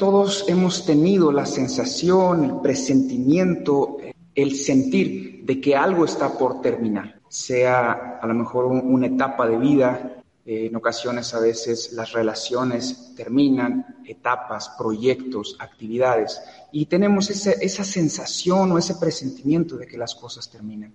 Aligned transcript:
Todos 0.00 0.46
hemos 0.48 0.86
tenido 0.86 1.30
la 1.30 1.44
sensación, 1.44 2.42
el 2.42 2.60
presentimiento, 2.62 3.98
el 4.34 4.56
sentir 4.56 5.44
de 5.44 5.60
que 5.60 5.76
algo 5.76 6.06
está 6.06 6.38
por 6.38 6.62
terminar, 6.62 7.20
sea 7.28 8.18
a 8.18 8.26
lo 8.26 8.32
mejor 8.32 8.64
una 8.64 9.08
etapa 9.08 9.46
de 9.46 9.58
vida, 9.58 10.22
en 10.46 10.74
ocasiones 10.74 11.34
a 11.34 11.40
veces 11.40 11.92
las 11.92 12.12
relaciones 12.12 13.12
terminan, 13.14 13.98
etapas, 14.06 14.70
proyectos, 14.70 15.58
actividades, 15.58 16.40
y 16.72 16.86
tenemos 16.86 17.28
esa, 17.28 17.50
esa 17.50 17.84
sensación 17.84 18.72
o 18.72 18.78
ese 18.78 18.94
presentimiento 18.94 19.76
de 19.76 19.86
que 19.86 19.98
las 19.98 20.14
cosas 20.14 20.50
terminan. 20.50 20.94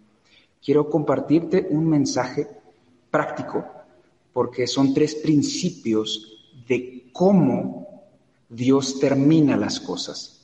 Quiero 0.60 0.90
compartirte 0.90 1.68
un 1.70 1.88
mensaje 1.88 2.48
práctico, 3.12 3.64
porque 4.34 4.66
son 4.66 4.96
tres 4.96 5.14
principios 5.14 6.40
de 6.68 7.12
cómo 7.14 7.85
Dios 8.50 9.00
termina 9.00 9.58
las 9.58 9.80
cosas. 9.80 10.36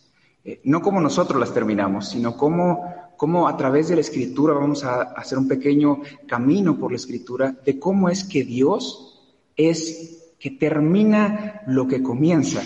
Eh, 0.44 0.61
no 0.63 0.81
como 0.81 0.99
nosotros 0.99 1.39
las 1.39 1.53
terminamos, 1.53 2.09
sino 2.09 2.35
como, 2.35 3.11
como 3.17 3.47
a 3.47 3.55
través 3.55 3.89
de 3.89 3.95
la 3.95 4.02
escritura 4.02 4.53
vamos 4.53 4.83
a 4.83 5.02
hacer 5.02 5.38
un 5.38 5.47
pequeño 5.47 6.02
camino 6.27 6.77
por 6.77 6.91
la 6.91 6.97
escritura 6.97 7.55
de 7.63 7.79
cómo 7.79 8.09
es 8.09 8.23
que 8.23 8.44
Dios 8.44 9.22
es 9.55 10.33
que 10.39 10.52
termina 10.52 11.61
lo 11.67 11.88
que 11.88 12.02
comienza, 12.02 12.63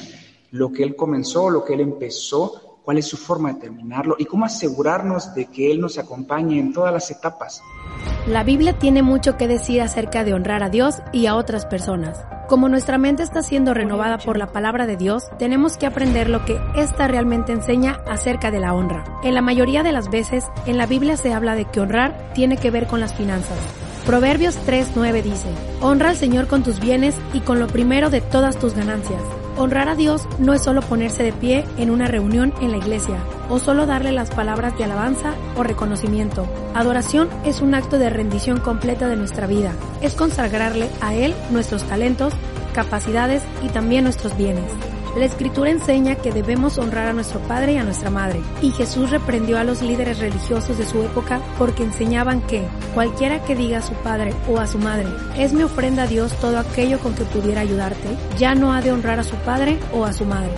lo 0.52 0.72
que 0.72 0.84
Él 0.84 0.96
comenzó, 0.96 1.50
lo 1.50 1.66
que 1.66 1.74
Él 1.74 1.82
empezó, 1.82 2.80
cuál 2.86 3.00
es 3.00 3.06
su 3.08 3.18
forma 3.18 3.52
de 3.52 3.60
terminarlo 3.60 4.16
y 4.18 4.26
cómo 4.26 4.46
asegurarnos 4.46 5.34
de 5.36 5.48
que 5.48 5.72
Él 5.72 5.82
nos 5.82 5.98
acompañe 5.98 6.60
en 6.60 6.72
todas 6.72 6.94
las 6.94 7.12
etapas. 7.12 7.62
La 8.28 8.44
Biblia 8.44 8.80
tiene 8.80 9.02
mucho 9.02 9.36
que 9.36 9.48
decir 9.48 9.82
acerca 9.82 10.24
de 10.24 10.34
honrar 10.34 10.64
a 10.64 10.70
Dios 10.70 10.96
y 11.12 11.26
a 11.26 11.36
otras 11.36 11.66
personas. 11.66 12.24
Como 12.48 12.70
nuestra 12.70 13.00
mente 13.00 13.24
está 13.24 13.42
siendo 13.42 13.74
renovada 13.74 14.20
por 14.20 14.38
la 14.38 14.46
palabra 14.46 14.86
de 14.86 14.98
Dios, 14.98 15.24
tenemos 15.40 15.78
que 15.78 15.88
aprender 15.88 16.30
lo 16.30 16.46
que 16.46 16.60
ésta 16.76 17.08
realmente 17.08 17.52
enseña 17.52 18.02
acerca 18.08 18.52
de 18.52 18.60
la 18.60 18.76
honra. 18.76 19.04
En 19.24 19.34
la 19.34 19.42
mayoría 19.42 19.82
de 19.82 19.92
las 19.92 20.12
veces, 20.12 20.46
en 20.68 20.78
la 20.78 20.86
Biblia 20.86 21.18
se 21.18 21.34
habla 21.34 21.56
de 21.56 21.66
que 21.66 21.80
honrar 21.80 22.32
tiene 22.36 22.58
que 22.58 22.70
ver 22.70 22.86
con 22.86 23.00
las 23.00 23.16
finanzas. 23.16 23.58
Proverbios 24.06 24.60
3:9 24.68 25.24
dice, 25.24 25.50
Honra 25.82 26.10
al 26.10 26.18
Señor 26.18 26.46
con 26.46 26.62
tus 26.62 26.80
bienes 26.80 27.16
y 27.34 27.40
con 27.40 27.60
lo 27.60 27.66
primero 27.66 28.12
de 28.12 28.22
todas 28.22 28.60
tus 28.60 28.76
ganancias. 28.76 29.22
Honrar 29.58 29.88
a 29.88 29.96
Dios 29.96 30.28
no 30.38 30.54
es 30.54 30.62
solo 30.64 30.82
ponerse 30.82 31.24
de 31.24 31.32
pie 31.32 31.64
en 31.78 31.90
una 31.90 32.08
reunión 32.08 32.54
en 32.62 32.72
la 32.72 32.78
iglesia, 32.78 33.18
o 33.50 33.58
solo 33.58 33.86
darle 33.86 34.12
las 34.12 34.30
palabras 34.30 34.78
de 34.78 34.84
alabanza 34.84 35.34
o 35.56 35.64
reconocimiento. 35.64 36.46
Adoración 36.74 37.30
es 37.46 37.62
un 37.62 37.74
acto 37.74 37.98
de 37.98 38.10
rendición 38.10 38.60
completa 38.60 39.08
de 39.08 39.16
nuestra 39.16 39.48
vida. 39.48 39.72
Es 40.02 40.14
consagrarle 40.14 40.90
a 41.00 41.16
Él 41.16 41.34
nuestros 41.52 41.84
talentos, 41.84 42.34
capacidades 42.74 43.44
y 43.64 43.70
también 43.70 44.04
nuestros 44.04 44.36
bienes. 44.38 44.70
La 45.16 45.24
escritura 45.24 45.70
enseña 45.70 46.16
que 46.16 46.34
debemos 46.34 46.78
honrar 46.78 47.08
a 47.08 47.14
nuestro 47.14 47.40
padre 47.40 47.72
y 47.72 47.78
a 47.78 47.86
nuestra 47.86 48.10
madre, 48.10 48.42
y 48.62 48.72
Jesús 48.72 49.12
reprendió 49.12 49.58
a 49.58 49.64
los 49.64 49.82
líderes 49.82 50.20
religiosos 50.20 50.78
de 50.78 50.86
su 50.86 51.02
época 51.04 51.40
porque 51.58 51.84
enseñaban 51.84 52.42
que 52.42 52.68
cualquiera 52.94 53.42
que 53.46 53.56
diga 53.56 53.78
a 53.78 53.82
su 53.82 53.94
padre 53.94 54.34
o 54.50 54.60
a 54.60 54.68
su 54.68 54.78
madre, 54.78 55.08
es 55.38 55.54
mi 55.54 55.64
ofrenda 55.64 56.04
a 56.04 56.08
Dios 56.08 56.34
todo 56.42 56.60
aquello 56.60 57.00
con 57.00 57.16
que 57.16 57.24
pudiera 57.24 57.62
ayudarte, 57.62 58.10
ya 58.38 58.56
no 58.56 58.74
ha 58.74 58.82
de 58.82 58.92
honrar 58.92 59.18
a 59.20 59.24
su 59.24 59.38
padre 59.38 59.80
o 59.94 60.04
a 60.04 60.12
su 60.12 60.26
madre. 60.26 60.52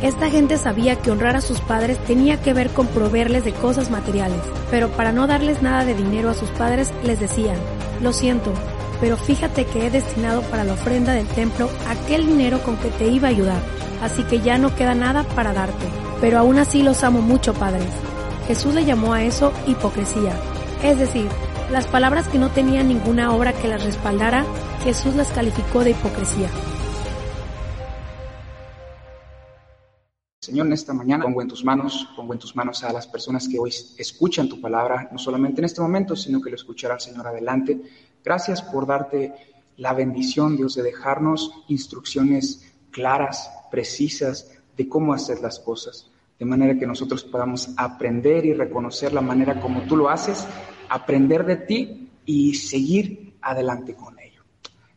Esta 0.00 0.30
gente 0.30 0.58
sabía 0.58 0.94
que 0.94 1.10
honrar 1.10 1.34
a 1.34 1.40
sus 1.40 1.60
padres 1.60 1.98
tenía 2.04 2.40
que 2.40 2.54
ver 2.54 2.70
con 2.70 2.86
proveerles 2.86 3.44
de 3.44 3.52
cosas 3.52 3.90
materiales, 3.90 4.40
pero 4.70 4.90
para 4.90 5.10
no 5.10 5.26
darles 5.26 5.60
nada 5.60 5.84
de 5.84 5.94
dinero 5.94 6.30
a 6.30 6.34
sus 6.34 6.50
padres 6.50 6.92
les 7.02 7.18
decían, 7.18 7.56
lo 8.00 8.12
siento, 8.12 8.52
pero 9.00 9.16
fíjate 9.16 9.64
que 9.64 9.88
he 9.88 9.90
destinado 9.90 10.42
para 10.42 10.62
la 10.62 10.74
ofrenda 10.74 11.14
del 11.14 11.26
templo 11.26 11.68
aquel 11.88 12.26
dinero 12.26 12.62
con 12.62 12.76
que 12.76 12.90
te 12.90 13.08
iba 13.08 13.26
a 13.26 13.32
ayudar 13.32 13.83
así 14.04 14.22
que 14.24 14.40
ya 14.40 14.58
no 14.58 14.74
queda 14.76 14.94
nada 14.94 15.22
para 15.34 15.54
darte. 15.54 15.86
Pero 16.20 16.38
aún 16.38 16.58
así 16.58 16.82
los 16.82 17.02
amo 17.02 17.22
mucho, 17.22 17.54
padres. 17.54 17.88
Jesús 18.46 18.74
le 18.74 18.84
llamó 18.84 19.14
a 19.14 19.24
eso 19.24 19.52
hipocresía. 19.66 20.38
Es 20.82 20.98
decir, 20.98 21.26
las 21.70 21.86
palabras 21.86 22.28
que 22.28 22.38
no 22.38 22.50
tenían 22.50 22.88
ninguna 22.88 23.34
obra 23.34 23.54
que 23.54 23.68
las 23.68 23.82
respaldara, 23.82 24.44
Jesús 24.82 25.14
las 25.16 25.32
calificó 25.32 25.82
de 25.82 25.92
hipocresía. 25.92 26.50
Señor, 30.42 30.66
en 30.66 30.74
esta 30.74 30.92
mañana 30.92 31.24
pongo 31.24 31.40
en 31.40 31.48
tus 31.48 31.64
manos, 31.64 32.06
pongo 32.14 32.34
en 32.34 32.38
tus 32.38 32.54
manos 32.54 32.84
a 32.84 32.92
las 32.92 33.06
personas 33.06 33.48
que 33.48 33.58
hoy 33.58 33.70
escuchan 33.96 34.46
tu 34.46 34.60
palabra, 34.60 35.08
no 35.10 35.18
solamente 35.18 35.62
en 35.62 35.64
este 35.64 35.80
momento, 35.80 36.14
sino 36.14 36.42
que 36.42 36.50
lo 36.50 36.56
escucharán, 36.56 37.00
Señor, 37.00 37.26
adelante. 37.26 37.80
Gracias 38.22 38.60
por 38.60 38.86
darte 38.86 39.32
la 39.78 39.94
bendición, 39.94 40.58
Dios, 40.58 40.74
de 40.74 40.82
dejarnos 40.82 41.50
instrucciones 41.68 42.73
claras, 42.94 43.50
precisas 43.72 44.56
de 44.76 44.88
cómo 44.88 45.12
hacer 45.12 45.40
las 45.40 45.58
cosas, 45.58 46.10
de 46.38 46.44
manera 46.44 46.78
que 46.78 46.86
nosotros 46.86 47.24
podamos 47.24 47.74
aprender 47.76 48.46
y 48.46 48.54
reconocer 48.54 49.12
la 49.12 49.20
manera 49.20 49.60
como 49.60 49.82
tú 49.82 49.96
lo 49.96 50.08
haces, 50.08 50.46
aprender 50.88 51.44
de 51.44 51.56
ti 51.56 52.08
y 52.24 52.54
seguir 52.54 53.34
adelante 53.42 53.94
con 53.94 54.18
ello. 54.20 54.44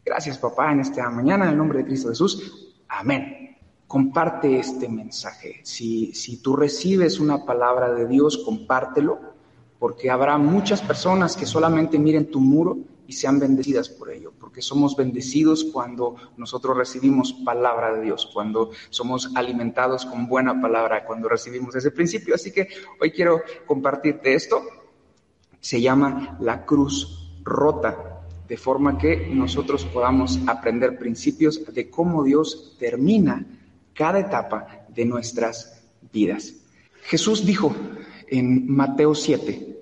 Gracias, 0.05 0.37
papá, 0.37 0.71
en 0.71 0.81
esta 0.81 1.09
mañana, 1.09 1.45
en 1.45 1.51
el 1.51 1.57
nombre 1.57 1.79
de 1.79 1.85
Cristo 1.85 2.09
Jesús. 2.09 2.75
Amén. 2.87 3.57
Comparte 3.87 4.59
este 4.59 4.87
mensaje. 4.87 5.61
Si, 5.63 6.13
si 6.13 6.37
tú 6.37 6.55
recibes 6.55 7.19
una 7.19 7.45
palabra 7.45 7.93
de 7.93 8.07
Dios, 8.07 8.37
compártelo, 8.45 9.19
porque 9.79 10.11
habrá 10.11 10.37
muchas 10.37 10.81
personas 10.81 11.35
que 11.35 11.47
solamente 11.47 11.97
miren 11.97 12.29
tu 12.29 12.39
muro 12.39 12.77
y 13.07 13.13
sean 13.13 13.40
bendecidas 13.40 13.90
por 13.90 14.12
ello, 14.12 14.34
porque 14.38 14.62
somos 14.62 14.95
bendecidos 14.95 15.63
cuando 15.63 16.16
nosotros 16.35 16.75
recibimos 16.75 17.34
palabra 17.34 17.95
de 17.95 18.03
Dios, 18.03 18.29
cuando 18.34 18.72
somos 18.90 19.31
alimentados 19.35 20.06
con 20.06 20.28
buena 20.28 20.62
palabra, 20.62 21.06
cuando 21.06 21.29
recibimos 21.29 21.73
ese 21.75 21.91
principio. 21.91 22.35
Así 22.35 22.51
que 22.51 22.68
hoy 23.00 23.12
quiero 23.12 23.41
compartirte 23.66 24.35
esto. 24.35 24.62
Se 25.62 25.81
llama 25.81 26.38
la 26.41 26.66
cruz 26.66 27.31
rota, 27.44 28.25
de 28.47 28.57
forma 28.57 28.97
que 28.97 29.28
nosotros 29.34 29.85
podamos 29.85 30.39
aprender 30.47 31.00
principios 31.00 31.62
de 31.74 31.89
cómo 31.89 32.24
Dios 32.24 32.75
termina 32.78 33.45
cada 33.94 34.19
etapa 34.19 34.85
de 34.89 35.06
nuestras 35.06 35.81
vidas. 36.13 36.53
Jesús 37.03 37.45
dijo 37.45 37.74
en 38.28 38.69
Mateo 38.69 39.16
7, 39.16 39.78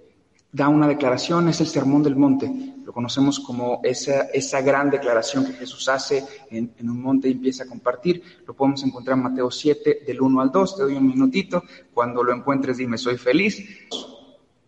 da 0.51 0.69
una 0.69 0.87
declaración, 0.87 1.49
es 1.49 1.59
el 1.59 1.67
Sermón 1.67 2.03
del 2.03 2.15
Monte, 2.15 2.74
lo 2.85 2.93
conocemos 2.93 3.39
como 3.39 3.81
esa, 3.83 4.25
esa 4.25 4.61
gran 4.61 4.91
declaración 4.91 5.43
que 5.43 5.53
Jesús 5.53 5.89
hace 5.89 6.23
en, 6.51 6.71
un 6.87 7.01
monte 7.01 7.27
y 7.27 7.31
empieza 7.31 7.63
a 7.63 7.67
compartir. 7.67 8.21
Lo 8.45 8.53
podemos 8.53 8.83
encontrar 8.83 9.17
en 9.17 9.23
Mateo 9.23 9.49
7, 9.49 10.03
del 10.05 10.21
1 10.21 10.39
al 10.39 10.51
2. 10.51 10.77
Te 10.77 10.83
doy 10.83 10.95
un 10.95 11.07
minutito. 11.07 11.63
Cuando 11.91 12.23
lo 12.23 12.31
encuentres, 12.31 12.77
dime, 12.77 12.99
soy 12.99 13.17
feliz. 13.17 13.87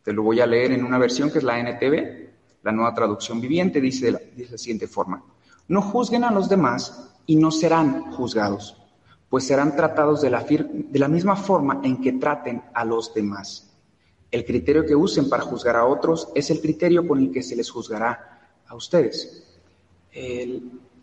Te 0.01 0.13
lo 0.13 0.23
voy 0.23 0.39
a 0.39 0.47
leer 0.47 0.71
en 0.71 0.83
una 0.83 0.97
versión 0.97 1.29
que 1.29 1.37
es 1.37 1.43
la 1.43 1.59
NTV, 1.59 2.63
la 2.63 2.71
nueva 2.71 2.95
traducción 2.95 3.39
viviente, 3.39 3.79
dice 3.79 4.07
de 4.07 4.11
la, 4.13 4.19
de 4.19 4.47
la 4.49 4.57
siguiente 4.57 4.87
forma. 4.87 5.23
No 5.67 5.83
juzguen 5.83 6.23
a 6.23 6.31
los 6.31 6.49
demás 6.49 7.13
y 7.27 7.35
no 7.35 7.51
serán 7.51 8.13
juzgados, 8.13 8.81
pues 9.29 9.45
serán 9.45 9.75
tratados 9.75 10.21
de 10.21 10.31
la, 10.31 10.43
de 10.43 10.99
la 10.99 11.07
misma 11.07 11.35
forma 11.35 11.81
en 11.83 12.01
que 12.01 12.13
traten 12.13 12.63
a 12.73 12.83
los 12.83 13.13
demás. 13.13 13.66
El 14.29 14.43
criterio 14.43 14.85
que 14.85 14.95
usen 14.95 15.29
para 15.29 15.43
juzgar 15.43 15.75
a 15.75 15.85
otros 15.85 16.29
es 16.35 16.49
el 16.49 16.59
criterio 16.59 17.07
con 17.07 17.19
el 17.19 17.31
que 17.31 17.41
se 17.41 17.55
les 17.55 17.69
juzgará 17.69 18.51
a 18.67 18.75
ustedes. 18.75 19.43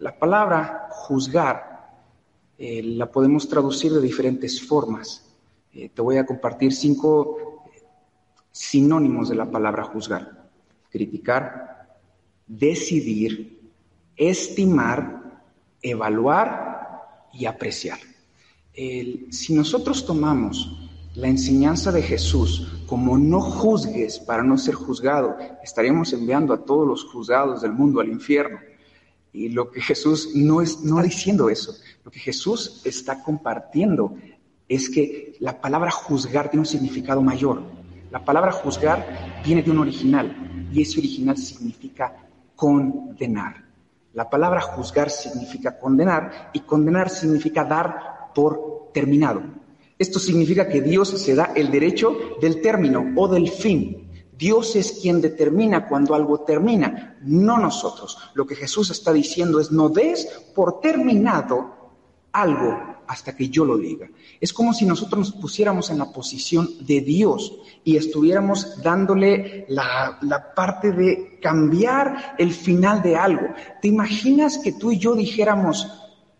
la 0.00 0.18
palabra 0.18 0.88
juzgar 0.90 1.74
eh, 2.58 2.82
la 2.82 3.10
podemos 3.10 3.48
traducir 3.48 3.92
de 3.92 4.00
diferentes 4.00 4.60
formas. 4.60 5.24
Eh, 5.72 5.88
te 5.88 6.02
voy 6.02 6.18
a 6.18 6.26
compartir 6.26 6.72
cinco 6.72 7.64
sinónimos 8.50 9.28
de 9.28 9.36
la 9.36 9.50
palabra 9.50 9.84
juzgar. 9.84 10.50
Criticar, 10.90 11.98
decidir, 12.46 13.70
estimar, 14.16 15.42
evaluar 15.80 17.28
y 17.32 17.46
apreciar. 17.46 17.98
si 19.30 19.54
nosotros 19.54 20.04
tomamos 20.04 20.83
la 21.14 21.28
enseñanza 21.28 21.92
de 21.92 22.02
Jesús, 22.02 22.82
como 22.86 23.16
no 23.16 23.40
juzgues 23.40 24.18
para 24.18 24.42
no 24.42 24.58
ser 24.58 24.74
juzgado, 24.74 25.36
estaríamos 25.62 26.12
enviando 26.12 26.52
a 26.52 26.64
todos 26.64 26.86
los 26.86 27.04
juzgados 27.04 27.62
del 27.62 27.72
mundo 27.72 28.00
al 28.00 28.08
infierno. 28.08 28.58
Y 29.32 29.48
lo 29.48 29.70
que 29.70 29.80
Jesús 29.80 30.30
no 30.34 30.60
es 30.60 30.80
no 30.82 31.00
diciendo 31.02 31.48
eso, 31.50 31.72
lo 32.04 32.10
que 32.10 32.18
Jesús 32.18 32.82
está 32.84 33.22
compartiendo 33.22 34.16
es 34.68 34.88
que 34.88 35.36
la 35.38 35.60
palabra 35.60 35.90
juzgar 35.90 36.50
tiene 36.50 36.62
un 36.62 36.66
significado 36.66 37.22
mayor. 37.22 37.62
La 38.10 38.24
palabra 38.24 38.50
juzgar 38.50 39.40
viene 39.44 39.62
de 39.62 39.70
un 39.70 39.78
original 39.78 40.68
y 40.72 40.82
ese 40.82 40.98
original 40.98 41.36
significa 41.36 42.28
condenar. 42.56 43.64
La 44.14 44.28
palabra 44.28 44.60
juzgar 44.60 45.10
significa 45.10 45.78
condenar 45.78 46.50
y 46.52 46.60
condenar 46.60 47.08
significa 47.08 47.64
dar 47.64 48.32
por 48.34 48.90
terminado. 48.92 49.63
Esto 49.98 50.18
significa 50.18 50.68
que 50.68 50.80
Dios 50.80 51.08
se 51.08 51.34
da 51.34 51.52
el 51.54 51.70
derecho 51.70 52.16
del 52.40 52.60
término 52.60 53.12
o 53.16 53.28
del 53.28 53.48
fin. 53.48 54.04
Dios 54.36 54.74
es 54.74 54.98
quien 55.00 55.20
determina 55.20 55.86
cuando 55.88 56.14
algo 56.14 56.40
termina, 56.40 57.16
no 57.22 57.58
nosotros. 57.58 58.18
Lo 58.34 58.46
que 58.46 58.56
Jesús 58.56 58.90
está 58.90 59.12
diciendo 59.12 59.60
es 59.60 59.70
no 59.70 59.88
des 59.88 60.26
por 60.54 60.80
terminado 60.80 61.92
algo 62.32 62.94
hasta 63.06 63.36
que 63.36 63.48
yo 63.48 63.64
lo 63.64 63.78
diga. 63.78 64.08
Es 64.40 64.52
como 64.52 64.72
si 64.72 64.86
nosotros 64.86 65.18
nos 65.18 65.40
pusiéramos 65.40 65.90
en 65.90 65.98
la 65.98 66.12
posición 66.12 66.68
de 66.80 67.00
Dios 67.00 67.56
y 67.84 67.96
estuviéramos 67.96 68.82
dándole 68.82 69.66
la, 69.68 70.18
parte 70.56 70.90
de 70.90 71.38
cambiar 71.40 72.34
el 72.38 72.52
final 72.52 73.02
de 73.02 73.16
algo. 73.16 73.46
¿Te 73.80 73.88
imaginas 73.88 74.58
que 74.58 74.72
tú 74.72 74.90
y 74.90 74.98
yo 74.98 75.14
dijéramos, 75.14 75.86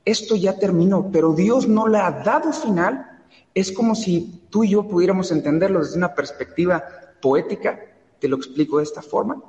esto 0.05 0.37
ya 0.37 0.59
terminó, 0.59 1.11
pero 1.13 1.33
Dios 1.33 1.69
no 1.69 1.87
le 1.87 1.99
ha 1.99 2.11
dado 2.11 2.53
final? 2.53 3.14
Es 3.55 3.73
como 3.73 3.95
si 3.95 4.43
tú 4.51 4.65
y 4.65 4.71
yo 4.71 4.89
pudiéramos 4.89 5.31
entenderlo 5.31 5.81
desde 5.81 5.97
una 5.97 6.15
perspectiva 6.15 6.85
poética. 7.23 7.81
Te 8.19 8.29
lo 8.29 8.37
explico 8.37 8.79
de 8.79 8.85
esta 8.85 9.01
forma. 9.01 9.43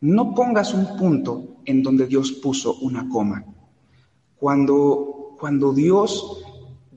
No 0.00 0.34
pongas 0.34 0.72
un 0.72 0.96
punto 0.96 1.58
en 1.66 1.82
donde 1.82 2.06
Dios 2.06 2.32
puso 2.32 2.74
una 2.80 3.08
coma. 3.08 3.44
Cuando 4.36 5.20
cuando 5.40 5.72
Dios 5.72 6.44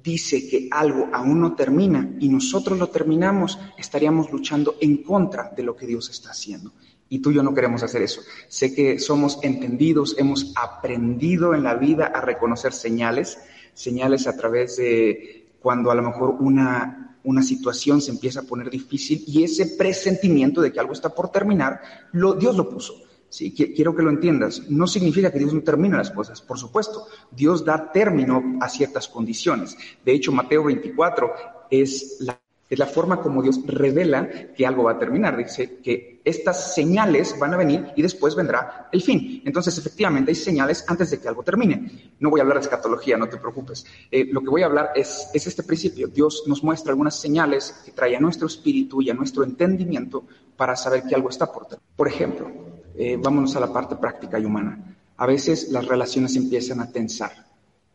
dice 0.04 0.50
que 0.50 0.68
algo 0.70 1.08
aún 1.14 1.40
no 1.40 1.56
termina 1.56 2.14
y 2.20 2.28
nosotros 2.28 2.78
lo 2.78 2.90
terminamos, 2.90 3.58
estaríamos 3.78 4.32
luchando 4.34 4.76
en 4.82 5.02
contra 5.02 5.54
de 5.56 5.64
lo 5.64 5.78
que 5.78 5.88
Dios 5.88 6.10
está 6.10 6.32
haciendo. 6.32 6.74
Y 7.08 7.20
tú 7.20 7.32
y 7.32 7.36
yo 7.36 7.44
no 7.44 7.54
queremos 7.54 7.84
hacer 7.84 8.02
eso. 8.02 8.22
Sé 8.50 8.76
que 8.76 9.00
somos 9.00 9.40
entendidos, 9.44 10.16
hemos 10.20 10.54
aprendido 10.62 11.56
en 11.56 11.64
la 11.64 11.76
vida 11.76 12.08
a 12.08 12.20
reconocer 12.20 12.74
señales, 12.74 13.40
señales 13.74 14.28
a 14.28 14.36
través 14.36 14.76
de 14.76 15.43
cuando 15.64 15.90
a 15.90 15.96
lo 15.96 16.04
mejor 16.04 16.36
una, 16.42 17.18
una 17.24 17.42
situación 17.42 18.02
se 18.02 18.12
empieza 18.12 18.42
a 18.42 18.44
poner 18.44 18.70
difícil 18.70 19.24
y 19.26 19.44
ese 19.44 19.78
presentimiento 19.78 20.62
de 20.62 20.74
que 20.74 20.80
algo 20.80 20.92
está 20.92 21.10
por 21.10 21.30
terminar, 21.30 21.82
lo, 22.12 22.34
Dios 22.34 22.56
lo 22.56 22.70
puso. 22.70 22.96
Sí, 23.30 23.52
quiero 23.52 23.96
que 23.96 24.04
lo 24.04 24.12
entiendas. 24.12 24.70
No 24.70 24.86
significa 24.86 25.32
que 25.32 25.40
Dios 25.40 25.54
no 25.54 25.64
termina 25.64 25.98
las 25.98 26.12
cosas, 26.12 26.40
por 26.42 26.60
supuesto. 26.60 27.08
Dios 27.32 27.66
da 27.66 27.92
término 27.92 28.60
a 28.62 28.70
ciertas 28.70 29.08
condiciones. 29.08 29.76
De 30.06 30.12
hecho, 30.12 30.32
Mateo 30.32 30.66
24 30.66 31.34
es 31.72 32.18
la, 32.20 32.43
es 32.70 32.80
la 32.80 32.88
forma 32.88 33.22
como 33.22 33.42
Dios 33.42 33.60
revela 33.66 34.30
que 34.56 34.66
algo 34.66 34.84
va 34.84 34.94
a 34.94 35.00
terminar. 35.00 35.38
Dice 35.38 35.80
que 35.84 36.22
estas 36.24 36.74
señales 36.74 37.38
van 37.38 37.54
a 37.54 37.58
venir 37.58 37.92
y 37.96 38.02
después 38.02 38.36
vendrá 38.36 38.90
el 38.92 39.02
fin. 39.02 39.42
Entonces, 39.46 39.78
efectivamente, 39.78 40.32
hay 40.32 40.36
señales 40.36 40.84
antes 40.88 41.12
de 41.12 41.20
que 41.20 41.28
algo 41.28 41.44
termine. 41.44 42.14
No 42.20 42.30
voy 42.30 42.40
a 42.40 42.44
hablar 42.44 42.58
de 42.58 42.64
escatología, 42.64 43.18
no 43.18 43.30
te 43.30 43.38
preocupes. 43.38 43.86
Eh, 44.10 44.26
lo 44.32 44.42
que 44.42 44.50
voy 44.50 44.64
a 44.64 44.68
hablar 44.68 44.92
es, 44.96 45.30
es 45.34 45.46
este 45.46 45.64
principio. 45.64 46.08
Dios 46.08 46.44
nos 46.48 46.64
muestra 46.64 46.92
algunas 46.92 47.20
señales 47.20 47.82
que 47.86 47.92
trae 47.92 48.16
a 48.16 48.20
nuestro 48.20 48.48
espíritu 48.48 49.02
y 49.02 49.10
a 49.10 49.14
nuestro 49.14 49.44
entendimiento 49.44 50.26
para 50.56 50.76
saber 50.76 51.04
que 51.04 51.16
algo 51.16 51.30
está 51.30 51.52
por 51.52 51.66
terminar. 51.66 51.84
Por 51.96 52.08
ejemplo, 52.08 52.52
eh, 52.96 53.18
vámonos 53.22 53.56
a 53.56 53.60
la 53.60 53.72
parte 53.72 53.96
práctica 53.96 54.40
y 54.40 54.46
humana. 54.46 54.96
A 55.18 55.26
veces 55.26 55.70
las 55.70 55.86
relaciones 55.86 56.36
empiezan 56.36 56.80
a 56.80 56.92
tensar, 56.92 57.43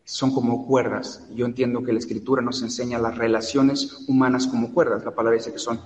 son 0.09 0.31
como 0.31 0.65
cuerdas. 0.65 1.23
Yo 1.35 1.45
entiendo 1.45 1.83
que 1.83 1.93
la 1.93 1.99
escritura 1.99 2.41
nos 2.41 2.63
enseña 2.63 2.97
las 2.97 3.15
relaciones 3.15 4.05
humanas 4.07 4.47
como 4.47 4.73
cuerdas. 4.73 5.05
La 5.05 5.13
palabra 5.13 5.37
dice 5.37 5.53
que 5.53 5.59
son 5.59 5.79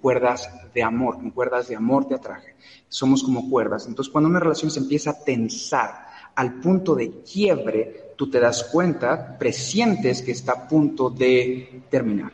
cuerdas 0.00 0.48
de 0.72 0.84
amor, 0.84 1.18
cuerdas 1.32 1.66
de 1.66 1.74
amor 1.74 2.06
te 2.06 2.14
atraje. 2.14 2.54
Somos 2.88 3.24
como 3.24 3.50
cuerdas. 3.50 3.88
Entonces, 3.88 4.12
cuando 4.12 4.30
una 4.30 4.38
relación 4.38 4.70
se 4.70 4.78
empieza 4.78 5.10
a 5.10 5.24
tensar 5.24 6.06
al 6.36 6.60
punto 6.60 6.94
de 6.94 7.22
quiebre, 7.22 8.12
tú 8.16 8.30
te 8.30 8.38
das 8.38 8.62
cuenta, 8.62 9.36
presientes 9.36 10.22
que 10.22 10.30
está 10.30 10.52
a 10.52 10.68
punto 10.68 11.10
de 11.10 11.82
terminar. 11.90 12.32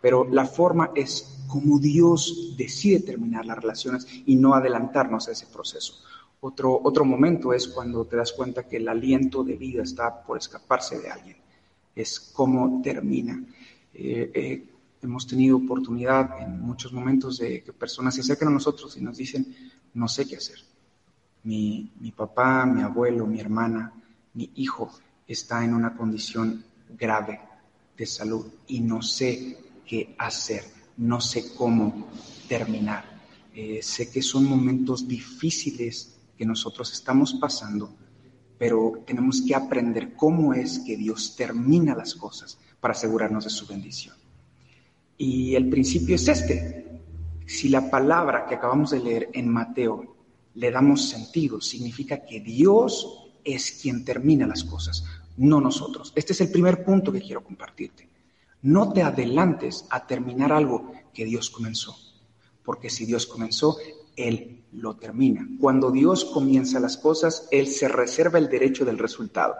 Pero 0.00 0.24
la 0.24 0.46
forma 0.46 0.92
es 0.94 1.44
cómo 1.48 1.78
Dios 1.78 2.54
decide 2.56 3.00
terminar 3.00 3.44
las 3.44 3.58
relaciones 3.58 4.06
y 4.24 4.36
no 4.36 4.54
adelantarnos 4.54 5.28
a 5.28 5.32
ese 5.32 5.46
proceso. 5.48 6.02
Otro, 6.40 6.80
otro 6.82 7.04
momento 7.04 7.52
es 7.52 7.68
cuando 7.68 8.04
te 8.04 8.16
das 8.16 8.32
cuenta 8.32 8.66
que 8.68 8.76
el 8.76 8.88
aliento 8.88 9.42
de 9.42 9.56
vida 9.56 9.82
está 9.82 10.22
por 10.22 10.38
escaparse 10.38 10.98
de 10.98 11.10
alguien. 11.10 11.36
Es 11.94 12.20
cómo 12.20 12.80
termina. 12.82 13.42
Eh, 13.92 14.30
eh, 14.34 14.64
hemos 15.02 15.26
tenido 15.26 15.56
oportunidad 15.56 16.40
en 16.40 16.60
muchos 16.60 16.92
momentos 16.92 17.38
de 17.38 17.62
que 17.62 17.72
personas 17.72 18.14
se 18.14 18.20
acercan 18.20 18.48
a 18.48 18.52
nosotros 18.52 18.96
y 18.96 19.00
nos 19.00 19.16
dicen, 19.16 19.54
no 19.94 20.06
sé 20.06 20.26
qué 20.26 20.36
hacer. 20.36 20.58
Mi, 21.42 21.92
mi 22.00 22.12
papá, 22.12 22.66
mi 22.66 22.82
abuelo, 22.82 23.26
mi 23.26 23.40
hermana, 23.40 23.92
mi 24.34 24.50
hijo 24.56 24.92
está 25.26 25.64
en 25.64 25.74
una 25.74 25.96
condición 25.96 26.64
grave 26.96 27.40
de 27.96 28.06
salud 28.06 28.46
y 28.68 28.80
no 28.80 29.02
sé 29.02 29.58
qué 29.84 30.14
hacer 30.18 30.78
no 30.98 31.20
sé 31.20 31.54
cómo 31.54 32.08
terminar. 32.48 33.04
Eh, 33.54 33.80
sé 33.82 34.10
que 34.10 34.22
son 34.22 34.44
momentos 34.44 35.08
difíciles 35.08 36.17
que 36.38 36.46
nosotros 36.46 36.92
estamos 36.92 37.34
pasando, 37.34 37.90
pero 38.56 39.02
tenemos 39.04 39.42
que 39.42 39.54
aprender 39.54 40.14
cómo 40.14 40.54
es 40.54 40.78
que 40.78 40.96
Dios 40.96 41.34
termina 41.36 41.96
las 41.96 42.14
cosas 42.14 42.58
para 42.80 42.92
asegurarnos 42.92 43.44
de 43.44 43.50
su 43.50 43.66
bendición. 43.66 44.14
Y 45.16 45.56
el 45.56 45.68
principio 45.68 46.14
es 46.14 46.28
este. 46.28 47.02
Si 47.44 47.68
la 47.68 47.90
palabra 47.90 48.46
que 48.46 48.54
acabamos 48.54 48.90
de 48.90 49.00
leer 49.00 49.28
en 49.32 49.48
Mateo 49.48 50.16
le 50.54 50.70
damos 50.70 51.08
sentido, 51.08 51.60
significa 51.60 52.24
que 52.24 52.40
Dios 52.40 53.32
es 53.44 53.78
quien 53.82 54.04
termina 54.04 54.46
las 54.46 54.62
cosas, 54.64 55.04
no 55.36 55.60
nosotros. 55.60 56.12
Este 56.14 56.32
es 56.32 56.40
el 56.40 56.50
primer 56.50 56.84
punto 56.84 57.12
que 57.12 57.20
quiero 57.20 57.42
compartirte. 57.42 58.08
No 58.62 58.92
te 58.92 59.02
adelantes 59.02 59.86
a 59.90 60.06
terminar 60.06 60.52
algo 60.52 60.92
que 61.12 61.24
Dios 61.24 61.50
comenzó, 61.50 61.96
porque 62.64 62.90
si 62.90 63.06
Dios 63.06 63.26
comenzó, 63.26 63.76
Él 64.16 64.57
lo 64.72 64.96
termina. 64.96 65.48
Cuando 65.60 65.90
Dios 65.90 66.24
comienza 66.24 66.80
las 66.80 66.96
cosas, 66.96 67.48
Él 67.50 67.66
se 67.66 67.88
reserva 67.88 68.38
el 68.38 68.48
derecho 68.48 68.84
del 68.84 68.98
resultado. 68.98 69.54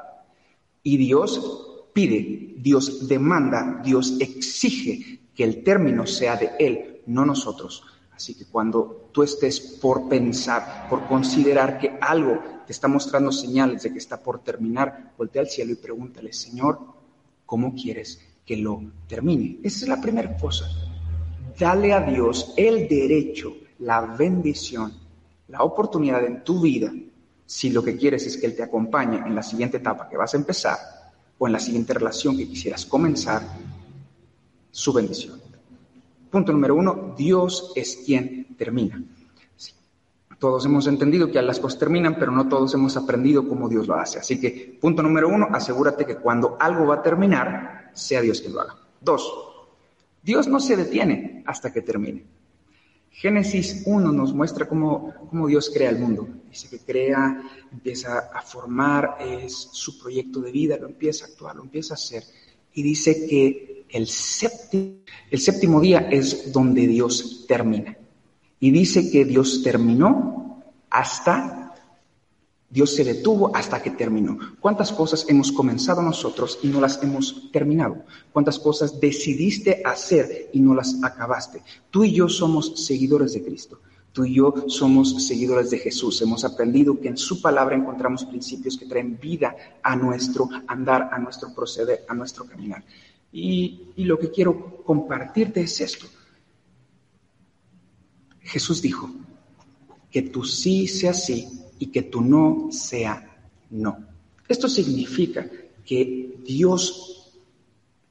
Y 0.83 0.97
Dios 0.97 1.89
pide, 1.93 2.55
Dios 2.59 3.09
demanda, 3.09 3.81
Dios 3.85 4.17
exige 4.21 5.21
que 5.35 5.45
el 5.45 5.63
término 5.63 6.07
sea 6.07 6.37
de 6.37 6.51
Él, 6.59 7.03
no 7.07 7.25
nosotros. 7.25 7.85
Así 8.13 8.35
que 8.35 8.47
cuando 8.47 9.11
tú 9.13 9.23
estés 9.23 9.61
por 9.61 10.09
pensar, 10.09 10.89
por 10.91 11.07
considerar 11.07 11.79
que 11.79 11.97
algo 12.01 12.43
te 12.67 12.73
está 12.73 12.89
mostrando 12.89 13.31
señales 13.33 13.83
de 13.83 13.93
que 13.93 13.99
está 13.99 14.21
por 14.23 14.41
terminar, 14.41 15.15
voltea 15.17 15.43
al 15.43 15.49
cielo 15.49 15.73
y 15.73 15.77
pregúntale, 15.77 16.33
Señor, 16.33 16.81
¿cómo 17.47 17.75
quieres 17.75 18.21
que 18.49 18.57
lo 18.57 18.81
termine. 19.07 19.59
Esa 19.63 19.85
es 19.85 19.89
la 19.89 20.01
primera 20.01 20.35
cosa. 20.35 20.65
Dale 21.59 21.93
a 21.93 22.01
Dios 22.01 22.55
el 22.57 22.89
derecho, 22.89 23.55
la 23.81 24.01
bendición, 24.01 24.91
la 25.49 25.63
oportunidad 25.63 26.25
en 26.25 26.45
tu 26.45 26.61
vida, 26.61 26.93
si 27.47 27.71
lo 27.71 27.83
que 27.83 27.97
quieres 27.97 28.27
es 28.27 28.37
que 28.37 28.47
Él 28.47 28.55
te 28.55 28.63
acompañe 28.63 29.19
en 29.19 29.35
la 29.35 29.43
siguiente 29.43 29.79
etapa 29.79 30.09
que 30.09 30.17
vas 30.17 30.35
a 30.35 30.37
empezar 30.37 30.79
o 31.39 31.47
en 31.47 31.53
la 31.53 31.61
siguiente 31.61 31.95
relación 31.95 32.37
que 32.37 32.49
quisieras 32.49 32.85
comenzar, 32.85 33.43
su 34.71 34.93
bendición. 34.93 35.41
Punto 36.31 36.53
número 36.53 36.75
uno, 36.75 37.15
Dios 37.17 37.73
es 37.75 38.03
quien 38.05 38.55
termina. 38.57 39.03
Todos 40.39 40.67
hemos 40.67 40.87
entendido 40.87 41.33
que 41.33 41.43
las 41.43 41.59
cosas 41.59 41.81
terminan, 41.81 42.17
pero 42.17 42.31
no 42.31 42.49
todos 42.49 42.73
hemos 42.75 42.97
aprendido 42.97 43.49
cómo 43.49 43.69
Dios 43.69 43.89
lo 43.89 43.95
hace. 43.95 44.21
Así 44.21 44.39
que, 44.39 44.79
punto 44.81 45.03
número 45.03 45.29
uno, 45.29 45.49
asegúrate 45.51 46.05
que 46.05 46.17
cuando 46.17 46.57
algo 46.61 46.87
va 46.87 46.97
a 46.97 47.03
terminar, 47.03 47.91
sea 47.93 48.21
Dios 48.21 48.41
quien 48.41 48.55
lo 48.55 48.61
haga. 48.61 48.77
Dos, 49.01 49.33
Dios 50.23 50.47
no 50.47 50.61
se 50.61 50.77
detiene 50.77 51.43
hasta 51.47 51.73
que 51.73 51.83
termine. 51.83 52.25
Génesis 53.11 53.83
1 53.87 54.13
nos 54.13 54.33
muestra 54.33 54.69
cómo, 54.69 55.13
cómo, 55.29 55.49
Dios 55.49 55.71
crea 55.75 55.91
el 55.91 55.99
mundo. 55.99 56.29
Dice 56.49 56.69
que 56.69 56.79
crea, 56.79 57.43
empieza 57.73 58.31
a 58.33 58.43
formar, 58.43 59.17
es 59.21 59.55
su 59.73 59.99
proyecto 59.99 60.41
de 60.41 60.53
vida, 60.53 60.77
lo 60.77 60.87
empieza 60.87 61.25
a 61.25 61.29
actuar, 61.29 61.57
lo 61.57 61.63
empieza 61.63 61.95
a 61.95 61.97
hacer. 61.97 62.23
Y 62.75 62.83
dice 62.83 63.27
que 63.27 63.85
el 63.89 64.07
séptimo, 64.07 65.01
el 65.31 65.39
séptimo 65.41 65.81
día 65.81 66.09
es 66.11 66.53
donde 66.53 66.87
Dios 66.87 67.45
termina. 67.49 67.97
Y 68.61 68.71
dice 68.71 69.11
que 69.11 69.25
Dios 69.25 69.63
terminó 69.63 70.63
hasta 70.91 71.58
Dios 72.71 72.95
se 72.95 73.03
detuvo 73.03 73.55
hasta 73.57 73.83
que 73.83 73.91
terminó. 73.91 74.39
¿Cuántas 74.61 74.93
cosas 74.93 75.25
hemos 75.29 75.51
comenzado 75.53 76.03
nosotros 76.03 76.59
y 76.63 76.69
no 76.69 76.81
las 76.81 77.03
hemos 77.03 77.51
terminado? 77.51 78.05
¿Cuántas 78.31 78.59
cosas 78.59 79.01
decidiste 79.01 79.83
hacer 79.85 80.51
y 80.53 80.61
no 80.61 80.75
las 80.75 81.03
acabaste? 81.03 81.63
Tú 81.91 82.05
y 82.05 82.13
yo 82.13 82.29
somos 82.29 82.85
seguidores 82.85 83.33
de 83.33 83.43
Cristo. 83.43 83.81
Tú 84.13 84.27
y 84.27 84.35
yo 84.35 84.65
somos 84.69 85.27
seguidores 85.27 85.71
de 85.71 85.79
Jesús. 85.79 86.21
Hemos 86.21 86.45
aprendido 86.45 87.01
que 87.01 87.09
en 87.09 87.17
su 87.17 87.41
palabra 87.41 87.75
encontramos 87.75 88.25
principios 88.27 88.77
que 88.77 88.87
traen 88.87 89.19
vida 89.19 89.57
a 89.83 89.97
nuestro 89.97 90.49
andar, 90.67 91.09
a 91.11 91.19
nuestro 91.19 91.55
proceder, 91.55 92.05
a 92.07 92.15
nuestro 92.15 92.45
caminar. 92.45 92.85
Y, 93.33 93.93
lo 93.97 94.19
que 94.19 94.31
quiero 94.31 94.83
compartirte 94.85 95.61
es 95.63 95.81
esto. 95.81 96.07
Jesús 98.41 98.83
dijo, 98.83 99.11
que 100.11 100.23
tu 100.23 100.45
sí 100.45 100.87
sea 100.87 101.13
sí 101.13 101.47
y 101.79 101.87
que 101.87 102.03
tu 102.03 102.21
no 102.21 102.69
sea 102.71 103.37
no. 103.71 103.99
Esto 104.49 104.69
significa 104.69 105.47
que 105.85 106.39
Dios 106.45 107.33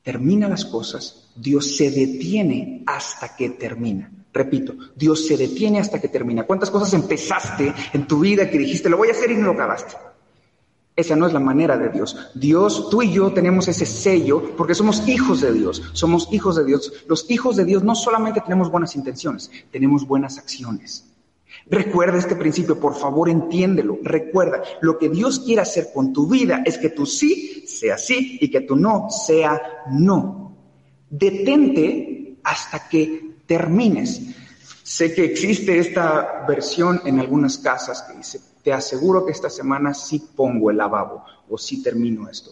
termina 0.04 0.48
las 0.48 0.66
cosas, 0.66 1.30
Dios 1.36 1.76
se 1.76 1.92
detiene 1.92 2.84
hasta 2.86 3.36
que 3.36 3.50
termina. 3.52 4.12
Repito, 4.34 4.76
Dios 4.96 5.26
se 5.26 5.36
detiene 5.36 5.80
hasta 5.80 6.00
que 6.00 6.08
termina. 6.08 6.44
¿Cuántas 6.44 6.70
cosas 6.70 6.94
empezaste 6.94 7.74
en 7.94 8.08
tu 8.08 8.20
vida 8.20 8.50
que 8.50 8.60
dijiste, 8.60 8.90
lo 8.90 8.98
voy 8.98 9.10
a 9.10 9.12
hacer 9.12 9.32
y 9.32 9.36
no 9.36 9.48
lo 9.48 9.52
acabaste? 9.54 9.96
Esa 10.96 11.16
no 11.16 11.28
es 11.28 11.34
la 11.34 11.40
manera 11.40 11.78
de 11.78 11.90
Dios. 11.90 12.16
Dios, 12.34 12.90
tú 12.90 13.02
y 13.02 13.12
yo 13.12 13.32
tenemos 13.34 13.68
ese 13.68 13.86
sello 13.86 14.56
porque 14.56 14.74
somos 14.74 15.08
hijos 15.08 15.42
de 15.42 15.54
Dios. 15.54 15.84
Somos 15.94 16.28
hijos 16.32 16.56
de 16.56 16.66
Dios. 16.66 16.92
Los 17.08 17.30
hijos 17.30 17.56
de 17.56 17.66
Dios 17.66 17.84
no 17.84 17.94
solamente 17.94 18.42
tenemos 18.42 18.72
buenas 18.72 18.96
intenciones, 18.96 19.52
tenemos 19.72 20.08
buenas 20.08 20.38
acciones. 20.38 21.06
Recuerda 21.70 22.18
este 22.18 22.36
principio, 22.36 22.80
por 22.80 22.96
favor, 22.96 23.30
entiéndelo. 23.30 24.00
Recuerda, 24.02 24.64
lo 24.82 24.98
que 24.98 25.10
Dios 25.10 25.40
quiere 25.40 25.62
hacer 25.62 25.90
con 25.94 26.14
tu 26.14 26.28
vida 26.28 26.62
es 26.66 26.78
que 26.78 26.90
tu 26.90 27.06
sí 27.06 27.66
sea 27.68 27.98
sí 27.98 28.38
y 28.40 28.50
que 28.50 28.62
tu 28.62 28.76
no 28.76 29.10
sea 29.10 29.62
no. 29.92 30.56
Detente 31.10 32.38
hasta 32.44 32.88
que 32.88 33.38
termines. 33.46 34.22
Sé 34.84 35.14
que 35.14 35.26
existe 35.26 35.80
esta 35.80 36.46
versión 36.48 37.02
en 37.06 37.20
algunas 37.20 37.58
casas 37.58 38.04
que 38.04 38.18
dice, 38.18 38.40
te 38.64 38.72
aseguro 38.72 39.26
que 39.26 39.34
esta 39.34 39.50
semana 39.50 39.94
sí 39.94 40.30
pongo 40.36 40.72
el 40.72 40.78
lavabo 40.78 41.26
o 41.50 41.58
sí 41.58 41.84
termino 41.84 42.30
esto. 42.30 42.52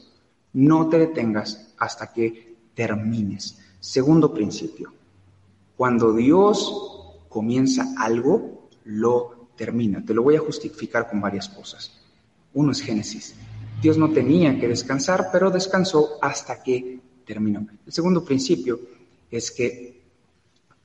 No 0.53 0.89
te 0.89 0.99
detengas 0.99 1.73
hasta 1.77 2.11
que 2.11 2.55
termines. 2.73 3.59
Segundo 3.79 4.33
principio, 4.33 4.93
cuando 5.77 6.13
Dios 6.13 7.21
comienza 7.29 7.93
algo, 7.97 8.54
lo 8.85 9.49
termina. 9.55 10.03
Te 10.03 10.13
lo 10.13 10.23
voy 10.23 10.35
a 10.35 10.39
justificar 10.39 11.09
con 11.09 11.21
varias 11.21 11.49
cosas. 11.49 11.99
Uno 12.53 12.71
es 12.71 12.81
Génesis. 12.81 13.35
Dios 13.81 13.97
no 13.97 14.11
tenía 14.11 14.57
que 14.59 14.67
descansar, 14.67 15.29
pero 15.31 15.51
descansó 15.51 16.17
hasta 16.21 16.63
que 16.63 16.99
terminó. 17.25 17.67
El 17.85 17.91
segundo 17.91 18.23
principio 18.23 18.79
es 19.29 19.51
que 19.51 20.01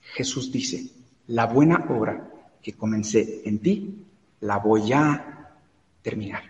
Jesús 0.01 0.51
dice, 0.51 0.91
la 1.29 1.47
buena 1.47 1.87
obra 1.89 2.31
que 2.63 2.73
comencé 2.73 3.43
en 3.45 3.61
ti, 3.61 4.05
la 4.41 4.59
voy 4.59 4.93
a 4.93 5.57
terminar. 6.03 6.43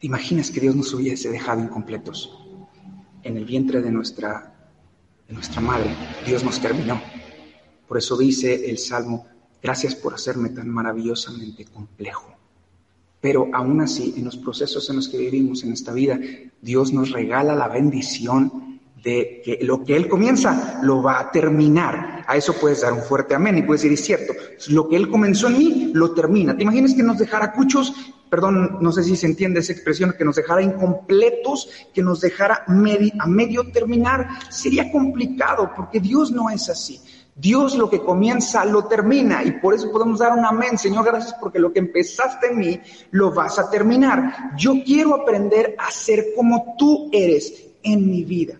¿Te 0.00 0.06
imaginas 0.06 0.50
que 0.50 0.60
Dios 0.60 0.74
nos 0.74 0.92
hubiese 0.92 1.30
dejado 1.30 1.62
incompletos? 1.62 2.36
En 3.22 3.36
el 3.36 3.44
vientre 3.44 3.80
de 3.80 3.90
nuestra, 3.90 4.54
de 5.26 5.34
nuestra 5.34 5.60
madre, 5.60 5.94
Dios 6.26 6.44
nos 6.44 6.60
terminó. 6.60 7.00
Por 7.86 7.98
eso 7.98 8.16
dice 8.16 8.68
el 8.70 8.78
Salmo 8.78 9.26
Gracias 9.62 9.94
por 9.94 10.14
hacerme 10.14 10.50
tan 10.50 10.68
maravillosamente 10.68 11.64
complejo. 11.64 12.34
Pero 13.20 13.48
aún 13.52 13.80
así, 13.80 14.14
en 14.16 14.24
los 14.24 14.36
procesos 14.36 14.88
en 14.90 14.96
los 14.96 15.08
que 15.08 15.18
vivimos 15.18 15.64
en 15.64 15.72
esta 15.72 15.92
vida, 15.92 16.18
Dios 16.62 16.92
nos 16.92 17.10
regala 17.10 17.56
la 17.56 17.68
bendición 17.68 18.80
de 19.02 19.42
que 19.44 19.58
lo 19.62 19.84
que 19.84 19.96
Él 19.96 20.08
comienza 20.08 20.80
lo 20.82 21.02
va 21.02 21.20
a 21.20 21.30
terminar. 21.30 22.24
A 22.26 22.36
eso 22.36 22.52
puedes 22.54 22.82
dar 22.82 22.92
un 22.92 23.02
fuerte 23.02 23.34
amén 23.34 23.58
y 23.58 23.62
puedes 23.62 23.82
decir, 23.82 23.98
es 23.98 24.04
cierto, 24.04 24.34
lo 24.68 24.88
que 24.88 24.96
Él 24.96 25.08
comenzó 25.08 25.48
en 25.48 25.58
mí 25.58 25.90
lo 25.94 26.12
termina. 26.12 26.56
¿Te 26.56 26.62
imaginas 26.62 26.94
que 26.94 27.02
nos 27.02 27.18
dejara 27.18 27.52
cuchos? 27.52 27.92
Perdón, 28.28 28.78
no 28.80 28.92
sé 28.92 29.02
si 29.04 29.16
se 29.16 29.26
entiende 29.26 29.60
esa 29.60 29.72
expresión, 29.72 30.14
que 30.16 30.24
nos 30.24 30.36
dejara 30.36 30.62
incompletos, 30.62 31.70
que 31.94 32.02
nos 32.02 32.20
dejara 32.20 32.64
a 32.66 33.26
medio 33.26 33.70
terminar. 33.72 34.28
Sería 34.50 34.92
complicado 34.92 35.72
porque 35.74 35.98
Dios 35.98 36.30
no 36.30 36.50
es 36.50 36.68
así. 36.68 37.00
Dios 37.40 37.76
lo 37.76 37.88
que 37.88 38.00
comienza 38.00 38.64
lo 38.64 38.86
termina 38.86 39.44
y 39.44 39.52
por 39.52 39.72
eso 39.72 39.92
podemos 39.92 40.18
dar 40.18 40.32
un 40.32 40.44
amén. 40.44 40.76
Señor, 40.76 41.04
gracias 41.04 41.34
porque 41.40 41.60
lo 41.60 41.72
que 41.72 41.78
empezaste 41.78 42.48
en 42.48 42.58
mí 42.58 42.80
lo 43.12 43.32
vas 43.32 43.60
a 43.60 43.70
terminar. 43.70 44.56
Yo 44.56 44.82
quiero 44.84 45.14
aprender 45.14 45.76
a 45.78 45.88
ser 45.92 46.32
como 46.34 46.74
tú 46.76 47.08
eres 47.12 47.68
en 47.84 48.10
mi 48.10 48.24
vida. 48.24 48.58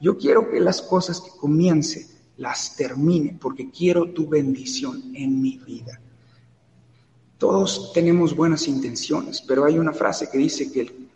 Yo 0.00 0.16
quiero 0.16 0.50
que 0.50 0.58
las 0.58 0.80
cosas 0.80 1.20
que 1.20 1.30
comience 1.38 2.08
las 2.38 2.74
termine 2.76 3.36
porque 3.38 3.70
quiero 3.70 4.10
tu 4.10 4.26
bendición 4.26 5.12
en 5.14 5.42
mi 5.42 5.58
vida. 5.58 6.00
Todos 7.36 7.92
tenemos 7.92 8.34
buenas 8.34 8.68
intenciones, 8.68 9.42
pero 9.42 9.66
hay 9.66 9.78
una 9.78 9.92
frase 9.92 10.30
que 10.30 10.38
dice 10.38 10.72
que 10.72 10.80
el, 10.80 11.10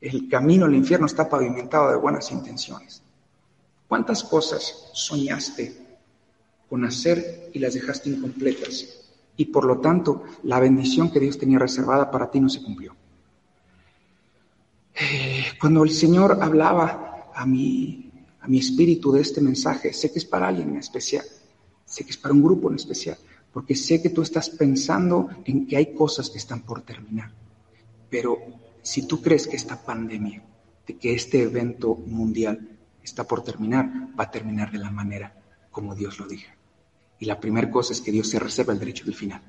el 0.00 0.28
camino 0.28 0.66
al 0.66 0.76
infierno 0.76 1.06
está 1.06 1.28
pavimentado 1.28 1.90
de 1.90 1.96
buenas 1.96 2.30
intenciones. 2.30 3.02
¿Cuántas 3.88 4.22
cosas 4.22 4.90
soñaste 4.92 5.79
con 6.70 6.84
hacer 6.84 7.50
y 7.52 7.58
las 7.58 7.74
dejaste 7.74 8.08
incompletas. 8.10 8.86
Y 9.36 9.46
por 9.46 9.64
lo 9.64 9.80
tanto, 9.80 10.22
la 10.44 10.60
bendición 10.60 11.10
que 11.10 11.18
Dios 11.18 11.36
tenía 11.36 11.58
reservada 11.58 12.10
para 12.10 12.30
ti 12.30 12.40
no 12.40 12.48
se 12.48 12.62
cumplió. 12.62 12.94
Eh, 14.94 15.46
cuando 15.60 15.82
el 15.82 15.90
Señor 15.90 16.38
hablaba 16.40 17.32
a 17.34 17.44
mi, 17.44 18.12
a 18.40 18.46
mi 18.46 18.58
espíritu 18.58 19.10
de 19.10 19.22
este 19.22 19.40
mensaje, 19.40 19.92
sé 19.92 20.12
que 20.12 20.20
es 20.20 20.24
para 20.24 20.46
alguien 20.46 20.70
en 20.70 20.76
especial, 20.76 21.24
sé 21.84 22.04
que 22.04 22.10
es 22.10 22.16
para 22.16 22.34
un 22.34 22.42
grupo 22.42 22.70
en 22.70 22.76
especial, 22.76 23.18
porque 23.52 23.74
sé 23.74 24.00
que 24.00 24.10
tú 24.10 24.22
estás 24.22 24.50
pensando 24.50 25.28
en 25.44 25.66
que 25.66 25.76
hay 25.76 25.92
cosas 25.92 26.30
que 26.30 26.38
están 26.38 26.60
por 26.60 26.82
terminar. 26.82 27.32
Pero 28.08 28.38
si 28.82 29.06
tú 29.08 29.20
crees 29.20 29.48
que 29.48 29.56
esta 29.56 29.82
pandemia, 29.82 30.42
de 30.86 30.96
que 30.96 31.14
este 31.14 31.42
evento 31.42 31.96
mundial 32.06 32.78
está 33.02 33.24
por 33.24 33.42
terminar, 33.42 33.90
va 34.18 34.24
a 34.24 34.30
terminar 34.30 34.70
de 34.70 34.78
la 34.78 34.90
manera 34.90 35.34
como 35.70 35.94
Dios 35.94 36.18
lo 36.18 36.26
dijo. 36.26 36.59
Y 37.20 37.26
la 37.26 37.38
primera 37.38 37.70
cosa 37.70 37.92
es 37.92 38.00
que 38.00 38.10
Dios 38.10 38.28
se 38.28 38.40
reserva 38.40 38.72
el 38.72 38.80
derecho 38.80 39.04
del 39.04 39.14
final. 39.14 39.40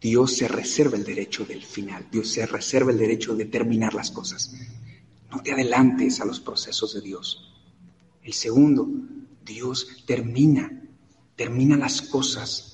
Dios 0.00 0.36
se 0.36 0.48
reserva 0.48 0.96
el 0.96 1.04
derecho 1.04 1.44
del 1.44 1.62
final. 1.62 2.08
Dios 2.10 2.28
se 2.28 2.46
reserva 2.46 2.90
el 2.90 2.98
derecho 2.98 3.36
de 3.36 3.44
terminar 3.44 3.94
las 3.94 4.10
cosas. 4.10 4.52
No 5.30 5.42
te 5.42 5.52
adelantes 5.52 6.20
a 6.20 6.24
los 6.24 6.40
procesos 6.40 6.94
de 6.94 7.02
Dios. 7.02 7.52
El 8.24 8.32
segundo, 8.32 8.88
Dios 9.44 10.04
termina, 10.06 10.82
termina 11.36 11.76
las 11.76 12.02
cosas 12.02 12.70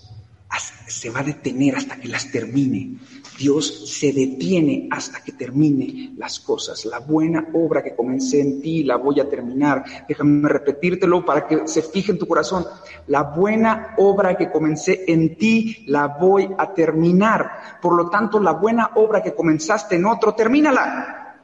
se 0.86 1.10
va 1.10 1.20
a 1.20 1.24
detener 1.24 1.76
hasta 1.76 1.98
que 1.98 2.08
las 2.08 2.30
termine. 2.30 2.98
Dios 3.36 3.90
se 3.98 4.12
detiene 4.12 4.88
hasta 4.90 5.22
que 5.22 5.32
termine 5.32 6.12
las 6.16 6.40
cosas. 6.40 6.84
La 6.86 7.00
buena 7.00 7.48
obra 7.52 7.82
que 7.82 7.94
comencé 7.94 8.40
en 8.40 8.62
ti 8.62 8.82
la 8.82 8.96
voy 8.96 9.20
a 9.20 9.28
terminar. 9.28 9.84
Déjame 10.08 10.48
repetírtelo 10.48 11.24
para 11.24 11.46
que 11.46 11.68
se 11.68 11.82
fije 11.82 12.12
en 12.12 12.18
tu 12.18 12.26
corazón. 12.26 12.64
La 13.08 13.22
buena 13.22 13.94
obra 13.98 14.36
que 14.36 14.50
comencé 14.50 15.04
en 15.06 15.36
ti 15.36 15.84
la 15.86 16.06
voy 16.06 16.48
a 16.56 16.72
terminar. 16.72 17.78
Por 17.82 17.94
lo 17.94 18.08
tanto, 18.08 18.40
la 18.40 18.52
buena 18.52 18.90
obra 18.94 19.22
que 19.22 19.34
comenzaste 19.34 19.96
en 19.96 20.06
otro, 20.06 20.34
termínala. 20.34 21.36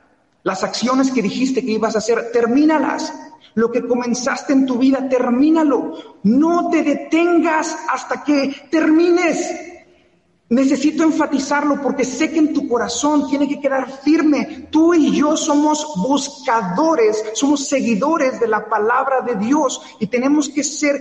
Las 0.42 0.64
acciones 0.64 1.10
que 1.10 1.22
dijiste 1.22 1.64
que 1.64 1.72
ibas 1.72 1.94
a 1.94 1.98
hacer, 1.98 2.32
termínalas. 2.32 3.12
Lo 3.54 3.70
que 3.70 3.86
comenzaste 3.86 4.54
en 4.54 4.64
tu 4.64 4.78
vida, 4.78 5.08
termínalo. 5.08 6.18
No 6.22 6.70
te 6.70 6.82
detengas 6.82 7.76
hasta 7.90 8.24
que 8.24 8.68
termines. 8.70 9.71
Necesito 10.52 11.02
enfatizarlo 11.02 11.80
porque 11.80 12.04
sé 12.04 12.30
que 12.30 12.38
en 12.38 12.52
tu 12.52 12.68
corazón 12.68 13.26
tiene 13.26 13.48
que 13.48 13.58
quedar 13.58 13.90
firme. 14.02 14.68
Tú 14.70 14.92
y 14.92 15.10
yo 15.10 15.34
somos 15.34 15.94
buscadores, 15.96 17.24
somos 17.32 17.66
seguidores 17.66 18.38
de 18.38 18.48
la 18.48 18.68
palabra 18.68 19.22
de 19.22 19.36
Dios 19.36 19.80
y 19.98 20.08
tenemos 20.08 20.50
que 20.50 20.62
ser 20.62 21.00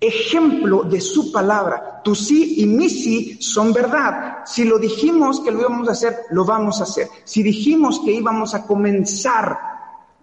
ejemplo 0.00 0.82
de 0.82 1.00
su 1.00 1.30
palabra. 1.30 2.00
Tu 2.02 2.16
sí 2.16 2.56
y 2.58 2.66
mi 2.66 2.90
sí 2.90 3.38
son 3.40 3.72
verdad. 3.72 4.38
Si 4.46 4.64
lo 4.64 4.80
dijimos 4.80 5.38
que 5.38 5.52
lo 5.52 5.60
íbamos 5.60 5.88
a 5.88 5.92
hacer, 5.92 6.16
lo 6.30 6.44
vamos 6.44 6.80
a 6.80 6.82
hacer. 6.82 7.06
Si 7.22 7.44
dijimos 7.44 8.00
que 8.04 8.10
íbamos 8.10 8.52
a 8.52 8.66
comenzar 8.66 9.71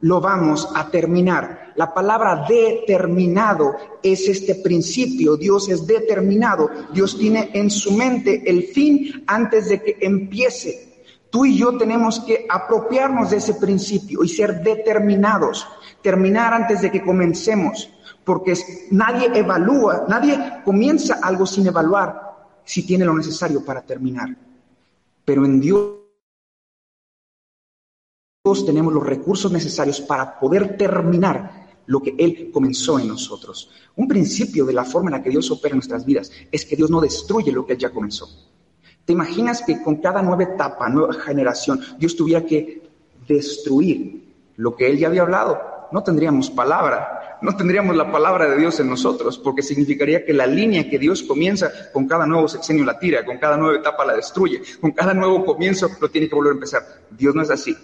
lo 0.01 0.21
vamos 0.21 0.69
a 0.75 0.89
terminar. 0.89 1.73
La 1.75 1.93
palabra 1.93 2.45
determinado 2.47 3.75
es 4.01 4.27
este 4.27 4.55
principio. 4.55 5.37
Dios 5.37 5.69
es 5.69 5.85
determinado. 5.85 6.69
Dios 6.93 7.17
tiene 7.17 7.51
en 7.53 7.69
su 7.69 7.93
mente 7.93 8.43
el 8.49 8.63
fin 8.63 9.23
antes 9.27 9.69
de 9.69 9.81
que 9.81 9.97
empiece. 10.01 11.03
Tú 11.29 11.45
y 11.45 11.57
yo 11.57 11.77
tenemos 11.77 12.19
que 12.21 12.45
apropiarnos 12.49 13.29
de 13.29 13.37
ese 13.37 13.53
principio 13.55 14.23
y 14.23 14.29
ser 14.29 14.61
determinados. 14.61 15.67
Terminar 16.01 16.53
antes 16.53 16.81
de 16.81 16.91
que 16.91 17.03
comencemos. 17.03 17.89
Porque 18.23 18.53
nadie 18.91 19.31
evalúa, 19.33 20.05
nadie 20.07 20.61
comienza 20.63 21.19
algo 21.21 21.45
sin 21.45 21.67
evaluar 21.67 22.29
si 22.63 22.83
tiene 22.85 23.05
lo 23.05 23.15
necesario 23.15 23.65
para 23.65 23.81
terminar. 23.81 24.29
Pero 25.25 25.45
en 25.45 25.59
Dios 25.59 25.98
tenemos 28.65 28.93
los 28.93 29.05
recursos 29.05 29.51
necesarios 29.51 29.99
para 29.99 30.39
poder 30.39 30.77
terminar 30.77 31.67
lo 31.87 32.01
que 32.01 32.15
Él 32.17 32.51
comenzó 32.53 32.97
en 32.97 33.09
nosotros. 33.09 33.69
Un 33.97 34.07
principio 34.07 34.65
de 34.65 34.71
la 34.71 34.85
forma 34.85 35.09
en 35.09 35.17
la 35.17 35.23
que 35.23 35.29
Dios 35.29 35.51
opera 35.51 35.73
en 35.73 35.77
nuestras 35.77 36.05
vidas 36.05 36.31
es 36.49 36.65
que 36.65 36.77
Dios 36.77 36.89
no 36.89 37.01
destruye 37.01 37.51
lo 37.51 37.65
que 37.65 37.73
Él 37.73 37.79
ya 37.79 37.89
comenzó. 37.89 38.29
¿Te 39.03 39.11
imaginas 39.11 39.61
que 39.61 39.81
con 39.83 39.97
cada 39.97 40.21
nueva 40.21 40.43
etapa, 40.43 40.87
nueva 40.87 41.13
generación, 41.15 41.81
Dios 41.97 42.15
tuviera 42.15 42.45
que 42.45 42.81
destruir 43.27 44.23
lo 44.55 44.75
que 44.75 44.89
Él 44.89 44.97
ya 44.97 45.07
había 45.07 45.23
hablado? 45.23 45.59
No 45.91 46.01
tendríamos 46.01 46.49
palabra, 46.49 47.39
no 47.41 47.57
tendríamos 47.57 47.95
la 47.95 48.09
palabra 48.09 48.47
de 48.49 48.57
Dios 48.57 48.79
en 48.79 48.89
nosotros, 48.89 49.37
porque 49.37 49.63
significaría 49.63 50.23
que 50.25 50.33
la 50.33 50.47
línea 50.47 50.89
que 50.89 50.97
Dios 50.97 51.23
comienza 51.23 51.69
con 51.91 52.07
cada 52.07 52.25
nuevo 52.25 52.47
sexenio 52.47 52.85
la 52.85 52.97
tira, 52.97 53.25
con 53.25 53.37
cada 53.37 53.57
nueva 53.57 53.79
etapa 53.79 54.05
la 54.05 54.15
destruye, 54.15 54.61
con 54.79 54.91
cada 54.91 55.13
nuevo 55.13 55.43
comienzo 55.43 55.89
lo 55.99 56.09
tiene 56.09 56.29
que 56.29 56.35
volver 56.35 56.51
a 56.51 56.55
empezar. 56.55 56.83
Dios 57.09 57.35
no 57.35 57.41
es 57.41 57.49
así. 57.49 57.75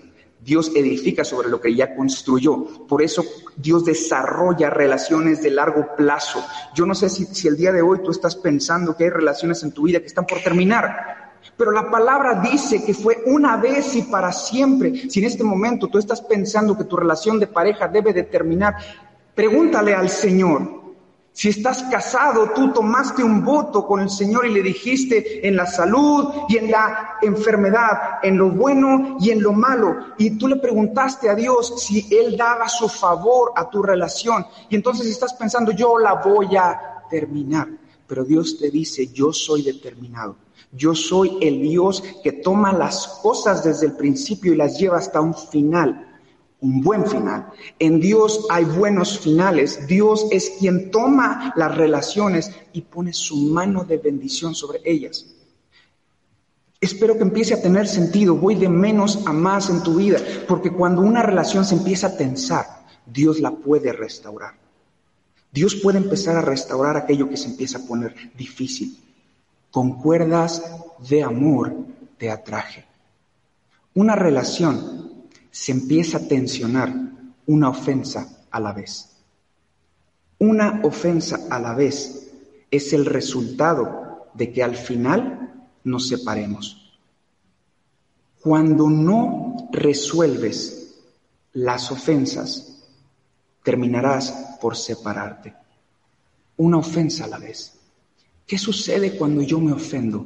Dios 0.45 0.71
edifica 0.75 1.25
sobre 1.25 1.49
lo 1.49 1.59
que 1.59 1.75
ya 1.75 1.95
construyó. 1.95 2.87
Por 2.87 3.01
eso 3.01 3.25
Dios 3.57 3.83
desarrolla 3.83 4.69
relaciones 4.69 5.41
de 5.41 5.49
largo 5.49 5.95
plazo. 5.97 6.41
Yo 6.73 6.85
no 6.85 6.95
sé 6.95 7.09
si, 7.09 7.25
si, 7.25 7.47
el 7.47 7.57
día 7.57 7.71
de 7.71 7.81
hoy 7.81 7.99
tú 8.03 8.11
estás 8.11 8.35
pensando 8.35 8.95
que 8.95 9.05
hay 9.05 9.09
relaciones 9.09 9.63
en 9.63 9.71
tu 9.71 9.83
vida 9.83 9.99
que 9.99 10.07
están 10.07 10.25
por 10.25 10.39
terminar. 10.41 11.33
Pero 11.57 11.71
la 11.71 11.89
palabra 11.89 12.41
dice 12.41 12.85
que 12.85 12.93
fue 12.93 13.23
una 13.25 13.57
vez 13.57 13.95
y 13.95 14.03
para 14.03 14.31
siempre. 14.31 15.09
Si 15.09 15.19
en 15.19 15.25
este 15.25 15.43
momento 15.43 15.87
tú 15.87 15.97
estás 15.97 16.21
pensando 16.21 16.77
que 16.77 16.85
tu 16.85 16.95
relación 16.95 17.39
de 17.39 17.47
pareja 17.47 17.87
debe 17.87 18.13
de 18.13 18.23
terminar, 18.23 18.75
Pregúntale 19.35 19.93
al 19.93 20.09
Señor. 20.09 20.84
Si 21.35 21.49
estás 21.49 21.83
casado, 21.91 22.51
tú 22.55 22.71
tomaste 22.71 23.21
un 23.21 23.43
voto 23.43 23.85
con 23.85 23.99
el 23.99 24.09
Señor 24.09 24.47
y 24.47 24.53
le 24.53 24.63
dijiste 24.63 25.45
en 25.45 25.57
la 25.57 25.65
salud 25.65 26.29
y 26.47 26.55
en 26.55 26.71
la 26.71 27.17
enfermedad, 27.21 28.19
en 28.23 28.37
lo 28.37 28.51
bueno 28.51 29.17
y 29.19 29.31
en 29.31 29.43
lo 29.43 29.51
malo. 29.51 29.97
Y 30.17 30.37
tú 30.37 30.47
le 30.47 30.55
preguntaste 30.55 31.29
a 31.29 31.35
Dios 31.35 31.83
si 31.83 32.07
Él 32.09 32.37
daba 32.37 32.69
su 32.69 32.87
favor 32.87 33.51
a 33.57 33.69
tu 33.69 33.83
relación. 33.83 34.45
Y 34.69 34.75
entonces 34.75 35.07
estás 35.07 35.33
pensando, 35.33 35.73
yo 35.73 35.99
la 35.99 36.13
voy 36.13 36.55
a 36.55 37.03
terminar. 37.09 37.67
Pero 38.07 38.23
Dios 38.23 38.57
te 38.57 38.71
dice, 38.71 39.07
yo 39.07 39.33
soy 39.33 39.61
determinado. 39.61 40.37
Yo 40.71 40.95
soy 40.95 41.37
el 41.41 41.61
Dios 41.61 42.01
que 42.23 42.31
toma 42.31 42.71
las 42.71 43.07
cosas 43.21 43.61
desde 43.61 43.87
el 43.87 43.97
principio 43.97 44.53
y 44.53 44.55
las 44.55 44.79
lleva 44.79 44.99
hasta 44.99 45.19
un 45.19 45.33
final 45.33 46.14
un 46.65 46.81
buen 46.81 47.05
final. 47.05 47.47
En 47.77 47.99
Dios 47.99 48.47
hay 48.49 48.65
buenos 48.65 49.19
finales. 49.19 49.87
Dios 49.87 50.25
es 50.31 50.53
quien 50.59 50.89
toma 50.89 51.53
las 51.55 51.75
relaciones 51.77 52.51
y 52.73 52.81
pone 52.81 53.13
su 53.13 53.37
mano 53.37 53.83
de 53.83 53.97
bendición 53.97 54.55
sobre 54.55 54.81
ellas. 54.83 55.27
Espero 56.81 57.15
que 57.15 57.23
empiece 57.23 57.53
a 57.53 57.61
tener 57.61 57.87
sentido. 57.87 58.35
Voy 58.35 58.55
de 58.55 58.67
menos 58.67 59.25
a 59.27 59.33
más 59.33 59.69
en 59.69 59.83
tu 59.83 59.95
vida, 59.95 60.19
porque 60.47 60.71
cuando 60.71 61.01
una 61.01 61.21
relación 61.21 61.65
se 61.65 61.75
empieza 61.75 62.07
a 62.07 62.17
tensar, 62.17 62.65
Dios 63.05 63.39
la 63.39 63.51
puede 63.51 63.93
restaurar. 63.93 64.55
Dios 65.51 65.75
puede 65.75 65.99
empezar 65.99 66.35
a 66.35 66.41
restaurar 66.41 66.97
aquello 66.97 67.29
que 67.29 67.37
se 67.37 67.47
empieza 67.47 67.77
a 67.77 67.85
poner 67.85 68.13
difícil. 68.35 68.97
Con 69.71 70.01
cuerdas 70.01 70.63
de 71.07 71.23
amor 71.23 71.75
te 72.17 72.29
atraje. 72.31 72.85
Una 73.93 74.15
relación 74.15 75.04
se 75.55 75.71
empieza 75.71 76.17
a 76.17 76.27
tensionar 76.27 76.93
una 77.45 77.69
ofensa 77.69 78.45
a 78.51 78.59
la 78.59 78.73
vez. 78.73 79.09
Una 80.37 80.81
ofensa 80.83 81.47
a 81.49 81.59
la 81.59 81.73
vez 81.73 82.29
es 82.69 82.91
el 82.91 83.05
resultado 83.05 84.27
de 84.33 84.51
que 84.51 84.61
al 84.61 84.75
final 84.75 85.69
nos 85.85 86.09
separemos. 86.09 86.99
Cuando 88.41 88.89
no 88.89 89.69
resuelves 89.71 90.97
las 91.53 91.89
ofensas, 91.89 92.83
terminarás 93.63 94.57
por 94.59 94.75
separarte. 94.75 95.55
Una 96.57 96.79
ofensa 96.79 97.23
a 97.23 97.27
la 97.29 97.37
vez. 97.37 97.79
¿Qué 98.45 98.57
sucede 98.57 99.15
cuando 99.15 99.41
yo 99.41 99.61
me 99.61 99.71
ofendo? 99.71 100.25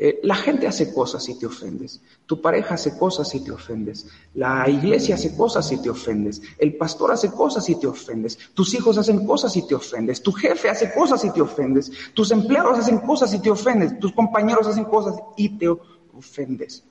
Eh, 0.00 0.20
la 0.22 0.36
gente 0.36 0.68
hace 0.68 0.92
cosas 0.92 1.28
y 1.28 1.36
te 1.36 1.46
ofendes. 1.46 2.00
Tu 2.24 2.40
pareja 2.40 2.74
hace 2.74 2.96
cosas 2.96 3.34
y 3.34 3.40
te 3.40 3.50
ofendes. 3.50 4.06
La 4.34 4.68
iglesia 4.68 5.16
hace 5.16 5.34
cosas 5.36 5.70
y 5.72 5.82
te 5.82 5.90
ofendes. 5.90 6.40
El 6.56 6.76
pastor 6.76 7.10
hace 7.10 7.30
cosas 7.30 7.68
y 7.68 7.74
te 7.74 7.88
ofendes. 7.88 8.38
Tus 8.54 8.74
hijos 8.74 8.96
hacen 8.96 9.26
cosas 9.26 9.56
y 9.56 9.66
te 9.66 9.74
ofendes. 9.74 10.22
Tu 10.22 10.30
jefe 10.32 10.68
hace 10.68 10.92
cosas 10.92 11.24
y 11.24 11.30
te 11.30 11.40
ofendes. 11.40 11.90
Tus 12.14 12.30
empleados 12.30 12.78
hacen 12.78 12.98
cosas 12.98 13.34
y 13.34 13.40
te 13.40 13.50
ofendes. 13.50 13.98
Tus 13.98 14.12
compañeros 14.12 14.68
hacen 14.68 14.84
cosas 14.84 15.16
y 15.36 15.48
te 15.58 15.68
ofendes. 16.16 16.84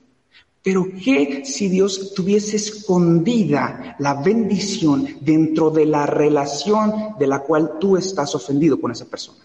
Pero 0.62 0.84
¿qué 1.02 1.46
si 1.46 1.68
Dios 1.68 2.12
tuviese 2.14 2.56
escondida 2.56 3.96
la 3.98 4.20
bendición 4.20 5.16
dentro 5.22 5.70
de 5.70 5.86
la 5.86 6.04
relación 6.04 7.14
de 7.18 7.26
la 7.26 7.38
cual 7.38 7.78
tú 7.80 7.96
estás 7.96 8.34
ofendido 8.34 8.78
con 8.78 8.90
esa 8.90 9.06
persona? 9.06 9.38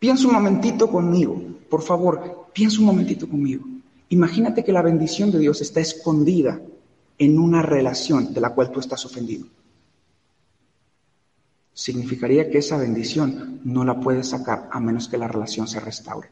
Piensa 0.00 0.26
un 0.26 0.34
momentito 0.34 0.90
conmigo, 0.90 1.40
por 1.72 1.80
favor, 1.80 2.48
piensa 2.52 2.80
un 2.80 2.84
momentito 2.84 3.26
conmigo. 3.26 3.64
Imagínate 4.10 4.62
que 4.62 4.72
la 4.72 4.82
bendición 4.82 5.30
de 5.32 5.38
Dios 5.38 5.62
está 5.62 5.80
escondida 5.80 6.60
en 7.16 7.38
una 7.38 7.62
relación 7.62 8.34
de 8.34 8.42
la 8.42 8.50
cual 8.50 8.70
tú 8.70 8.78
estás 8.78 9.06
ofendido. 9.06 9.46
Significaría 11.72 12.50
que 12.50 12.58
esa 12.58 12.76
bendición 12.76 13.62
no 13.64 13.86
la 13.86 13.98
puedes 13.98 14.28
sacar 14.28 14.68
a 14.70 14.80
menos 14.80 15.08
que 15.08 15.16
la 15.16 15.28
relación 15.28 15.66
se 15.66 15.80
restaure. 15.80 16.28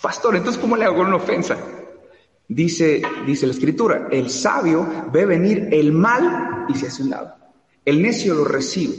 Pastor, 0.00 0.36
entonces 0.36 0.62
¿cómo 0.62 0.76
le 0.76 0.84
hago 0.84 1.00
una 1.00 1.16
ofensa? 1.16 1.58
Dice, 2.46 3.02
dice 3.26 3.48
la 3.48 3.52
escritura, 3.52 4.06
el 4.12 4.30
sabio 4.30 4.86
ve 5.12 5.26
venir 5.26 5.70
el 5.72 5.90
mal 5.90 6.66
y 6.68 6.74
se 6.76 6.86
hace 6.86 7.02
un 7.02 7.10
lado. 7.10 7.34
El 7.84 8.00
necio 8.00 8.32
lo 8.32 8.44
recibe. 8.44 8.94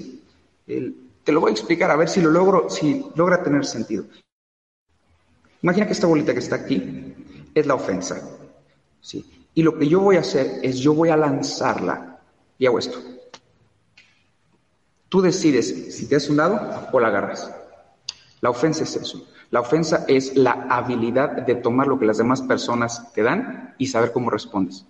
El, 0.68 1.03
te 1.24 1.32
lo 1.32 1.42
voy 1.42 1.50
a 1.50 1.54
explicar 1.54 1.90
a 1.92 1.96
ver 1.96 2.10
si 2.10 2.22
lo 2.22 2.30
logro, 2.30 2.70
si 2.70 3.06
logra 3.16 3.44
tener 3.44 3.66
sentido. 3.66 4.06
Imagina 5.62 5.86
que 5.86 5.94
esta 5.94 6.08
bolita 6.08 6.34
que 6.34 6.40
está 6.40 6.58
aquí 6.58 7.16
es 7.54 7.66
la 7.66 7.76
ofensa. 7.76 8.22
¿sí? 9.00 9.50
Y 9.54 9.64
lo 9.64 9.78
que 9.78 9.88
yo 9.88 10.02
voy 10.02 10.18
a 10.18 10.22
hacer 10.22 10.60
es 10.62 10.80
yo 10.80 10.94
voy 10.94 11.10
a 11.10 11.18
lanzarla 11.18 12.20
y 12.58 12.66
hago 12.66 12.80
esto. 12.80 13.00
Tú 15.08 15.22
decides 15.22 15.96
si 15.96 16.08
te 16.08 16.16
haces 16.16 16.30
un 16.30 16.38
lado 16.38 16.90
o 16.92 17.00
la 17.00 17.08
agarras. 17.08 17.54
La 18.42 18.50
ofensa 18.50 18.84
es 18.84 18.96
eso. 18.96 19.28
La 19.52 19.62
ofensa 19.62 20.06
es 20.08 20.36
la 20.36 20.66
habilidad 20.70 21.44
de 21.46 21.56
tomar 21.56 21.88
lo 21.88 22.00
que 22.00 22.08
las 22.08 22.18
demás 22.18 22.42
personas 22.42 23.14
te 23.14 23.22
dan 23.22 23.76
y 23.78 23.88
saber 23.88 24.12
cómo 24.12 24.32
respondes. 24.32 24.86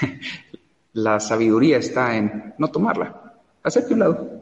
la 0.92 1.20
sabiduría 1.20 1.76
está 1.76 2.16
en 2.16 2.54
no 2.58 2.68
tomarla, 2.68 3.34
hacerte 3.62 3.92
un 3.92 3.98
lado. 3.98 4.35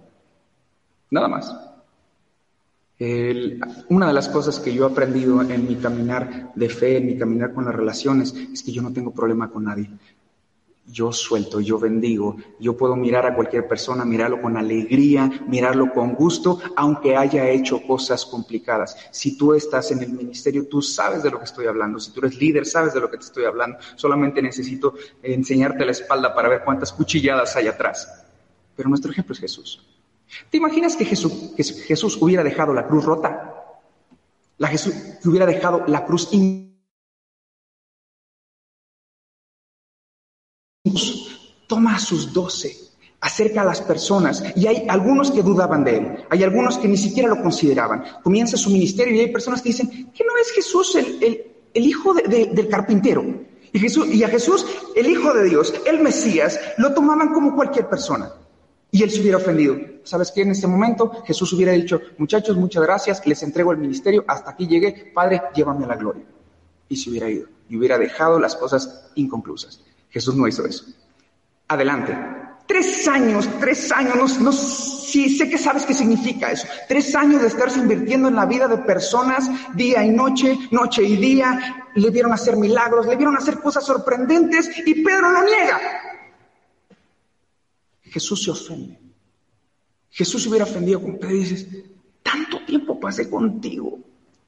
Nada 1.11 1.29
más. 1.29 1.55
una 3.89 4.07
de 4.07 4.13
las 4.13 4.29
cosas 4.29 4.61
que 4.61 4.73
yo 4.73 4.87
he 4.87 4.91
aprendido 4.91 5.43
en 5.43 5.67
mi 5.67 5.77
caminar 5.77 6.53
de 6.55 6.69
fe, 6.69 6.97
en 6.97 7.07
mi 7.07 7.19
caminar 7.19 7.53
con 7.53 7.65
las 7.65 7.75
relaciones, 7.75 8.35
es 8.35 8.63
que 8.63 8.73
yo 8.73 8.83
no 8.83 8.93
tengo 8.93 9.13
problema 9.13 9.51
con 9.51 9.65
nadie. 9.65 9.91
Yo 10.87 11.13
suelto, 11.13 11.61
yo 11.61 11.79
bendigo, 11.79 12.37
yo 12.61 12.77
puedo 12.77 12.95
mirar 12.95 13.25
a 13.25 13.35
cualquier 13.35 13.67
persona, 13.67 14.05
mirarlo 14.05 14.43
con 14.43 14.59
alegría, 14.59 15.31
mirarlo 15.49 15.91
con 15.93 16.13
gusto, 16.15 16.59
aunque 16.77 17.17
haya 17.17 17.49
hecho 17.49 17.81
cosas 17.83 18.27
complicadas. 18.27 18.95
Si 19.11 19.39
tú 19.39 19.55
estás 19.55 19.91
en 19.93 20.03
el 20.03 20.11
ministerio, 20.13 20.69
tú 20.69 20.83
sabes 20.83 21.23
de 21.23 21.31
lo 21.31 21.39
que 21.39 21.47
estoy 21.47 21.67
hablando. 21.67 21.99
Si 21.99 22.13
tú 22.13 22.21
eres 22.21 22.37
líder, 22.37 22.67
sabes 22.67 22.93
de 22.93 23.01
lo 23.01 23.11
que 23.11 23.17
te 23.17 23.25
estoy 23.25 23.47
hablando. 23.47 23.79
Solamente 23.97 24.43
necesito 24.43 24.95
enseñarte 25.23 25.87
la 25.87 25.93
espalda 25.93 26.35
para 26.35 26.51
ver 26.51 26.63
cuántas 26.65 26.93
cuchilladas 26.93 27.57
hay 27.57 27.67
atrás. 27.67 28.27
Pero 28.77 28.91
nuestro 28.91 29.11
ejemplo 29.11 29.33
es 29.33 29.41
Jesús. 29.41 29.94
¿Te 30.51 30.57
imaginas 30.57 30.97
que 30.97 31.05
Jesús, 31.05 32.19
hubiera 32.21 32.43
dejado 32.43 32.73
la 32.75 32.87
cruz 32.87 33.05
rota? 33.05 33.55
La 34.59 34.69
Jesús 34.69 34.95
que 35.23 35.29
hubiera 35.29 35.47
dejado 35.47 35.85
la 35.87 36.05
cruz 36.05 36.29
toma 41.67 41.97
a 41.97 41.99
sus 41.99 42.33
doce, 42.33 42.77
acerca 43.21 43.63
a 43.63 43.65
las 43.65 43.81
personas 43.81 44.45
y 44.55 44.67
hay 44.67 44.87
algunos 44.89 45.31
que 45.31 45.43
dudaban 45.43 45.83
de 45.83 45.97
él, 45.97 46.25
hay 46.29 46.43
algunos 46.43 46.77
que 46.79 46.89
ni 46.89 46.97
siquiera 46.97 47.29
lo 47.29 47.41
consideraban. 47.41 48.05
Comienza 48.23 48.57
su 48.57 48.71
ministerio 48.71 49.15
y 49.15 49.21
hay 49.21 49.33
personas 49.33 49.63
que 49.63 49.71
dicen 49.71 50.13
que 50.13 50.25
no 50.25 50.37
es 50.41 50.53
Jesús 50.53 50.95
el, 50.95 51.53
hijo 51.75 52.15
del 52.15 52.69
carpintero. 52.69 53.25
Y 53.73 54.23
a 54.23 54.29
Jesús, 54.29 54.65
el 54.95 55.07
Hijo 55.11 55.35
de 55.35 55.49
Dios, 55.49 55.75
el 55.85 56.01
Mesías, 56.01 56.61
lo 56.79 56.95
tomaban 56.95 57.33
como 57.33 57.57
cualquier 57.57 57.89
persona 57.89 58.31
y 58.93 59.03
él 59.03 59.11
se 59.11 59.21
hubiera 59.21 59.39
ofendido. 59.39 59.94
¿Sabes 60.05 60.31
qué? 60.31 60.43
En 60.43 60.51
este 60.51 60.67
momento 60.67 61.23
Jesús 61.27 61.53
hubiera 61.55 61.73
dicho, 61.73 62.01
muchachos, 62.19 62.57
muchas 62.57 62.83
gracias, 62.83 63.27
les 63.27 63.43
entrego 63.43 63.73
el 63.73 63.79
ministerio, 63.79 64.25
hasta 64.29 64.51
aquí 64.51 64.67
llegué, 64.67 65.11
Padre, 65.15 65.43
llévame 65.55 65.85
a 65.85 65.89
la 65.89 65.97
gloria. 65.97 66.25
Y 66.89 66.97
se 66.97 67.11
hubiera 67.11 67.29
ido 67.29 67.49
y 67.69 67.77
hubiera 67.77 67.99
dejado 67.99 68.39
las 68.39 68.55
cosas 68.55 69.11
inconclusas. 69.15 69.81
Jesús 70.11 70.37
no 70.37 70.47
hizo 70.47 70.65
eso. 70.67 70.85
Adelante. 71.69 72.17
Tres 72.67 73.07
años, 73.09 73.49
tres 73.61 73.93
años, 73.93 74.39
no, 74.39 74.45
no, 74.45 74.53
sí, 74.53 75.37
sé 75.37 75.51
que 75.51 75.59
sabes 75.59 75.85
qué 75.85 75.93
significa 75.93 76.51
eso. 76.51 76.67
Tres 76.89 77.15
años 77.15 77.43
de 77.43 77.49
estarse 77.49 77.79
invirtiendo 77.79 78.29
en 78.29 78.37
la 78.37 78.47
vida 78.47 78.69
de 78.69 78.79
personas 78.79 79.51
día 79.75 80.05
y 80.05 80.11
noche, 80.11 80.59
noche 80.71 81.03
y 81.03 81.17
día. 81.17 81.91
Le 81.95 82.11
vieron 82.11 82.33
hacer 82.33 82.57
milagros, 82.57 83.07
le 83.07 83.17
vieron 83.17 83.37
hacer 83.37 83.61
cosas 83.61 83.85
sorprendentes 83.85 84.71
y 84.87 85.03
Pedro 85.03 85.31
lo 85.31 85.45
niega. 85.45 85.81
Jesús 88.03 88.45
se 88.45 88.51
ofende. 88.51 89.04
Jesús 90.15 90.45
se 90.45 90.49
hubiera 90.49 90.65
ofendido 90.65 91.03
con 91.03 91.19
Pedro 91.19 91.35
y 91.35 91.41
dices, 91.41 91.67
tanto 92.23 92.65
tiempo 92.65 93.01
pasé 93.01 93.29
contigo, 93.29 93.99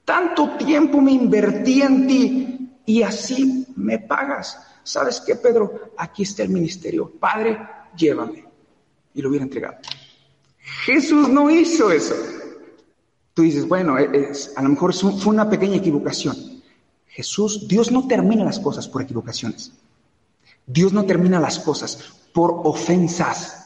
tanto 0.04 0.50
tiempo 0.56 1.00
me 1.00 1.10
invertí 1.10 1.82
en 1.82 2.06
ti 2.06 2.70
y 2.86 3.02
así 3.02 3.66
me 3.74 3.98
pagas. 3.98 4.60
¿Sabes 4.84 5.20
qué, 5.26 5.34
Pedro? 5.34 5.92
Aquí 5.98 6.22
está 6.22 6.44
el 6.44 6.50
ministerio. 6.50 7.10
Padre, 7.18 7.58
llévame. 7.96 8.44
Y 9.12 9.20
lo 9.20 9.28
hubiera 9.28 9.42
entregado. 9.44 9.78
Jesús 10.84 11.28
no 11.28 11.50
hizo 11.50 11.90
eso. 11.90 12.14
Tú 13.34 13.42
dices, 13.42 13.66
bueno, 13.66 13.96
a 13.96 14.62
lo 14.62 14.68
mejor 14.68 14.94
fue 14.94 15.32
una 15.32 15.50
pequeña 15.50 15.78
equivocación. 15.78 16.36
Jesús, 17.08 17.66
Dios 17.66 17.90
no 17.90 18.06
termina 18.06 18.44
las 18.44 18.60
cosas 18.60 18.86
por 18.86 19.02
equivocaciones. 19.02 19.72
Dios 20.64 20.92
no 20.92 21.04
termina 21.06 21.40
las 21.40 21.58
cosas 21.58 21.96
por 22.32 22.60
ofensas. 22.62 23.65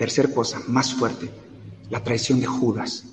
Tercer 0.00 0.32
cosa, 0.32 0.62
más 0.66 0.94
fuerte, 0.94 1.28
la 1.90 2.02
traición 2.02 2.40
de 2.40 2.46
Judas. 2.46 3.04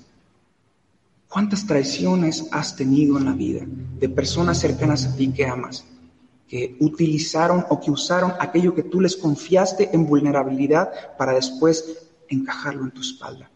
¿Cuántas 1.28 1.66
traiciones 1.66 2.46
has 2.50 2.76
tenido 2.76 3.18
en 3.18 3.26
la 3.26 3.32
vida 3.32 3.60
de 3.66 4.08
personas 4.08 4.58
cercanas 4.58 5.04
a 5.04 5.14
ti 5.14 5.30
que 5.30 5.44
amas, 5.44 5.84
que 6.48 6.78
utilizaron 6.80 7.66
o 7.68 7.78
que 7.78 7.90
usaron 7.90 8.32
aquello 8.40 8.74
que 8.74 8.84
tú 8.84 9.02
les 9.02 9.16
confiaste 9.16 9.90
en 9.92 10.06
vulnerabilidad 10.06 10.90
para 11.18 11.34
después 11.34 12.06
encajarlo 12.26 12.84
en 12.84 12.92
tu 12.92 13.02
espalda? 13.02 13.50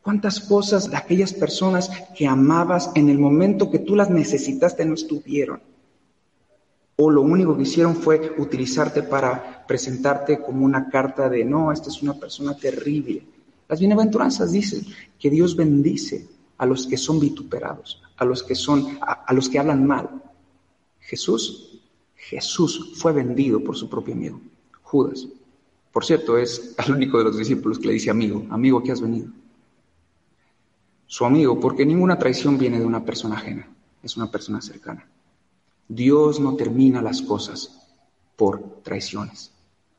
¿Cuántas 0.00 0.38
cosas 0.38 0.88
de 0.88 0.96
aquellas 0.98 1.32
personas 1.32 1.90
que 2.16 2.28
amabas 2.28 2.92
en 2.94 3.08
el 3.08 3.18
momento 3.18 3.72
que 3.72 3.80
tú 3.80 3.96
las 3.96 4.08
necesitaste 4.08 4.84
no 4.84 4.94
estuvieron? 4.94 5.60
O 7.00 7.10
lo 7.10 7.22
único 7.22 7.56
que 7.56 7.62
hicieron 7.62 7.94
fue 7.94 8.34
utilizarte 8.38 9.02
para 9.02 9.64
presentarte 9.66 10.40
como 10.40 10.64
una 10.64 10.88
carta 10.88 11.28
de, 11.28 11.44
no, 11.44 11.70
esta 11.70 11.88
es 11.90 12.02
una 12.02 12.14
persona 12.14 12.56
terrible. 12.56 13.24
Las 13.68 13.78
bienaventuranzas 13.78 14.50
dicen 14.52 14.84
que 15.18 15.30
Dios 15.30 15.54
bendice 15.54 16.26
a 16.56 16.66
los 16.66 16.86
que 16.86 16.96
son 16.96 17.20
vituperados, 17.20 18.02
a 18.16 18.24
los 18.24 18.42
que 18.42 18.54
son, 18.54 18.98
a, 19.00 19.32
los 19.32 19.48
que 19.48 19.58
hablan 19.58 19.86
mal. 19.86 20.22
Jesús, 20.98 21.80
Jesús 22.16 22.94
fue 22.96 23.12
vendido 23.12 23.62
por 23.62 23.76
su 23.76 23.88
propio 23.88 24.14
amigo, 24.14 24.40
Judas. 24.82 25.28
Por 25.92 26.04
cierto, 26.04 26.36
es 26.36 26.74
el 26.84 26.92
único 26.92 27.18
de 27.18 27.24
los 27.24 27.38
discípulos 27.38 27.78
que 27.78 27.86
le 27.86 27.92
dice 27.94 28.10
amigo, 28.10 28.44
amigo, 28.50 28.82
¿qué 28.82 28.92
has 28.92 29.00
venido? 29.00 29.28
su 31.08 31.24
amigo, 31.24 31.58
porque 31.58 31.86
ninguna 31.86 32.18
traición 32.18 32.58
viene 32.58 32.78
de 32.78 32.84
una 32.84 33.02
persona 33.02 33.36
ajena, 33.36 33.66
es 34.02 34.16
una 34.16 34.30
persona 34.30 34.60
cercana. 34.60 35.08
Dios 35.88 36.38
no 36.38 36.54
termina 36.56 37.00
las 37.00 37.22
cosas 37.22 37.80
por 38.36 38.82
traiciones. 38.82 39.52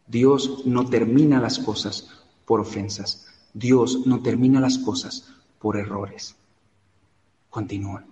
Dios 0.08 0.65
no 0.65 0.88
termina 0.88 1.39
las 1.39 1.60
cosas 1.60 2.10
por 2.45 2.60
ofensas. 2.60 3.28
Dios 3.54 4.06
no 4.06 4.21
termina 4.21 4.60
las 4.60 4.78
cosas 4.78 5.28
por 5.60 5.78
errores. 5.78 6.36
Continúa. 7.49 8.06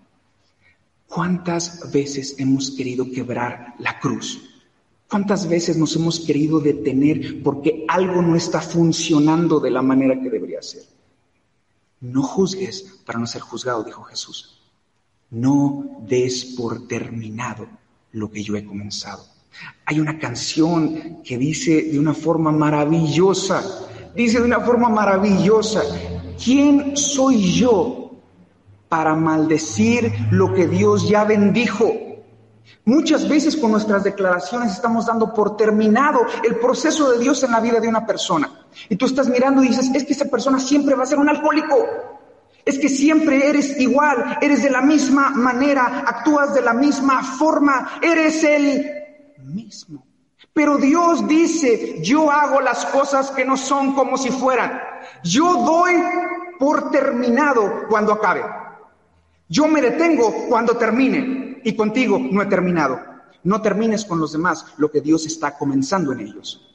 ¿Cuántas 1.07 1.91
veces 1.91 2.35
hemos 2.39 2.71
querido 2.71 3.09
quebrar 3.09 3.75
la 3.79 3.99
cruz? 3.99 4.41
¿Cuántas 5.09 5.47
veces 5.47 5.77
nos 5.77 5.95
hemos 5.95 6.19
querido 6.19 6.59
detener 6.59 7.41
porque 7.41 7.85
algo 7.87 8.21
no 8.21 8.35
está 8.35 8.59
funcionando 8.59 9.59
de 9.59 9.71
la 9.71 9.81
manera 9.81 10.19
que 10.19 10.29
debería 10.29 10.61
ser? 10.61 10.83
No 12.01 12.23
juzgues 12.23 12.99
para 13.05 13.17
no 13.17 13.25
ser 13.25 13.41
juzgado, 13.41 13.83
dijo 13.83 14.03
Jesús. 14.03 14.56
No 15.29 16.01
des 16.07 16.55
por 16.57 16.87
terminado 16.87 17.67
lo 18.11 18.31
que 18.31 18.43
yo 18.43 18.55
he 18.55 18.65
comenzado. 18.65 19.23
Hay 19.85 19.99
una 19.99 20.19
canción 20.19 21.21
que 21.23 21.37
dice 21.37 21.83
de 21.83 21.99
una 21.99 22.13
forma 22.13 22.51
maravillosa, 22.51 23.63
dice 24.15 24.39
de 24.39 24.45
una 24.45 24.59
forma 24.59 24.89
maravillosa, 24.89 25.81
¿quién 26.43 26.95
soy 26.95 27.53
yo 27.53 28.11
para 28.87 29.15
maldecir 29.15 30.13
lo 30.31 30.53
que 30.53 30.67
Dios 30.67 31.09
ya 31.09 31.23
bendijo? 31.23 31.91
Muchas 32.85 33.27
veces 33.27 33.57
con 33.57 33.71
nuestras 33.71 34.03
declaraciones 34.03 34.71
estamos 34.71 35.05
dando 35.05 35.33
por 35.33 35.57
terminado 35.57 36.21
el 36.43 36.55
proceso 36.57 37.11
de 37.11 37.19
Dios 37.19 37.43
en 37.43 37.51
la 37.51 37.59
vida 37.59 37.79
de 37.79 37.87
una 37.87 38.05
persona. 38.05 38.49
Y 38.87 38.95
tú 38.95 39.05
estás 39.05 39.27
mirando 39.27 39.63
y 39.63 39.69
dices, 39.69 39.91
es 39.93 40.05
que 40.05 40.13
esa 40.13 40.25
persona 40.25 40.59
siempre 40.59 40.95
va 40.95 41.03
a 41.03 41.07
ser 41.07 41.19
un 41.19 41.27
alcohólico. 41.27 41.75
Es 42.67 42.77
que 42.77 42.89
siempre 42.89 43.47
eres 43.47 43.79
igual, 43.79 44.37
eres 44.41 44.61
de 44.61 44.69
la 44.69 44.81
misma 44.81 45.29
manera, 45.29 46.03
actúas 46.05 46.53
de 46.53 46.61
la 46.61 46.73
misma 46.73 47.23
forma, 47.23 47.97
eres 48.01 48.43
el 48.43 48.85
mismo. 49.37 50.05
Pero 50.51 50.77
Dios 50.77 51.25
dice, 51.29 52.01
yo 52.03 52.29
hago 52.29 52.59
las 52.59 52.85
cosas 52.87 53.31
que 53.31 53.45
no 53.45 53.55
son 53.55 53.95
como 53.95 54.17
si 54.17 54.31
fueran. 54.31 54.81
Yo 55.23 55.63
doy 55.63 55.93
por 56.59 56.91
terminado 56.91 57.85
cuando 57.87 58.11
acabe. 58.11 58.43
Yo 59.47 59.69
me 59.69 59.81
detengo 59.81 60.47
cuando 60.49 60.75
termine 60.75 61.61
y 61.63 61.73
contigo 61.73 62.19
no 62.19 62.41
he 62.41 62.47
terminado. 62.47 62.99
No 63.43 63.61
termines 63.61 64.03
con 64.03 64.19
los 64.19 64.33
demás 64.33 64.65
lo 64.77 64.91
que 64.91 64.99
Dios 64.99 65.25
está 65.25 65.57
comenzando 65.57 66.11
en 66.11 66.19
ellos. 66.19 66.66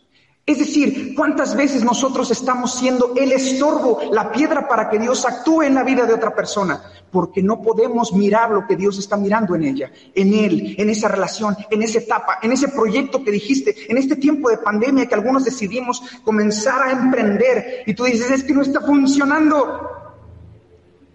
Es 0.45 0.59
decir, 0.59 1.15
¿cuántas 1.15 1.57
veces 1.57 1.85
nosotros 1.85 2.33
estamos 2.33 2.75
siendo 2.75 3.15
el 3.15 3.31
estorbo, 3.31 4.01
la 4.11 4.33
piedra 4.33 4.67
para 4.67 4.91
que 4.91 4.99
Dios 4.99 5.25
actúe 5.25 5.63
en 5.63 5.75
la 5.75 5.85
vida 5.85 6.05
de 6.05 6.15
otra 6.15 6.35
persona? 6.35 6.83
Porque 7.13 7.45
no 7.45 7.63
podemos 7.63 8.13
mirar 8.13 8.51
lo 8.51 8.67
que 8.67 8.75
Dios 8.75 8.99
está 8.99 9.17
mirando 9.17 9.55
en 9.55 9.63
ella, 9.63 9.93
en 10.13 10.35
Él, 10.35 10.75
en 10.77 10.91
esa 10.91 11.07
relación, 11.07 11.57
en 11.71 11.83
esa 11.85 12.01
etapa, 12.01 12.41
en 12.43 12.51
ese 12.51 12.67
proyecto 12.69 13.23
que 13.23 13.31
dijiste, 13.31 13.89
en 13.89 13.99
este 13.99 14.17
tiempo 14.17 14.51
de 14.51 14.59
pandemia 14.59 15.07
que 15.07 15.15
algunos 15.15 15.45
decidimos 15.45 16.03
comenzar 16.25 16.83
a 16.83 16.91
emprender 16.91 17.85
y 17.87 17.95
tú 17.95 18.03
dices, 18.05 18.29
es 18.33 18.43
que 18.43 18.53
no 18.53 18.63
está 18.63 18.81
funcionando. 18.81 19.91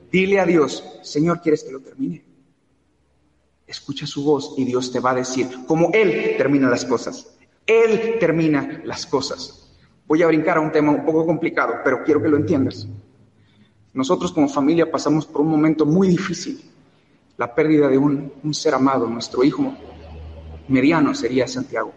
Dile 0.10 0.40
a 0.40 0.46
Dios, 0.46 0.86
Señor, 1.04 1.42
¿quieres 1.42 1.66
que 1.66 1.74
lo 1.74 1.82
termine? 1.82 2.24
Escucha 3.68 4.08
su 4.08 4.24
voz 4.24 4.54
y 4.56 4.63
Dios 4.63 4.90
te 4.90 5.02
va 5.02 5.12
a 5.12 5.16
decir 5.16 5.50
cómo 5.68 5.90
Él 5.92 6.36
termina 6.38 6.70
las 6.70 6.86
cosas. 6.86 7.37
Él 7.67 8.15
termina 8.17 8.82
las 8.86 9.06
cosas. 9.06 9.69
Voy 10.08 10.23
a 10.23 10.27
brincar 10.27 10.58
a 10.58 10.62
un 10.62 10.71
tema 10.71 10.91
un 10.91 11.06
poco 11.06 11.25
complicado, 11.25 11.75
pero 11.84 12.01
quiero 12.06 12.21
que 12.21 12.30
lo 12.30 12.38
entiendas. 12.38 12.88
Nosotros 13.93 14.32
como 14.32 14.47
familia 14.47 14.89
pasamos 14.89 15.25
por 15.25 15.41
un 15.41 15.49
momento 15.49 15.86
muy 15.86 16.08
difícil, 16.08 16.62
la 17.36 17.53
pérdida 17.53 17.89
de 17.89 17.97
un, 17.97 18.32
ser 18.51 18.73
amado, 18.73 19.08
nuestro 19.08 19.43
hijo 19.43 19.75
mediano 20.69 21.13
sería 21.13 21.47
Santiago. 21.47 21.93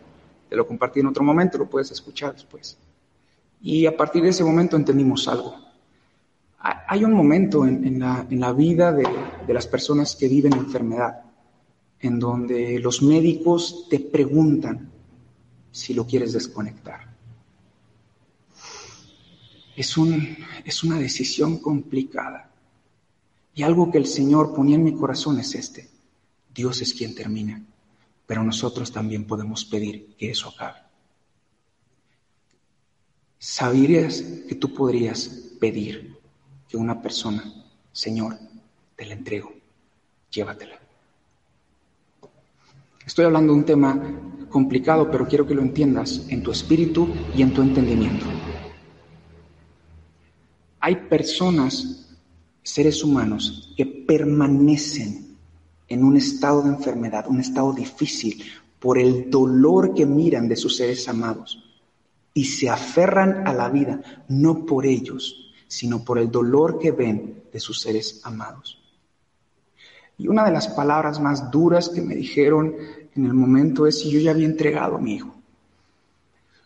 Te 0.48 0.56
lo 0.56 0.66
compartí 0.66 1.00
en 1.00 1.06
otro 1.06 1.22
momento, 1.22 1.56
lo 1.56 1.70
puedes 1.70 1.90
escuchar 1.92 2.34
después. 2.34 2.76
Y 3.62 3.86
a 3.86 3.96
partir 3.96 4.22
de 4.22 4.30
ese 4.30 4.42
momento 4.42 4.76
entendimos 4.76 5.28
algo. 5.28 5.54
Hay 6.58 7.04
un 7.04 7.12
momento 7.12 7.64
en, 7.64 8.00
la, 8.00 8.52
vida 8.52 8.92
de 8.92 9.54
las 9.54 9.66
personas 9.66 10.16
que 10.16 10.28
viven 10.28 10.52
enfermedad 10.52 11.22
en 12.00 12.18
donde 12.18 12.78
los 12.80 13.02
médicos 13.02 13.86
te 13.88 14.00
preguntan 14.00 14.89
si 15.72 15.94
lo 15.94 16.06
quieres 16.06 16.32
desconectar. 16.32 17.14
Es, 19.76 19.96
un, 19.96 20.36
es 20.64 20.82
una 20.84 20.98
decisión 20.98 21.58
complicada. 21.58 22.50
Y 23.54 23.62
algo 23.62 23.90
que 23.90 23.98
el 23.98 24.06
Señor 24.06 24.54
ponía 24.54 24.76
en 24.76 24.84
mi 24.84 24.94
corazón 24.94 25.38
es 25.38 25.54
este. 25.54 25.90
Dios 26.52 26.80
es 26.80 26.94
quien 26.94 27.14
termina, 27.14 27.64
pero 28.26 28.42
nosotros 28.42 28.92
también 28.92 29.26
podemos 29.26 29.64
pedir 29.64 30.14
que 30.16 30.30
eso 30.30 30.48
acabe. 30.48 30.80
¿Sabías 33.38 34.22
que 34.48 34.54
tú 34.54 34.74
podrías 34.74 35.28
pedir 35.58 36.18
que 36.68 36.76
una 36.76 37.00
persona, 37.00 37.42
Señor, 37.92 38.38
te 38.96 39.06
la 39.06 39.14
entrego, 39.14 39.54
llévatela? 40.30 40.78
Estoy 43.10 43.24
hablando 43.24 43.52
de 43.52 43.58
un 43.58 43.64
tema 43.64 44.00
complicado, 44.48 45.10
pero 45.10 45.26
quiero 45.26 45.44
que 45.44 45.56
lo 45.56 45.62
entiendas 45.62 46.26
en 46.28 46.44
tu 46.44 46.52
espíritu 46.52 47.08
y 47.34 47.42
en 47.42 47.52
tu 47.52 47.60
entendimiento. 47.60 48.24
Hay 50.78 50.94
personas, 50.94 52.08
seres 52.62 53.02
humanos, 53.02 53.74
que 53.76 53.84
permanecen 53.84 55.36
en 55.88 56.04
un 56.04 56.16
estado 56.18 56.62
de 56.62 56.68
enfermedad, 56.68 57.26
un 57.26 57.40
estado 57.40 57.72
difícil, 57.72 58.44
por 58.78 58.96
el 58.96 59.28
dolor 59.28 59.92
que 59.92 60.06
miran 60.06 60.46
de 60.46 60.54
sus 60.54 60.76
seres 60.76 61.08
amados 61.08 61.80
y 62.32 62.44
se 62.44 62.70
aferran 62.70 63.44
a 63.44 63.52
la 63.52 63.68
vida, 63.70 64.24
no 64.28 64.64
por 64.64 64.86
ellos, 64.86 65.52
sino 65.66 66.04
por 66.04 66.20
el 66.20 66.30
dolor 66.30 66.78
que 66.78 66.92
ven 66.92 67.42
de 67.52 67.58
sus 67.58 67.80
seres 67.80 68.20
amados. 68.22 68.80
Y 70.16 70.28
una 70.28 70.44
de 70.44 70.52
las 70.52 70.68
palabras 70.68 71.18
más 71.18 71.50
duras 71.50 71.88
que 71.88 72.02
me 72.02 72.14
dijeron 72.14 72.76
en 73.14 73.26
el 73.26 73.34
momento 73.34 73.86
es 73.86 74.00
si 74.00 74.10
yo 74.10 74.20
ya 74.20 74.30
había 74.30 74.46
entregado 74.46 74.96
a 74.96 75.00
mi 75.00 75.14
hijo. 75.14 75.34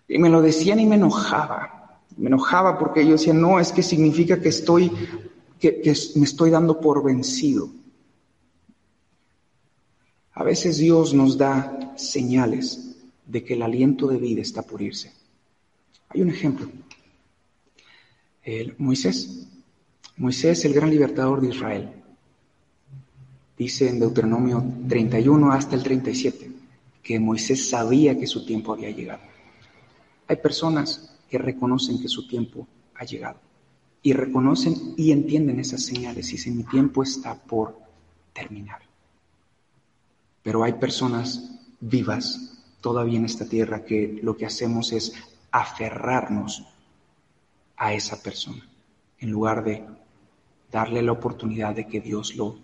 Y 0.09 0.19
me 0.19 0.29
lo 0.29 0.43
decían 0.43 0.81
y 0.81 0.87
me 0.87 0.97
enojaba. 0.97 2.01
Me 2.17 2.29
enojaba 2.29 2.79
porque 2.79 3.05
yo 3.05 3.13
decía, 3.13 3.33
no, 3.33 3.59
es 3.59 3.73
que 3.73 3.83
significa 3.83 4.41
que 4.41 4.51
estoy, 4.51 4.93
que, 5.59 5.81
que 5.81 5.95
me 6.17 6.25
estoy 6.25 6.51
dando 6.51 6.81
por 6.81 7.03
vencido. 7.03 7.71
A 10.33 10.43
veces 10.43 10.79
Dios 10.79 11.15
nos 11.15 11.39
da 11.39 11.95
señales 11.97 12.97
de 13.25 13.43
que 13.43 13.55
el 13.55 13.63
aliento 13.63 14.07
de 14.09 14.19
vida 14.19 14.43
está 14.43 14.63
por 14.63 14.83
irse. 14.83 15.13
Hay 16.09 16.23
un 16.23 16.31
ejemplo. 16.31 16.69
El 18.43 18.75
Moisés. 18.79 19.49
Moisés, 20.17 20.65
el 20.65 20.75
gran 20.75 20.91
libertador 20.91 21.41
de 21.41 21.49
Israel. 21.49 22.04
Dice 23.57 23.89
en 23.89 24.01
Deuteronomio 24.01 24.65
31 24.89 25.53
hasta 25.53 25.77
el 25.77 25.83
37 25.83 26.51
que 27.03 27.21
Moisés 27.21 27.69
sabía 27.69 28.19
que 28.19 28.27
su 28.27 28.45
tiempo 28.45 28.73
había 28.73 28.91
llegado. 28.91 29.23
Hay 30.27 30.37
personas 30.37 31.17
que 31.29 31.39
reconocen 31.39 32.01
que 32.01 32.09
su 32.09 32.27
tiempo 32.27 32.67
ha 32.95 33.05
llegado 33.05 33.39
y 34.03 34.13
reconocen 34.13 34.95
y 34.97 35.13
entienden 35.13 35.61
esas 35.61 35.83
señales 35.83 36.29
y 36.29 36.33
dicen 36.33 36.57
mi 36.57 36.65
tiempo 36.65 37.03
está 37.03 37.35
por 37.35 37.79
terminar. 38.33 38.83
Pero 40.43 40.65
hay 40.65 40.75
personas 40.75 41.51
vivas 41.81 42.61
todavía 42.81 43.19
en 43.19 43.25
esta 43.25 43.47
tierra 43.47 43.85
que 43.85 44.21
lo 44.23 44.37
que 44.37 44.47
hacemos 44.47 44.93
es 44.93 45.15
aferrarnos 45.51 46.67
a 47.77 47.95
esa 47.95 48.23
persona 48.23 48.67
en 49.19 49.31
lugar 49.31 49.65
de 49.65 49.85
darle 50.71 51.03
la 51.03 51.13
oportunidad 51.13 51.75
de 51.75 51.87
que 51.87 52.01
Dios 52.01 52.35
lo 52.37 52.59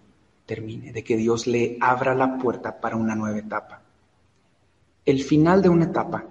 termine, 0.50 0.92
de 0.92 1.04
que 1.04 1.16
Dios 1.16 1.46
le 1.46 1.78
abra 1.80 2.12
la 2.12 2.36
puerta 2.36 2.80
para 2.80 2.96
una 2.96 3.14
nueva 3.14 3.38
etapa. 3.38 3.80
El 5.06 5.22
final 5.22 5.62
de 5.62 5.68
una 5.68 5.84
etapa 5.84 6.26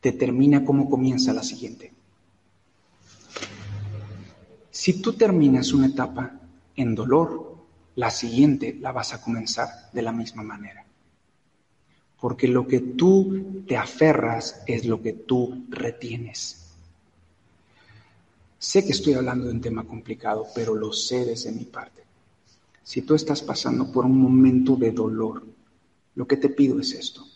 determina 0.00 0.64
cómo 0.64 0.88
comienza 0.88 1.32
la 1.32 1.42
siguiente. 1.42 1.92
Si 4.70 5.02
tú 5.02 5.14
terminas 5.14 5.72
una 5.72 5.88
etapa 5.88 6.38
en 6.76 6.94
dolor, 6.94 7.56
la 7.96 8.12
siguiente 8.12 8.76
la 8.80 8.92
vas 8.92 9.12
a 9.12 9.20
comenzar 9.20 9.90
de 9.92 10.02
la 10.02 10.12
misma 10.12 10.44
manera. 10.44 10.84
Porque 12.20 12.46
lo 12.46 12.64
que 12.68 12.78
tú 12.78 13.64
te 13.66 13.76
aferras 13.76 14.62
es 14.68 14.86
lo 14.86 15.02
que 15.02 15.14
tú 15.14 15.64
retienes. 15.68 16.76
Sé 18.56 18.84
que 18.84 18.92
estoy 18.92 19.14
hablando 19.14 19.46
de 19.46 19.52
un 19.52 19.60
tema 19.60 19.82
complicado, 19.82 20.46
pero 20.54 20.76
lo 20.76 20.92
sé 20.92 21.24
desde 21.24 21.50
mi 21.50 21.64
parte. 21.64 22.05
Si 22.86 23.02
tú 23.02 23.16
estás 23.16 23.42
pasando 23.42 23.90
por 23.90 24.04
un 24.04 24.16
momento 24.16 24.76
de 24.76 24.92
dolor, 24.92 25.44
lo 26.14 26.28
que 26.28 26.36
te 26.36 26.48
pido 26.48 26.78
es 26.78 26.92
esto, 26.92 27.26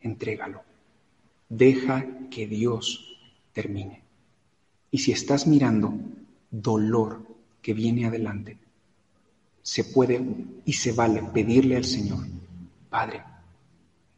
entrégalo. 0.00 0.64
Deja 1.48 2.28
que 2.28 2.48
Dios 2.48 3.16
termine. 3.52 4.02
Y 4.90 4.98
si 4.98 5.12
estás 5.12 5.46
mirando 5.46 5.94
dolor 6.50 7.24
que 7.62 7.72
viene 7.72 8.06
adelante, 8.06 8.58
se 9.62 9.84
puede 9.84 10.26
y 10.64 10.72
se 10.72 10.90
vale 10.90 11.22
pedirle 11.22 11.76
al 11.76 11.84
Señor, 11.84 12.26
Padre, 12.88 13.22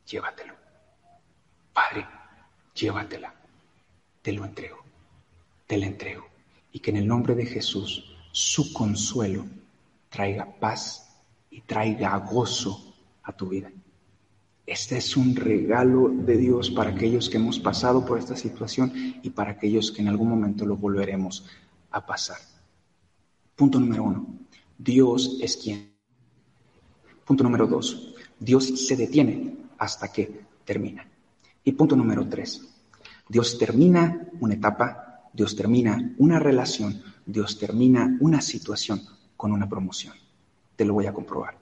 llévatelo. 0.06 0.54
Padre, 1.74 2.06
llévatela. 2.74 3.35
Te 4.22 4.32
lo 4.32 4.46
entrego. 4.46 4.78
Te 5.66 5.76
la 5.76 5.85
entrego. 5.85 6.24
Y 6.72 6.80
que 6.80 6.92
en 6.92 6.96
el 6.96 7.06
nombre 7.06 7.35
de 7.35 7.44
Jesús 7.44 8.16
su 8.32 8.72
consuelo 8.72 9.44
traiga 10.12 10.46
paz 10.61 11.09
y 11.51 11.62
traiga 11.62 12.16
gozo 12.18 12.94
a 13.22 13.33
tu 13.33 13.48
vida. 13.48 13.72
Este 14.66 14.98
es 14.98 15.16
un 15.16 15.35
regalo 15.35 16.11
de 16.11 16.37
Dios 16.37 16.70
para 16.70 16.90
aquellos 16.90 17.29
que 17.29 17.38
hemos 17.38 17.59
pasado 17.59 18.05
por 18.05 18.18
esta 18.18 18.37
situación 18.37 18.92
y 19.22 19.31
para 19.31 19.53
aquellos 19.53 19.90
que 19.90 20.03
en 20.03 20.09
algún 20.09 20.29
momento 20.29 20.66
lo 20.66 20.77
volveremos 20.77 21.46
a 21.90 22.07
pasar. 22.07 22.37
Punto 23.57 23.81
número 23.81 24.05
uno, 24.05 24.27
Dios 24.79 25.38
es 25.42 25.57
quien. 25.57 25.92
Punto 27.25 27.42
número 27.42 27.66
dos, 27.66 28.14
Dios 28.38 28.87
se 28.87 28.96
detiene 28.96 29.57
hasta 29.79 30.12
que 30.12 30.42
termina. 30.64 31.09
Y 31.64 31.72
punto 31.72 31.96
número 31.96 32.29
tres, 32.29 32.68
Dios 33.29 33.59
termina 33.59 34.29
una 34.40 34.55
etapa, 34.55 35.22
Dios 35.33 35.57
termina 35.57 36.14
una 36.18 36.38
relación, 36.38 37.03
Dios 37.25 37.59
termina 37.59 38.16
una 38.20 38.42
situación 38.42 39.01
con 39.42 39.50
una 39.50 39.68
promoción. 39.68 40.14
Te 40.76 40.85
lo 40.85 40.94
voy 40.94 41.07
a 41.07 41.12
comprobar. 41.12 41.59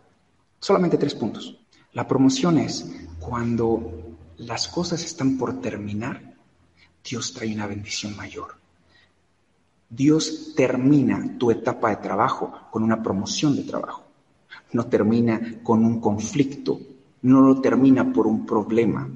Solamente 0.58 0.98
tres 0.98 1.14
puntos. 1.14 1.56
La 1.94 2.06
promoción 2.06 2.58
es 2.58 2.94
cuando 3.18 4.18
las 4.36 4.68
cosas 4.68 5.02
están 5.02 5.38
por 5.38 5.62
terminar, 5.62 6.34
Dios 7.02 7.32
trae 7.32 7.54
una 7.54 7.66
bendición 7.66 8.14
mayor. 8.14 8.48
Dios 9.88 10.52
termina 10.54 11.38
tu 11.38 11.50
etapa 11.50 11.88
de 11.88 11.96
trabajo 11.96 12.52
con 12.70 12.82
una 12.82 13.02
promoción 13.02 13.56
de 13.56 13.62
trabajo. 13.62 14.04
No 14.72 14.84
termina 14.84 15.40
con 15.62 15.82
un 15.82 16.02
conflicto, 16.02 16.78
no 17.22 17.40
lo 17.40 17.62
termina 17.62 18.12
por 18.12 18.26
un 18.26 18.44
problema. 18.44 19.08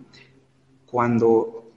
Cuando 0.87 1.70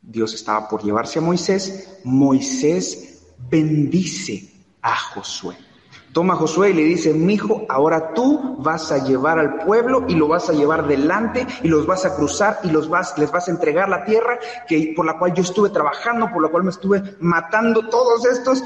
Dios 0.00 0.34
estaba 0.34 0.68
por 0.68 0.84
llevarse 0.84 1.18
a 1.18 1.22
Moisés, 1.22 1.98
Moisés 2.04 3.26
bendice 3.50 4.52
a 4.82 4.94
Josué. 4.96 5.69
Toma 6.12 6.34
a 6.34 6.36
Josué 6.36 6.70
y 6.70 6.74
le 6.74 6.82
dice, 6.82 7.14
mi 7.14 7.34
hijo, 7.34 7.64
ahora 7.68 8.12
tú 8.14 8.56
vas 8.58 8.90
a 8.90 9.04
llevar 9.04 9.38
al 9.38 9.58
pueblo 9.58 10.04
y 10.08 10.14
lo 10.14 10.26
vas 10.26 10.48
a 10.50 10.52
llevar 10.52 10.88
delante 10.88 11.46
y 11.62 11.68
los 11.68 11.86
vas 11.86 12.04
a 12.04 12.16
cruzar 12.16 12.58
y 12.64 12.70
los 12.70 12.88
vas, 12.88 13.16
les 13.16 13.30
vas 13.30 13.46
a 13.46 13.52
entregar 13.52 13.88
la 13.88 14.04
tierra 14.04 14.40
que, 14.66 14.92
por 14.96 15.06
la 15.06 15.18
cual 15.18 15.34
yo 15.34 15.42
estuve 15.44 15.70
trabajando, 15.70 16.28
por 16.32 16.42
la 16.42 16.48
cual 16.48 16.64
me 16.64 16.70
estuve 16.70 17.16
matando 17.20 17.88
todos 17.88 18.24
estos. 18.26 18.62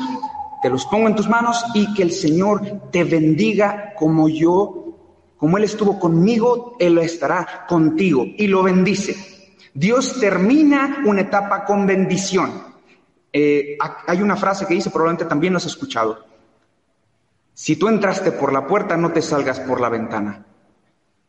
Te 0.62 0.70
los 0.70 0.86
pongo 0.86 1.06
en 1.06 1.16
tus 1.16 1.28
manos 1.28 1.62
y 1.74 1.92
que 1.92 2.02
el 2.02 2.12
Señor 2.12 2.62
te 2.90 3.04
bendiga 3.04 3.92
como 3.98 4.30
yo, 4.30 4.96
como 5.36 5.58
Él 5.58 5.64
estuvo 5.64 6.00
conmigo, 6.00 6.76
Él 6.78 6.96
estará 6.96 7.66
contigo 7.68 8.24
y 8.24 8.46
lo 8.46 8.62
bendice. 8.62 9.14
Dios 9.74 10.18
termina 10.18 11.02
una 11.04 11.20
etapa 11.20 11.66
con 11.66 11.86
bendición. 11.86 12.50
Eh, 13.30 13.76
hay 14.06 14.22
una 14.22 14.36
frase 14.36 14.64
que 14.64 14.72
dice, 14.72 14.88
probablemente 14.88 15.26
también 15.26 15.52
lo 15.52 15.58
has 15.58 15.66
escuchado. 15.66 16.33
Si 17.54 17.76
tú 17.76 17.86
entraste 17.86 18.32
por 18.32 18.52
la 18.52 18.66
puerta, 18.66 18.96
no 18.96 19.12
te 19.12 19.22
salgas 19.22 19.60
por 19.60 19.80
la 19.80 19.88
ventana. 19.88 20.44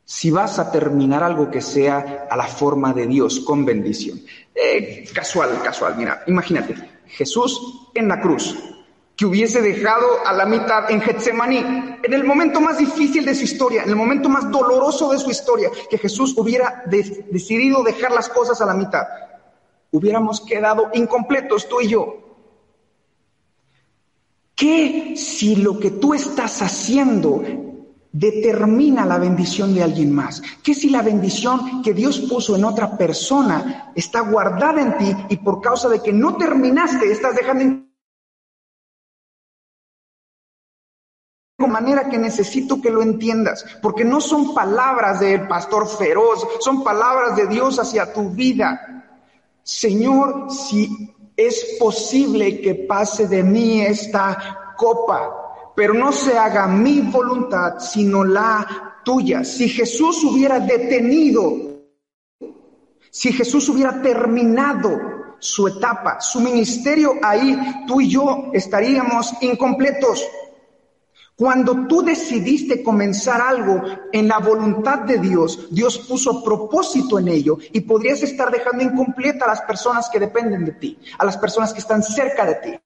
Si 0.03 0.31
vas 0.31 0.57
a 0.57 0.71
terminar 0.71 1.23
algo 1.23 1.51
que 1.51 1.61
sea 1.61 2.27
a 2.29 2.35
la 2.35 2.47
forma 2.47 2.93
de 2.93 3.05
Dios, 3.05 3.39
con 3.39 3.63
bendición. 3.63 4.21
Eh, 4.53 5.07
casual, 5.13 5.61
casual, 5.63 5.95
mira, 5.97 6.23
imagínate, 6.27 6.75
Jesús 7.07 7.89
en 7.93 8.07
la 8.07 8.19
cruz, 8.19 8.55
que 9.15 9.25
hubiese 9.25 9.61
dejado 9.61 10.05
a 10.25 10.33
la 10.33 10.45
mitad 10.45 10.89
en 10.91 11.01
Getsemaní, 11.01 11.57
en 12.03 12.13
el 12.13 12.23
momento 12.23 12.59
más 12.59 12.77
difícil 12.77 13.23
de 13.23 13.35
su 13.35 13.43
historia, 13.43 13.83
en 13.83 13.89
el 13.89 13.95
momento 13.95 14.27
más 14.27 14.49
doloroso 14.51 15.11
de 15.11 15.19
su 15.19 15.29
historia, 15.29 15.69
que 15.89 15.97
Jesús 15.97 16.33
hubiera 16.37 16.83
decidido 16.85 17.83
dejar 17.83 18.11
las 18.11 18.29
cosas 18.29 18.59
a 18.61 18.65
la 18.65 18.73
mitad, 18.73 19.05
hubiéramos 19.91 20.41
quedado 20.41 20.89
incompletos 20.93 21.69
tú 21.69 21.81
y 21.81 21.87
yo. 21.87 22.24
¿Qué 24.55 25.15
si 25.17 25.57
lo 25.57 25.79
que 25.79 25.91
tú 25.91 26.13
estás 26.13 26.61
haciendo 26.61 27.43
determina 28.11 29.05
la 29.05 29.17
bendición 29.17 29.73
de 29.73 29.83
alguien 29.83 30.13
más? 30.13 30.41
¿Qué 30.63 30.73
si 30.73 30.89
la 30.89 31.01
bendición 31.01 31.81
que 31.83 31.93
Dios 31.93 32.19
puso 32.21 32.55
en 32.55 32.63
otra 32.63 32.97
persona 32.97 33.91
está 33.95 34.21
guardada 34.21 34.81
en 34.81 34.97
ti 34.97 35.15
y 35.29 35.37
por 35.37 35.61
causa 35.61 35.89
de 35.89 36.01
que 36.01 36.13
no 36.13 36.37
terminaste 36.37 37.11
estás 37.11 37.35
dejando 37.35 37.85
de 41.57 41.67
manera 41.67 42.09
que 42.09 42.17
necesito 42.17 42.81
que 42.81 42.89
lo 42.89 43.01
entiendas, 43.01 43.65
porque 43.81 44.05
no 44.05 44.21
son 44.21 44.53
palabras 44.53 45.19
del 45.19 45.47
pastor 45.47 45.87
feroz, 45.87 46.45
son 46.59 46.83
palabras 46.83 47.35
de 47.35 47.47
Dios 47.47 47.79
hacia 47.79 48.13
tu 48.13 48.29
vida. 48.29 49.03
Señor, 49.63 50.51
si 50.51 51.14
es 51.35 51.77
posible 51.79 52.61
que 52.61 52.75
pase 52.75 53.27
de 53.27 53.43
mí 53.43 53.81
esta 53.81 54.73
copa, 54.77 55.73
pero 55.75 55.93
no 55.93 56.11
se 56.11 56.37
haga 56.37 56.67
mi 56.67 57.01
voluntad, 57.01 57.79
sino 57.79 58.23
la 58.23 59.01
tuya. 59.03 59.43
Si 59.43 59.69
Jesús 59.69 60.23
hubiera 60.23 60.59
detenido, 60.59 61.53
si 63.09 63.31
Jesús 63.31 63.69
hubiera 63.69 64.01
terminado 64.01 65.15
su 65.39 65.67
etapa, 65.67 66.19
su 66.21 66.39
ministerio 66.39 67.13
ahí, 67.21 67.57
tú 67.87 68.01
y 68.01 68.09
yo 68.09 68.49
estaríamos 68.53 69.33
incompletos. 69.41 70.25
Cuando 71.37 71.85
tú 71.87 72.01
decidiste 72.01 72.81
comenzar 72.81 73.41
algo 73.41 73.81
en 74.13 74.29
la 74.29 74.39
voluntad 74.39 74.99
de 74.99 75.17
Dios, 75.17 75.67
Dios 75.69 75.99
puso 75.99 76.41
propósito 76.41 77.19
en 77.19 77.27
ello 77.27 77.57
y 77.73 77.81
podrías 77.81 78.23
estar 78.23 78.49
dejando 78.49 78.83
incompleta 78.83 79.43
a 79.43 79.49
las 79.49 79.61
personas 79.63 80.09
que 80.09 80.19
dependen 80.19 80.63
de 80.63 80.71
ti, 80.71 80.97
a 81.17 81.25
las 81.25 81.35
personas 81.35 81.73
que 81.73 81.79
están 81.79 82.03
cerca 82.03 82.45
de 82.45 82.55
ti, 82.55 82.79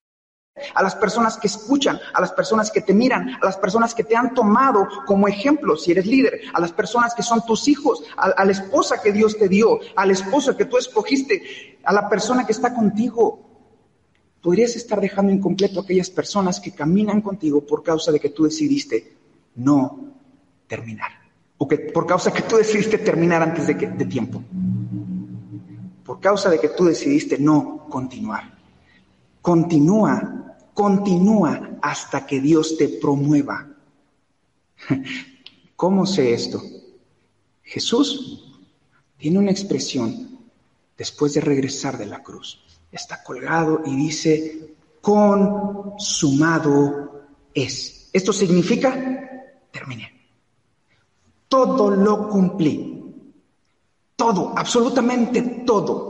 a 0.73 0.81
las 0.81 0.95
personas 0.95 1.37
que 1.37 1.45
escuchan, 1.45 1.99
a 2.11 2.21
las 2.21 2.31
personas 2.31 2.71
que 2.71 2.81
te 2.81 2.93
miran, 2.93 3.29
a 3.39 3.45
las 3.45 3.57
personas 3.57 3.93
que 3.93 4.03
te 4.03 4.15
han 4.15 4.33
tomado 4.33 4.87
como 5.05 5.27
ejemplo 5.27 5.77
si 5.77 5.91
eres 5.91 6.07
líder, 6.07 6.41
a 6.51 6.59
las 6.59 6.71
personas 6.71 7.13
que 7.13 7.21
son 7.21 7.45
tus 7.45 7.67
hijos, 7.67 8.03
a, 8.17 8.43
la 8.43 8.51
esposa 8.51 8.99
que 8.99 9.11
Dios 9.11 9.37
te 9.37 9.47
dio, 9.47 9.79
al 9.95 10.09
esposo 10.09 10.57
que 10.57 10.65
tú 10.65 10.77
escogiste, 10.77 11.77
a 11.83 11.93
la 11.93 12.09
persona 12.09 12.47
que 12.47 12.51
está 12.51 12.73
contigo 12.73 13.48
podrías 14.41 14.75
estar 14.75 15.01
dejando 15.01 15.31
incompleto 15.31 15.79
a 15.79 15.83
aquellas 15.83 16.09
personas 16.09 16.59
que 16.59 16.71
caminan 16.71 17.21
contigo 17.21 17.65
por 17.65 17.83
causa 17.83 18.11
de 18.11 18.19
que 18.19 18.29
tú 18.29 18.43
decidiste 18.43 19.15
no 19.55 20.13
terminar. 20.67 21.11
O 21.57 21.67
que 21.67 21.77
por 21.77 22.05
causa 22.05 22.31
que 22.31 22.43
tú 22.43 22.55
decidiste 22.55 22.97
terminar 22.97 23.41
antes 23.41 23.67
de, 23.67 23.77
que, 23.77 23.87
de 23.87 24.05
tiempo. 24.05 24.41
por 26.05 26.19
causa 26.19 26.49
de 26.49 26.59
que 26.59 26.69
tú 26.69 26.85
decidiste 26.85 27.37
no 27.37 27.85
continuar. 27.89 28.57
Continúa, 29.41 30.57
continúa 30.73 31.77
hasta 31.81 32.25
que 32.25 32.39
Dios 32.39 32.77
te 32.77 32.87
promueva. 32.87 33.67
¿Cómo 35.75 36.05
sé 36.05 36.33
esto? 36.33 36.61
Jesús 37.63 38.61
tiene 39.17 39.39
una 39.39 39.51
expresión 39.51 40.39
después 40.97 41.33
de 41.33 41.41
regresar 41.41 41.97
de 41.97 42.05
la 42.05 42.23
cruz. 42.23 42.68
Está 42.91 43.23
colgado 43.23 43.81
y 43.85 43.95
dice, 43.95 44.75
consumado 45.01 46.49
es. 47.53 48.09
Esto 48.11 48.33
significa, 48.33 48.91
terminé. 49.71 50.11
Todo 51.47 51.91
lo 51.91 52.29
cumplí. 52.29 52.95
Todo, 54.15 54.53
absolutamente 54.57 55.41
todo. 55.65 56.09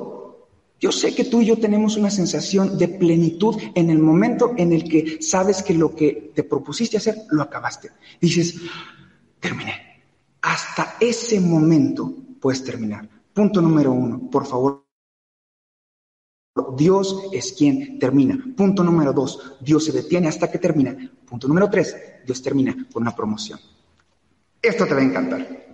Yo 0.79 0.91
sé 0.91 1.13
que 1.13 1.25
tú 1.25 1.41
y 1.41 1.45
yo 1.45 1.59
tenemos 1.59 1.97
una 1.97 2.09
sensación 2.09 2.77
de 2.77 2.87
plenitud 2.87 3.57
en 3.75 3.89
el 3.89 3.99
momento 3.99 4.53
en 4.57 4.71
el 4.71 4.85
que 4.85 5.21
sabes 5.21 5.61
que 5.61 5.73
lo 5.73 5.93
que 5.93 6.31
te 6.33 6.43
propusiste 6.43 6.97
hacer, 6.97 7.17
lo 7.29 7.43
acabaste. 7.43 7.91
Dices, 8.21 8.55
terminé. 9.39 9.73
Hasta 10.41 10.95
ese 11.01 11.41
momento 11.41 12.13
puedes 12.39 12.63
terminar. 12.63 13.09
Punto 13.33 13.61
número 13.61 13.91
uno, 13.91 14.29
por 14.29 14.45
favor. 14.45 14.88
Dios 16.75 17.15
es 17.31 17.53
quien 17.53 17.99
termina. 17.99 18.37
Punto 18.55 18.83
número 18.83 19.13
dos, 19.13 19.57
Dios 19.59 19.85
se 19.85 19.91
detiene 19.91 20.27
hasta 20.27 20.51
que 20.51 20.57
termina. 20.57 20.95
Punto 21.25 21.47
número 21.47 21.69
tres, 21.69 21.95
Dios 22.25 22.41
termina 22.41 22.87
con 22.91 23.03
una 23.03 23.15
promoción. 23.15 23.59
Esto 24.61 24.85
te 24.85 24.93
va 24.93 24.99
a 24.99 25.03
encantar 25.03 25.69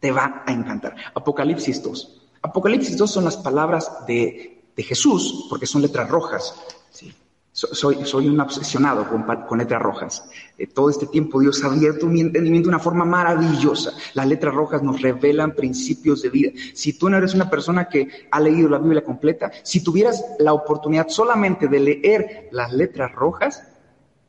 te 0.00 0.10
va 0.10 0.42
a 0.46 0.52
encantar. 0.52 0.94
Apocalipsis 1.14 1.82
2. 1.82 2.22
Apocalipsis 2.42 2.96
2 2.96 3.10
son 3.10 3.24
las 3.24 3.36
palabras 3.36 4.06
de, 4.06 4.64
de 4.74 4.82
Jesús, 4.82 5.46
porque 5.48 5.66
son 5.66 5.82
letras 5.82 6.08
rojas. 6.08 6.54
¿sí? 6.90 7.12
Soy, 7.58 8.04
soy 8.04 8.28
un 8.28 8.40
obsesionado 8.40 9.08
con, 9.08 9.24
con 9.46 9.58
letras 9.58 9.82
rojas. 9.82 10.24
Eh, 10.56 10.66
todo 10.66 10.90
este 10.90 11.06
tiempo 11.06 11.40
Dios 11.40 11.62
ha 11.64 11.66
abierto 11.68 12.06
mi 12.06 12.20
entendimiento 12.20 12.68
de 12.68 12.76
una 12.76 12.82
forma 12.82 13.04
maravillosa. 13.04 13.92
Las 14.14 14.26
letras 14.26 14.54
rojas 14.54 14.82
nos 14.82 15.02
revelan 15.02 15.54
principios 15.54 16.22
de 16.22 16.30
vida. 16.30 16.52
Si 16.74 16.98
tú 16.98 17.08
no 17.08 17.16
eres 17.16 17.34
una 17.34 17.50
persona 17.50 17.88
que 17.88 18.28
ha 18.30 18.40
leído 18.40 18.68
la 18.68 18.78
Biblia 18.78 19.04
completa, 19.04 19.50
si 19.62 19.82
tuvieras 19.82 20.24
la 20.38 20.52
oportunidad 20.52 21.08
solamente 21.08 21.68
de 21.68 21.80
leer 21.80 22.48
las 22.52 22.72
letras 22.72 23.12
rojas, 23.12 23.62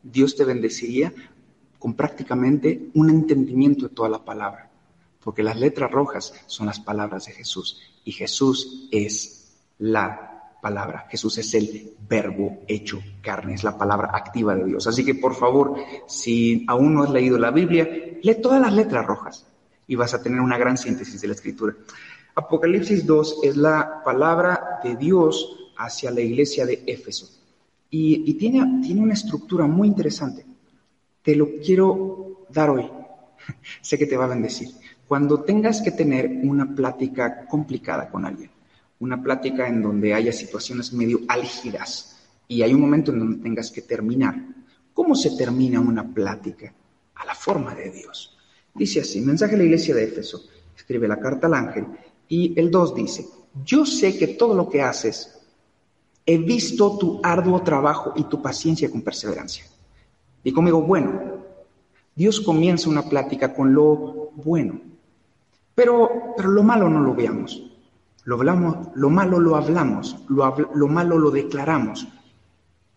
Dios 0.02 0.36
te 0.36 0.46
bendeciría 0.46 1.14
con 1.78 1.94
prácticamente 1.94 2.90
un 2.96 3.10
entendimiento 3.10 3.88
de 3.88 3.94
toda 3.94 4.10
la 4.10 4.26
palabra 4.26 4.70
porque 5.24 5.44
las 5.44 5.58
letras 5.58 5.92
rojas 5.92 6.34
son 6.48 6.68
las 6.68 6.80
palabras 6.80 7.26
de 7.26 7.34
Jesús 7.34 7.80
y 8.04 8.12
Jesús 8.14 8.88
es 8.92 9.58
la 9.78 10.29
palabra. 10.62 11.06
Jesús 11.10 11.38
es 11.38 11.54
el 11.54 11.94
verbo 12.08 12.60
hecho 12.68 13.00
carne, 13.22 13.54
es 13.54 13.64
la 13.64 13.78
palabra 13.78 14.12
activa 14.14 14.56
de 14.56 14.66
Dios. 14.66 14.88
Así 14.88 15.06
que 15.06 15.16
por 15.16 15.36
favor, 15.36 15.76
si 16.08 16.66
aún 16.68 16.94
no 16.94 17.04
has 17.04 17.12
leído 17.12 17.38
la 17.38 17.52
Biblia, 17.52 17.88
lee 18.22 18.42
todas 18.42 18.62
las 18.62 18.74
letras 18.74 19.06
rojas 19.06 19.48
y 19.88 19.96
vas 19.96 20.14
a 20.14 20.22
tener 20.22 20.42
una 20.42 20.58
gran 20.58 20.78
síntesis 20.78 21.22
de 21.22 21.28
la 21.28 21.34
escritura. 21.34 21.76
Apocalipsis 22.36 23.06
2 23.06 23.40
es 23.44 23.58
la 23.58 24.04
palabra 24.04 24.80
de 24.84 24.96
Dios 24.96 25.72
hacia 25.78 26.12
la 26.12 26.22
iglesia 26.22 26.66
de 26.66 26.84
Éfeso 26.86 27.30
y, 27.90 28.34
tiene, 28.36 28.82
tiene 28.84 29.02
una 29.02 29.14
estructura 29.14 29.66
muy 29.66 29.88
interesante. 29.88 30.46
Te 31.22 31.36
lo 31.36 31.48
quiero 31.64 32.46
dar 32.50 32.70
hoy. 32.70 32.90
sé 33.82 33.98
que 33.98 34.06
te 34.06 34.18
va 34.18 34.26
a 34.26 34.30
bendecir. 34.30 34.70
Cuando 35.08 35.42
tengas 35.42 35.82
que 35.82 35.92
tener 35.92 36.28
una 36.44 36.76
plática 36.76 37.48
complicada 37.48 38.10
con 38.10 38.26
alguien, 38.26 38.52
una 39.00 39.22
plática 39.22 39.68
en 39.68 39.82
donde 39.82 40.14
haya 40.14 40.32
situaciones 40.32 40.94
medio 40.94 41.22
álgidas 41.28 42.18
y 42.48 42.62
hay 42.62 42.74
un 42.74 42.82
momento 42.82 43.12
en 43.12 43.20
donde 43.20 43.44
tengas 43.44 43.72
que 43.72 43.82
terminar, 43.82 44.36
¿cómo 44.94 45.16
se 45.16 45.38
termina 45.38 45.80
una 45.80 46.04
plática? 46.04 46.74
A 47.16 47.26
la 47.26 47.36
forma 47.36 47.76
de 47.76 47.92
Dios. 47.92 48.38
Dice 48.74 49.02
así, 49.02 49.22
mensaje 49.22 49.56
a 49.56 49.58
la 49.58 49.64
iglesia 49.64 49.96
de 49.96 50.04
Éfeso, 50.04 50.42
escribe 50.76 51.08
la 51.08 51.20
carta 51.20 51.48
al 51.48 51.54
ángel 51.54 51.86
y 52.28 52.60
el 52.60 52.72
2 52.72 52.96
dice, 52.96 53.28
yo 53.64 53.86
sé 53.86 54.18
que 54.18 54.28
todo 54.28 54.54
lo 54.54 54.70
que 54.70 54.82
haces, 54.82 55.40
he 56.26 56.38
visto 56.38 56.98
tu 56.98 57.20
arduo 57.24 57.62
trabajo 57.64 58.14
y 58.16 58.24
tu 58.24 58.42
paciencia 58.42 58.90
con 58.90 59.02
perseverancia. 59.02 59.66
Y 60.44 60.52
conmigo, 60.52 60.82
bueno, 60.82 61.40
Dios 62.16 62.42
comienza 62.42 62.90
una 62.90 63.08
plática 63.08 63.54
con 63.54 63.74
lo 63.74 64.32
bueno. 64.36 64.80
Pero, 65.74 66.34
pero 66.36 66.50
lo 66.50 66.64
malo 66.64 66.90
no 66.90 67.00
lo 67.02 67.16
veamos. 67.16 67.69
Lo, 68.30 68.36
hablamos, 68.36 68.90
lo 68.94 69.10
malo 69.10 69.40
lo 69.40 69.56
hablamos, 69.56 70.16
lo, 70.28 70.56
lo 70.76 70.88
malo 70.88 71.18
lo 71.18 71.32
declaramos. 71.32 72.08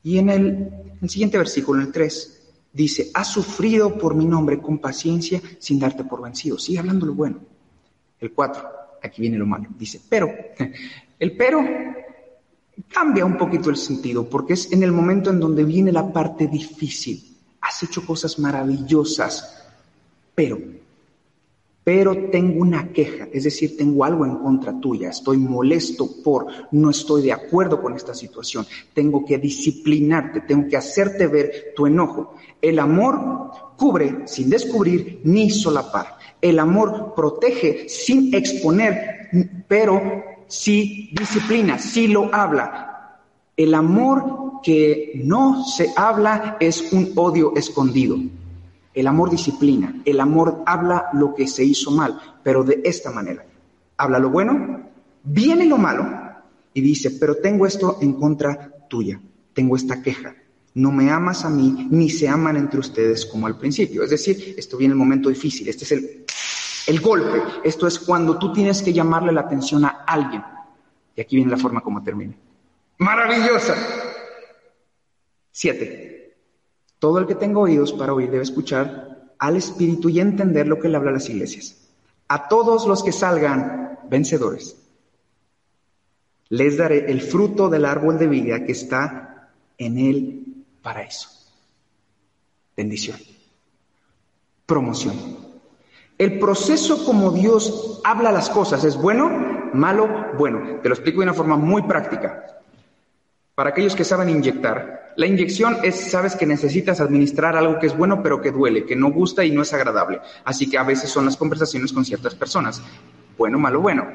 Y 0.03 0.19
en 0.19 0.29
el, 0.29 0.69
el 1.01 1.09
siguiente 1.09 1.39
versículo, 1.39 1.81
en 1.81 1.87
el 1.87 1.93
3, 1.95 2.53
dice, 2.71 3.11
has 3.15 3.29
sufrido 3.29 3.97
por 3.97 4.15
mi 4.15 4.27
nombre 4.27 4.61
con 4.61 4.77
paciencia 4.79 5.41
sin 5.59 5.79
darte 5.79 6.05
por 6.05 6.21
vencido. 6.21 6.59
Sigue 6.59 6.81
hablando 6.81 7.07
lo 7.07 7.15
bueno. 7.15 7.41
El 8.21 8.33
4, 8.33 8.63
aquí 9.03 9.23
viene 9.23 9.39
lo 9.39 9.47
malo. 9.47 9.71
Dice, 9.79 10.03
pero, 10.07 10.29
el 11.19 11.35
pero 11.35 11.65
cambia 12.89 13.25
un 13.25 13.39
poquito 13.39 13.71
el 13.71 13.77
sentido 13.77 14.29
porque 14.29 14.53
es 14.53 14.71
en 14.71 14.83
el 14.83 14.93
momento 14.93 15.31
en 15.31 15.41
donde 15.41 15.65
viene 15.65 15.93
la 15.93 16.13
parte 16.13 16.47
difícil. 16.47 17.39
Has 17.63 17.83
hecho 17.83 18.05
cosas 18.05 18.39
maravillosas, 18.39 19.67
pero 20.35 20.59
pero 21.85 22.31
tengo 22.31 22.61
una 22.61 22.93
queja, 22.93 23.29
es 23.33 23.45
decir, 23.45 23.77
tengo 23.77 24.05
algo 24.05 24.25
en 24.25 24.37
contra 24.37 24.79
tuya, 24.79 25.11
estoy 25.11 25.37
molesto 25.39 26.09
por, 26.23 26.47
no 26.71 26.91
estoy 26.91 27.23
de 27.23 27.33
acuerdo 27.33 27.83
con 27.83 27.95
esta 27.95 28.15
situación, 28.15 28.65
tengo 28.95 29.25
que 29.25 29.39
disciplinarte, 29.39 30.43
tengo 30.43 30.69
que 30.69 30.77
hacerte 30.77 31.27
ver 31.27 31.73
tu 31.75 31.87
enojo. 31.87 32.35
El 32.61 32.79
amor 32.79 33.51
cubre 33.77 34.23
sin 34.27 34.49
descubrir 34.49 35.21
ni 35.25 35.51
solapar. 35.51 36.17
El 36.41 36.61
amor 36.61 37.15
protege 37.17 37.89
sin 37.89 38.33
exponer, 38.33 39.31
pero 39.67 40.01
sí 40.47 41.11
disciplina, 41.13 41.79
sí 41.79 42.07
lo 42.07 42.33
habla. 42.33 43.21
El 43.57 43.75
amor 43.75 44.61
que 44.63 45.21
no 45.25 45.65
se 45.65 45.91
habla 45.97 46.57
es 46.61 46.93
un 46.93 47.13
odio 47.17 47.55
escondido. 47.57 48.19
El 48.95 49.07
amor 49.07 49.31
disciplina, 49.31 50.03
el 50.05 50.21
amor 50.21 50.63
habla 50.67 51.09
lo 51.15 51.35
que 51.35 51.47
se 51.47 51.65
hizo 51.65 51.91
mal, 51.91 52.21
pero 52.43 52.63
de 52.63 52.81
esta 52.85 53.11
manera. 53.11 53.45
Habla 53.97 54.19
lo 54.19 54.31
bueno, 54.31 54.91
viene 55.23 55.67
lo 55.67 55.79
malo 55.79 56.07
y 56.75 56.81
dice, 56.81 57.11
pero 57.13 57.37
tengo 57.37 57.67
esto 57.67 57.99
en 58.03 58.15
contra 58.15 58.87
tuya, 58.89 59.21
tengo 59.55 59.77
esta 59.77 60.03
queja. 60.03 60.35
No 60.75 60.91
me 60.91 61.11
amas 61.11 61.45
a 61.45 61.51
mí, 61.51 61.89
ni 61.91 62.09
se 62.11 62.29
aman 62.29 62.57
entre 62.57 62.81
ustedes 62.81 63.27
como 63.27 63.47
al 63.47 63.59
principio. 63.59 64.03
Es 64.03 64.11
decir, 64.11 64.55
esto 64.57 64.77
viene 64.77 64.93
el 64.93 64.99
momento 64.99 65.29
difícil, 65.29 65.69
este 65.69 65.85
es 65.85 65.93
el, 65.93 66.25
el 66.87 67.01
golpe, 67.01 67.43
esto 67.65 67.87
es 67.87 67.99
cuando 67.99 68.39
tú 68.39 68.53
tienes 68.53 68.83
que 68.83 68.93
llamarle 68.93 69.33
la 69.33 69.43
atención 69.43 69.85
a 69.85 70.05
alguien. 70.07 70.43
Y 71.15 71.21
aquí 71.21 71.37
viene 71.37 71.51
la 71.51 71.59
forma 71.59 71.81
como 71.83 72.03
termina. 72.03 72.35
Maravillosa. 72.99 73.77
Siete. 75.51 76.12
Todo 77.03 77.19
el 77.19 77.27
que 77.27 77.35
tenga 77.35 77.59
oídos 77.59 77.93
para 77.93 78.15
oír 78.15 78.31
debe 78.31 78.45
escuchar 78.45 79.33
al 79.41 79.57
Espíritu 79.57 80.09
y 80.09 80.21
entender 80.21 80.69
lo 80.69 80.79
que 80.79 80.89
le 80.89 80.97
habla 80.97 81.11
a 81.11 81.15
las 81.15 81.29
iglesias. 81.29 81.91
A 82.29 82.47
todos 82.47 82.87
los 82.87 83.03
que 83.03 83.11
salgan 83.11 83.99
vencedores, 84.09 84.77
les 86.49 86.77
daré 86.77 87.11
el 87.11 87.21
fruto 87.21 87.69
del 87.69 87.87
árbol 87.87 88.21
de 88.21 88.29
vida 88.29 88.65
que 88.65 88.71
está 88.71 89.51
en 89.79 89.99
el 89.99 90.65
paraíso. 90.81 91.29
Bendición. 92.77 93.17
Promoción. 94.65 95.17
El 96.17 96.39
proceso 96.39 97.05
como 97.05 97.33
Dios 97.33 98.01
habla 98.05 98.31
las 98.31 98.49
cosas 98.49 98.85
es 98.85 98.97
bueno, 98.97 99.29
malo, 99.75 100.09
bueno. 100.39 100.79
Te 100.81 100.89
lo 100.89 100.95
explico 100.95 101.19
de 101.19 101.25
una 101.25 101.35
forma 101.35 101.57
muy 101.57 101.83
práctica. 101.83 102.61
Para 103.57 103.71
aquellos 103.71 103.97
que 103.97 104.05
saben 104.05 104.29
inyectar, 104.29 105.02
la 105.17 105.27
inyección 105.27 105.79
es, 105.83 106.11
sabes 106.11 106.37
que 106.37 106.47
necesitas 106.47 107.01
administrar 107.01 107.57
algo 107.57 107.79
que 107.79 107.87
es 107.87 107.97
bueno 107.97 108.23
pero 108.23 108.41
que 108.41 108.51
duele, 108.51 108.87
que 108.87 108.97
no 108.97 109.11
gusta 109.11 109.45
y 109.45 109.51
no 109.51 109.63
es 109.63 109.73
agradable. 109.73 110.21
Así 110.45 110.69
que 110.69 110.79
a 110.79 110.83
veces 110.83 111.11
son 111.11 111.27
las 111.27 111.37
conversaciones 111.37 111.93
con 111.93 112.05
ciertas 112.05 112.35
personas. 112.35 112.83
Bueno, 113.37 113.59
malo, 113.59 113.81
bueno. 113.81 114.07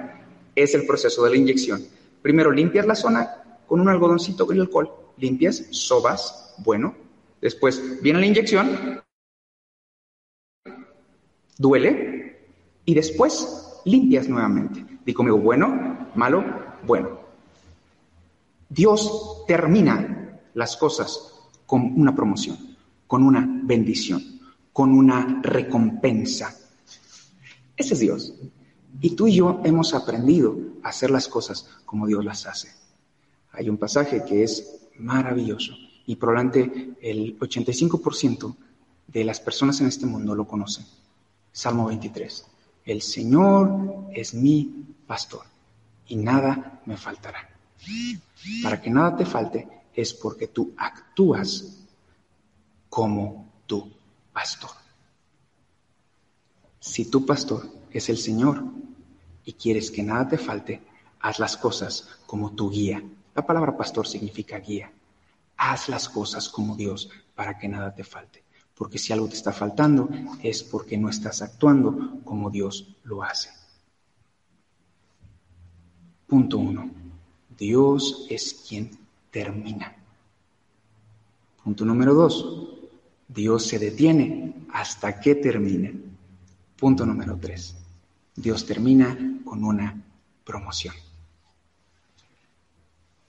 Es 0.56 0.74
el 0.74 0.88
proceso 0.88 1.24
de 1.24 1.30
la 1.30 1.38
inyección. 1.38 1.84
Primero 2.22 2.52
limpias 2.52 2.88
la 2.88 2.96
zona 2.96 3.44
con 3.68 3.80
un 3.80 3.90
algodoncito 3.90 4.48
con 4.48 4.60
alcohol. 4.60 4.90
Limpias, 5.18 5.66
sobas, 5.72 6.56
bueno. 6.58 6.96
Después 7.42 8.02
viene 8.02 8.20
la 8.20 8.26
inyección, 8.26 9.04
duele 11.58 12.48
y 12.86 12.94
después 12.96 13.82
limpias 13.86 14.28
nuevamente. 14.28 14.84
Di 15.06 15.14
conmigo, 15.14 15.38
bueno, 15.38 16.10
malo, 16.16 16.44
bueno. 16.84 17.20
Dios 18.70 19.44
termina 19.48 20.17
las 20.58 20.76
cosas 20.76 21.36
con 21.68 21.94
una 22.02 22.16
promoción, 22.16 22.76
con 23.06 23.22
una 23.22 23.48
bendición, 23.64 24.42
con 24.74 24.92
una 24.92 25.40
recompensa. 25.44 26.58
Ese 27.76 27.94
es 27.94 28.00
Dios. 28.00 28.34
Y 29.00 29.12
tú 29.12 29.28
y 29.28 29.36
yo 29.36 29.62
hemos 29.64 29.94
aprendido 29.94 30.58
a 30.82 30.90
hacer 30.90 31.12
las 31.12 31.28
cosas 31.28 31.70
como 31.86 32.08
Dios 32.08 32.26
las 32.26 32.48
hace. 32.48 32.70
Hay 33.52 33.70
un 33.70 33.78
pasaje 33.78 34.26
que 34.26 34.44
es 34.44 34.80
maravilloso 34.98 35.74
y 36.08 36.16
probablemente 36.16 36.96
el 37.02 37.38
85% 37.38 38.56
de 39.06 39.24
las 39.24 39.40
personas 39.40 39.80
en 39.82 39.88
este 39.88 40.08
mundo 40.08 40.34
lo 40.34 40.48
conocen. 40.48 40.88
Salmo 41.52 41.86
23. 41.86 42.46
El 42.84 43.04
Señor 43.04 44.08
es 44.12 44.34
mi 44.34 44.88
pastor 45.06 45.44
y 46.08 46.16
nada 46.16 46.82
me 46.88 46.98
faltará. 46.98 47.48
Para 48.64 48.82
que 48.82 48.90
nada 48.90 49.16
te 49.16 49.26
falte 49.26 49.77
es 49.98 50.14
porque 50.14 50.48
tú 50.48 50.76
actúas 50.78 51.80
como 52.88 53.52
tu 53.66 53.92
pastor. 54.32 54.70
Si 56.80 57.10
tu 57.10 57.26
pastor 57.26 57.68
es 57.90 58.08
el 58.08 58.20
Señor 58.20 58.64
y 59.44 59.54
quieres 59.54 59.90
que 59.90 60.04
nada 60.04 60.28
te 60.28 60.38
falte, 60.38 60.84
haz 61.20 61.40
las 61.40 61.58
cosas 61.58 62.20
como 62.28 62.52
tu 62.52 62.70
guía. 62.70 63.04
La 63.34 63.44
palabra 63.44 63.76
pastor 63.76 64.08
significa 64.08 64.60
guía. 64.60 64.92
Haz 65.58 65.90
las 65.90 66.08
cosas 66.08 66.48
como 66.48 66.76
Dios 66.76 67.10
para 67.34 67.58
que 67.58 67.68
nada 67.68 67.96
te 67.96 68.04
falte. 68.04 68.44
Porque 68.76 69.00
si 69.00 69.14
algo 69.14 69.28
te 69.28 69.34
está 69.34 69.52
faltando 69.52 70.10
es 70.44 70.62
porque 70.62 70.96
no 70.96 71.10
estás 71.10 71.42
actuando 71.42 72.22
como 72.24 72.52
Dios 72.52 72.96
lo 73.04 73.24
hace. 73.24 73.50
Punto 76.28 76.60
uno. 76.60 76.92
Dios 77.58 78.28
es 78.30 78.54
quien 78.68 79.07
termina. 79.38 79.96
Punto 81.64 81.86
número 81.86 82.16
dos. 82.16 82.34
Dios 83.28 83.68
se 83.68 83.78
detiene 83.78 84.66
hasta 84.74 85.20
que 85.20 85.36
termine. 85.36 85.94
Punto 86.76 87.06
número 87.06 87.38
tres. 87.40 87.76
Dios 88.36 88.66
termina 88.66 89.16
con 89.46 89.64
una 89.64 90.04
promoción. 90.44 90.96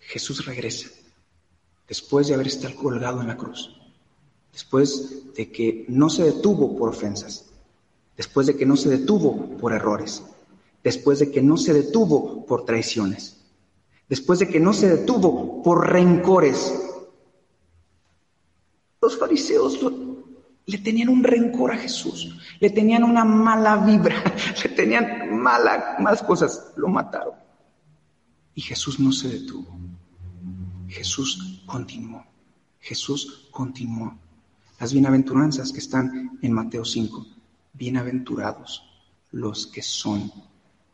Jesús 0.01 0.47
regresa 0.47 0.89
después 1.87 2.29
de 2.29 2.35
haber 2.35 2.47
estado 2.47 2.75
colgado 2.77 3.21
en 3.21 3.29
la 3.29 3.37
cruz, 3.37 3.79
después 4.51 5.35
de 5.35 5.53
que 5.53 5.85
no 5.89 6.09
se 6.09 6.25
detuvo 6.25 6.75
por 6.79 6.89
ofensas, 6.89 7.51
después 8.17 8.47
de 8.47 8.57
que 8.57 8.65
no 8.65 8.77
se 8.77 8.89
detuvo 8.89 9.59
por 9.59 9.75
errores, 9.75 10.23
después 10.83 11.19
de 11.19 11.31
que 11.31 11.43
no 11.43 11.59
se 11.59 11.75
detuvo 11.75 12.47
por 12.47 12.65
traiciones, 12.65 13.38
después 14.09 14.39
de 14.39 14.49
que 14.49 14.61
no 14.61 14.73
se 14.73 14.89
detuvo 14.97 15.63
por 15.63 15.89
rencores. 15.89 16.75
Los 19.01 19.19
fariseos 19.19 19.79
le 20.67 20.79
tenían 20.79 21.09
un 21.09 21.23
rencor 21.23 21.73
a 21.73 21.79
Jesús, 21.79 22.37
le 22.61 22.71
tenían 22.71 23.05
una 23.05 23.25
mala 23.25 23.77
vibra, 23.77 24.23
le 24.63 24.71
tenían 24.71 25.39
mala, 25.41 25.97
malas 26.01 26.23
cosas, 26.23 26.73
lo 26.77 26.89
mataron. 26.89 27.35
Y 28.55 28.61
Jesús 28.61 28.99
no 28.99 29.13
se 29.13 29.29
detuvo. 29.29 29.79
Jesús 30.89 31.63
continuó. 31.67 32.25
Jesús 32.81 33.49
continuó. 33.51 34.19
Las 34.81 34.93
bienaventuranzas 34.93 35.73
que 35.73 35.79
están 35.79 36.39
en 36.43 36.53
Mateo 36.53 36.85
5. 36.85 37.27
Bienaventurados 37.75 38.85
los 39.31 39.67
que 39.67 39.83
son 39.83 40.33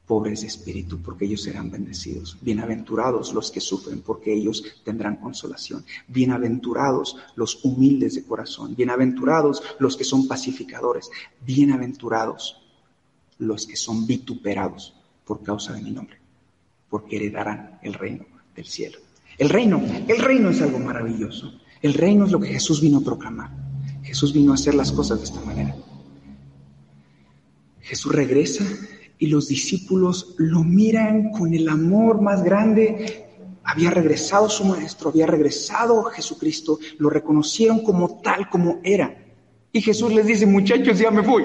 pobres 0.06 0.42
de 0.42 0.48
espíritu, 0.48 1.00
porque 1.00 1.24
ellos 1.24 1.42
serán 1.42 1.70
bendecidos. 1.70 2.36
Bienaventurados 2.40 3.32
los 3.32 3.50
que 3.50 3.60
sufren, 3.60 4.00
porque 4.00 4.34
ellos 4.34 4.62
tendrán 4.84 5.16
consolación. 5.16 5.84
Bienaventurados 6.08 7.16
los 7.36 7.64
humildes 7.64 8.14
de 8.14 8.24
corazón. 8.24 8.74
Bienaventurados 8.76 9.62
los 9.78 9.96
que 9.96 10.04
son 10.04 10.28
pacificadores. 10.28 11.10
Bienaventurados 11.44 12.60
los 13.38 13.66
que 13.66 13.76
son 13.76 14.06
vituperados 14.06 14.94
por 15.24 15.42
causa 15.42 15.72
de 15.72 15.82
mi 15.82 15.90
nombre, 15.90 16.18
porque 16.90 17.16
heredarán 17.16 17.78
el 17.82 17.94
reino 17.94 18.26
del 18.54 18.66
cielo. 18.66 18.98
El 19.38 19.48
reino, 19.48 19.82
el 20.06 20.18
reino 20.18 20.50
es 20.50 20.60
algo 20.60 20.78
maravilloso. 20.78 21.60
El 21.82 21.94
reino 21.94 22.26
es 22.26 22.32
lo 22.32 22.40
que 22.40 22.48
Jesús 22.48 22.80
vino 22.80 22.98
a 22.98 23.04
proclamar. 23.04 23.50
Jesús 24.02 24.32
vino 24.32 24.52
a 24.52 24.54
hacer 24.54 24.74
las 24.74 24.92
cosas 24.92 25.18
de 25.18 25.24
esta 25.24 25.40
manera. 25.40 25.74
Jesús 27.80 28.12
regresa 28.12 28.64
y 29.24 29.28
los 29.28 29.48
discípulos 29.48 30.34
lo 30.36 30.62
miran 30.62 31.30
con 31.30 31.54
el 31.54 31.66
amor 31.70 32.20
más 32.20 32.44
grande. 32.44 33.24
Había 33.64 33.90
regresado 33.90 34.50
su 34.50 34.66
maestro, 34.66 35.08
había 35.08 35.26
regresado 35.26 36.04
Jesucristo, 36.04 36.78
lo 36.98 37.08
reconocieron 37.08 37.82
como 37.82 38.20
tal, 38.20 38.50
como 38.50 38.80
era. 38.84 39.16
Y 39.72 39.80
Jesús 39.80 40.12
les 40.12 40.26
dice, 40.26 40.44
muchachos, 40.44 40.98
ya 40.98 41.10
me 41.10 41.22
voy. 41.22 41.42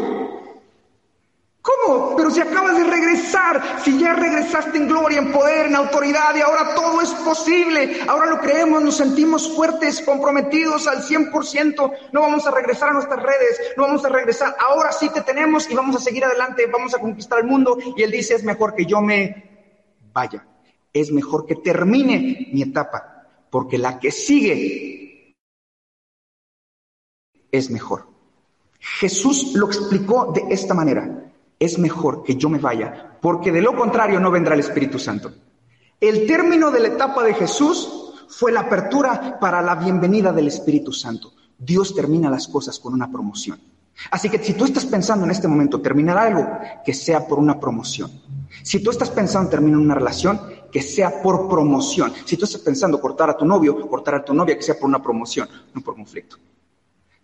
¿Cómo? 1.62 2.16
Pero 2.16 2.32
si 2.32 2.40
acabas 2.40 2.78
de 2.78 2.86
regresar, 2.86 3.82
si 3.84 4.00
ya 4.00 4.14
regresaste 4.14 4.78
en 4.78 4.88
gloria, 4.88 5.20
en 5.20 5.32
poder, 5.32 5.66
en 5.66 5.76
autoridad 5.76 6.34
y 6.36 6.40
ahora 6.40 6.74
todo 6.74 7.02
es 7.02 7.10
posible, 7.10 8.00
ahora 8.08 8.28
lo 8.28 8.40
creemos, 8.40 8.82
nos 8.82 8.96
sentimos 8.96 9.54
fuertes, 9.54 10.02
comprometidos 10.02 10.88
al 10.88 11.04
100%, 11.04 11.92
no 12.14 12.22
vamos 12.22 12.48
a 12.48 12.52
regresar 12.52 12.90
a 12.90 12.94
nuestras 12.94 13.22
redes, 13.22 13.60
no 13.76 13.84
vamos 13.84 14.06
a 14.06 14.10
regresar, 14.10 14.56
ahora 14.58 14.94
sí 14.94 15.10
te 15.10 15.22
tenemos 15.22 15.70
y 15.70 15.76
vamos 15.76 15.98
a 15.98 16.00
seguir 16.00 16.24
adelante, 16.24 16.66
vamos 16.68 16.96
a 16.96 17.00
conquistar 17.00 17.40
el 17.40 17.46
mundo 17.46 17.78
y 17.98 18.04
él 18.04 18.12
dice 18.12 18.36
es 18.36 18.44
mejor 18.46 18.74
que 18.74 18.86
yo 18.86 19.02
me 19.02 19.50
vaya, 20.14 20.48
es 20.94 21.12
mejor 21.12 21.46
que 21.46 21.56
termine 21.56 22.48
mi 22.54 22.62
etapa, 22.62 23.28
porque 23.50 23.78
la 23.78 24.00
que 24.00 24.12
sigue 24.12 25.36
es 27.52 27.70
mejor. 27.70 28.08
Jesús 28.80 29.56
lo 29.56 29.66
explicó 29.66 30.32
de 30.32 30.54
esta 30.54 30.74
manera 30.74 31.29
es 31.60 31.78
mejor 31.78 32.24
que 32.24 32.36
yo 32.36 32.50
me 32.50 32.58
vaya, 32.58 33.18
porque 33.22 33.52
de 33.52 33.62
lo 33.62 33.76
contrario 33.76 34.20
no 34.20 34.32
vendrá 34.32 34.54
el 34.54 34.62
Espíritu 34.62 34.98
Santo. 34.98 35.32
El 36.00 36.26
término 36.26 36.72
de 36.72 36.80
la 36.80 36.88
etapa 36.88 37.24
de 37.24 37.34
Jesús 37.34 38.16
fue 38.30 38.52
la 38.52 38.62
apertura 38.62 39.38
para 39.40 39.62
la 39.62 39.76
bienvenida 39.76 40.32
del 40.32 40.48
Espíritu 40.48 40.94
Santo. 40.94 41.34
Dios 41.58 41.94
termina 41.94 42.30
las 42.30 42.48
cosas 42.48 42.80
con 42.80 42.94
una 42.94 43.12
promoción. 43.12 43.60
Así 44.12 44.30
que 44.30 44.42
si 44.42 44.54
tú 44.54 44.64
estás 44.64 44.86
pensando 44.86 45.26
en 45.26 45.32
este 45.32 45.48
momento 45.48 45.82
terminar 45.82 46.18
algo, 46.18 46.48
que 46.86 46.94
sea 46.94 47.28
por 47.28 47.38
una 47.38 47.60
promoción. 47.60 48.10
Si 48.64 48.82
tú 48.82 48.92
estás 48.92 49.10
pensando 49.10 49.50
terminar 49.50 49.80
una 49.80 49.96
relación, 49.96 50.40
que 50.72 50.82
sea 50.82 51.22
por 51.22 51.50
promoción. 51.50 52.14
Si 52.26 52.38
tú 52.38 52.46
estás 52.46 52.62
pensando 52.62 53.02
cortar 53.02 53.30
a 53.30 53.38
tu 53.38 53.46
novio, 53.46 53.88
cortar 53.88 54.16
a 54.16 54.24
tu 54.24 54.34
novia, 54.34 54.56
que 54.56 54.64
sea 54.64 54.80
por 54.80 54.88
una 54.88 55.02
promoción, 55.02 55.50
no 55.74 55.82
por 55.82 55.96
conflicto. 55.96 56.38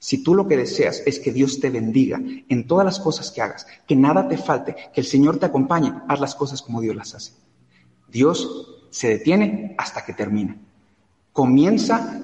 Si 0.06 0.20
tú 0.20 0.36
lo 0.36 0.48
que 0.48 0.56
deseas 0.56 1.02
es 1.08 1.20
que 1.20 1.32
Dios 1.32 1.60
te 1.60 1.72
bendiga 1.72 2.22
en 2.48 2.68
todas 2.68 2.86
las 2.86 3.00
cosas 3.00 3.32
que 3.32 3.42
hagas, 3.42 3.66
que 3.88 3.96
nada 3.96 4.28
te 4.28 4.38
falte, 4.38 4.76
que 4.94 5.02
el 5.02 5.08
Señor 5.08 5.40
te 5.40 5.48
acompañe, 5.48 5.96
haz 6.08 6.20
las 6.20 6.36
cosas 6.36 6.62
como 6.62 6.80
Dios 6.80 6.96
las 6.96 7.16
hace. 7.16 7.32
Dios 8.08 8.86
se 8.92 9.08
detiene 9.08 9.74
hasta 9.80 10.06
que 10.06 10.14
termina. 10.14 10.58
Comienza 11.34 12.22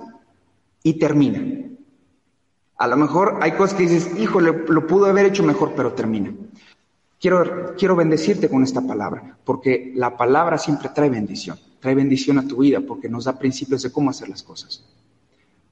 y 0.84 0.99
termina. 0.99 1.43
A 2.77 2.86
lo 2.86 2.97
mejor 2.97 3.39
hay 3.41 3.53
cosas 3.53 3.75
que 3.75 3.88
dices, 3.88 4.11
híjole, 4.15 4.63
lo 4.67 4.86
pudo 4.86 5.07
haber 5.07 5.25
hecho 5.25 5.41
mejor, 5.41 5.73
pero 5.75 5.93
termina. 5.93 6.32
Quiero, 7.19 7.73
quiero 7.75 7.95
bendecirte 7.95 8.47
con 8.47 8.61
esta 8.61 8.82
palabra, 8.86 9.39
porque 9.43 9.91
la 9.95 10.15
palabra 10.17 10.59
siempre 10.59 10.89
trae 10.93 11.09
bendición, 11.09 11.57
trae 11.79 11.95
bendición 11.95 12.38
a 12.38 12.47
tu 12.47 12.57
vida, 12.57 12.79
porque 12.79 13.09
nos 13.09 13.23
da 13.23 13.39
principios 13.39 13.82
de 13.82 13.91
cómo 13.91 14.11
hacer 14.11 14.29
las 14.29 14.43
cosas. 14.43 14.86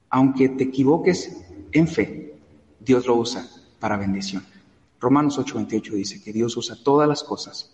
Aunque 0.08 0.48
te 0.48 0.64
equivoques, 0.64 1.46
en 1.72 1.88
fe, 1.88 2.34
Dios 2.78 3.06
lo 3.06 3.16
usa 3.16 3.48
para 3.78 3.96
bendición. 3.96 4.44
Romanos 5.00 5.38
8:28 5.38 5.94
dice 5.94 6.22
que 6.22 6.32
Dios 6.32 6.56
usa 6.56 6.76
todas 6.82 7.08
las 7.08 7.22
cosas 7.22 7.70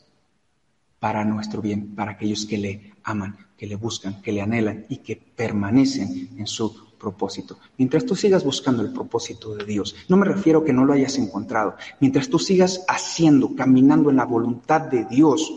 para 1.00 1.24
nuestro 1.24 1.60
bien, 1.60 1.94
para 1.94 2.12
aquellos 2.12 2.46
que 2.46 2.58
le 2.58 2.94
aman, 3.02 3.36
que 3.56 3.66
le 3.66 3.76
buscan, 3.76 4.22
que 4.22 4.32
le 4.32 4.40
anhelan 4.40 4.86
y 4.88 4.98
que 4.98 5.16
permanecen 5.16 6.30
en 6.36 6.46
su 6.46 6.86
propósito. 6.96 7.58
Mientras 7.78 8.06
tú 8.06 8.16
sigas 8.16 8.44
buscando 8.44 8.82
el 8.82 8.92
propósito 8.92 9.54
de 9.54 9.64
Dios, 9.64 9.94
no 10.08 10.16
me 10.16 10.26
refiero 10.26 10.60
a 10.60 10.64
que 10.64 10.72
no 10.72 10.84
lo 10.84 10.92
hayas 10.92 11.18
encontrado, 11.18 11.76
mientras 12.00 12.28
tú 12.28 12.38
sigas 12.38 12.84
haciendo, 12.88 13.54
caminando 13.54 14.10
en 14.10 14.16
la 14.16 14.24
voluntad 14.24 14.80
de 14.80 15.04
Dios, 15.04 15.52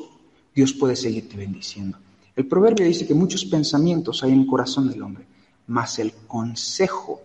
Dios 0.53 0.73
puede 0.73 0.95
seguirte 0.95 1.37
bendiciendo. 1.37 1.97
El 2.35 2.47
proverbio 2.47 2.85
dice 2.85 3.07
que 3.07 3.13
muchos 3.13 3.45
pensamientos 3.45 4.23
hay 4.23 4.31
en 4.33 4.41
el 4.41 4.47
corazón 4.47 4.89
del 4.89 5.01
hombre, 5.01 5.25
mas 5.67 5.99
el 5.99 6.13
consejo 6.27 7.18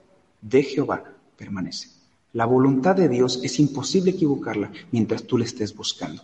de 0.44 0.62
Jehová 0.62 1.02
permanece. 1.36 1.88
La 2.34 2.44
voluntad 2.44 2.94
de 2.94 3.08
Dios 3.08 3.40
es 3.42 3.58
imposible 3.58 4.10
equivocarla 4.10 4.70
mientras 4.92 5.24
tú 5.24 5.38
le 5.38 5.46
estés 5.46 5.74
buscando, 5.74 6.22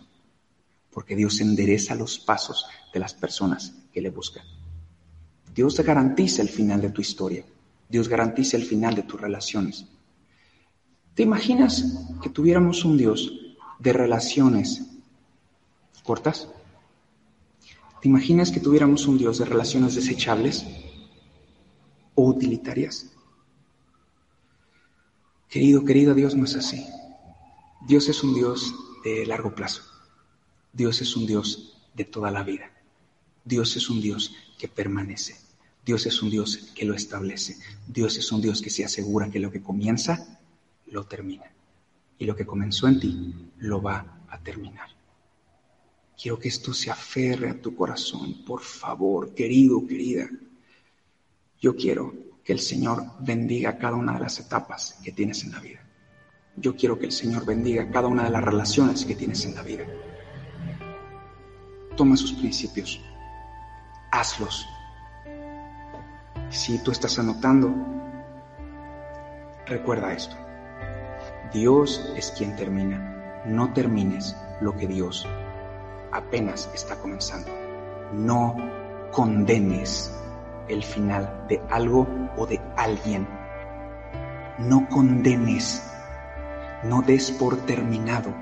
porque 0.91 1.15
Dios 1.15 1.41
endereza 1.41 1.95
los 1.95 2.19
pasos 2.19 2.65
de 2.93 2.99
las 2.99 3.13
personas 3.13 3.73
que 3.91 4.01
le 4.01 4.11
buscan. 4.11 4.45
Dios 5.55 5.79
garantiza 5.79 6.41
el 6.41 6.49
final 6.49 6.81
de 6.81 6.91
tu 6.91 7.01
historia, 7.01 7.43
Dios 7.89 8.07
garantiza 8.07 8.57
el 8.57 8.63
final 8.63 8.93
de 8.93 9.03
tus 9.03 9.19
relaciones. 9.19 9.85
¿Te 11.15 11.23
imaginas 11.23 11.83
que 12.21 12.29
tuviéramos 12.29 12.85
un 12.85 12.97
Dios 12.97 13.33
de 13.79 13.91
relaciones 13.91 14.83
cortas? 16.03 16.47
¿Te 18.01 18.07
imaginas 18.07 18.51
que 18.51 18.59
tuviéramos 18.59 19.07
un 19.07 19.17
Dios 19.17 19.39
de 19.39 19.45
relaciones 19.45 19.95
desechables 19.95 20.65
o 22.15 22.25
utilitarias? 22.25 23.11
Querido, 25.51 25.83
querido, 25.83 26.13
Dios 26.13 26.33
no 26.33 26.45
es 26.45 26.55
así. 26.55 26.87
Dios 27.85 28.07
es 28.07 28.23
un 28.23 28.33
Dios 28.33 28.73
de 29.03 29.25
largo 29.25 29.53
plazo. 29.53 29.81
Dios 30.71 31.01
es 31.01 31.17
un 31.17 31.27
Dios 31.27 31.77
de 31.93 32.05
toda 32.05 32.31
la 32.31 32.41
vida. 32.41 32.71
Dios 33.43 33.75
es 33.75 33.89
un 33.89 33.99
Dios 33.99 34.33
que 34.57 34.69
permanece. 34.69 35.35
Dios 35.85 36.05
es 36.05 36.21
un 36.21 36.29
Dios 36.29 36.71
que 36.73 36.85
lo 36.85 36.93
establece. 36.93 37.57
Dios 37.85 38.15
es 38.15 38.31
un 38.31 38.41
Dios 38.41 38.61
que 38.61 38.69
se 38.69 38.85
asegura 38.85 39.29
que 39.29 39.39
lo 39.39 39.51
que 39.51 39.61
comienza, 39.61 40.39
lo 40.85 41.03
termina. 41.03 41.51
Y 42.17 42.23
lo 42.23 42.33
que 42.37 42.45
comenzó 42.45 42.87
en 42.87 43.01
ti, 43.01 43.35
lo 43.57 43.81
va 43.81 44.23
a 44.29 44.39
terminar. 44.39 44.87
Quiero 46.17 46.39
que 46.39 46.47
esto 46.47 46.73
se 46.73 46.89
aferre 46.89 47.49
a 47.49 47.61
tu 47.61 47.75
corazón, 47.75 48.45
por 48.45 48.61
favor, 48.61 49.33
querido, 49.33 49.85
querida. 49.85 50.29
Yo 51.59 51.75
quiero 51.75 52.30
que 52.43 52.53
el 52.53 52.59
Señor 52.59 53.03
bendiga 53.19 53.77
cada 53.77 53.95
una 53.95 54.13
de 54.13 54.19
las 54.19 54.39
etapas 54.39 54.99
que 55.03 55.11
tienes 55.11 55.43
en 55.43 55.51
la 55.51 55.59
vida. 55.59 55.79
Yo 56.55 56.75
quiero 56.75 56.99
que 56.99 57.05
el 57.05 57.11
Señor 57.11 57.45
bendiga 57.45 57.89
cada 57.89 58.07
una 58.07 58.23
de 58.23 58.29
las 58.29 58.43
relaciones 58.43 59.05
que 59.05 59.15
tienes 59.15 59.45
en 59.45 59.55
la 59.55 59.61
vida. 59.61 59.85
Toma 61.95 62.17
sus 62.17 62.33
principios, 62.33 62.99
hazlos. 64.11 64.67
Si 66.49 66.77
tú 66.83 66.91
estás 66.91 67.17
anotando, 67.19 67.73
recuerda 69.65 70.13
esto. 70.13 70.35
Dios 71.53 72.11
es 72.15 72.31
quien 72.31 72.55
termina. 72.55 73.43
No 73.45 73.73
termines 73.73 74.35
lo 74.61 74.75
que 74.75 74.87
Dios 74.87 75.27
apenas 76.11 76.69
está 76.73 76.95
comenzando. 76.97 77.49
No 78.13 78.55
condenes 79.11 80.13
el 80.71 80.83
final 80.83 81.45
de 81.47 81.61
algo 81.69 82.07
o 82.37 82.45
de 82.45 82.59
alguien. 82.77 83.27
No 84.57 84.87
condenes, 84.89 85.83
no 86.83 87.01
des 87.01 87.31
por 87.31 87.57
terminado, 87.65 88.33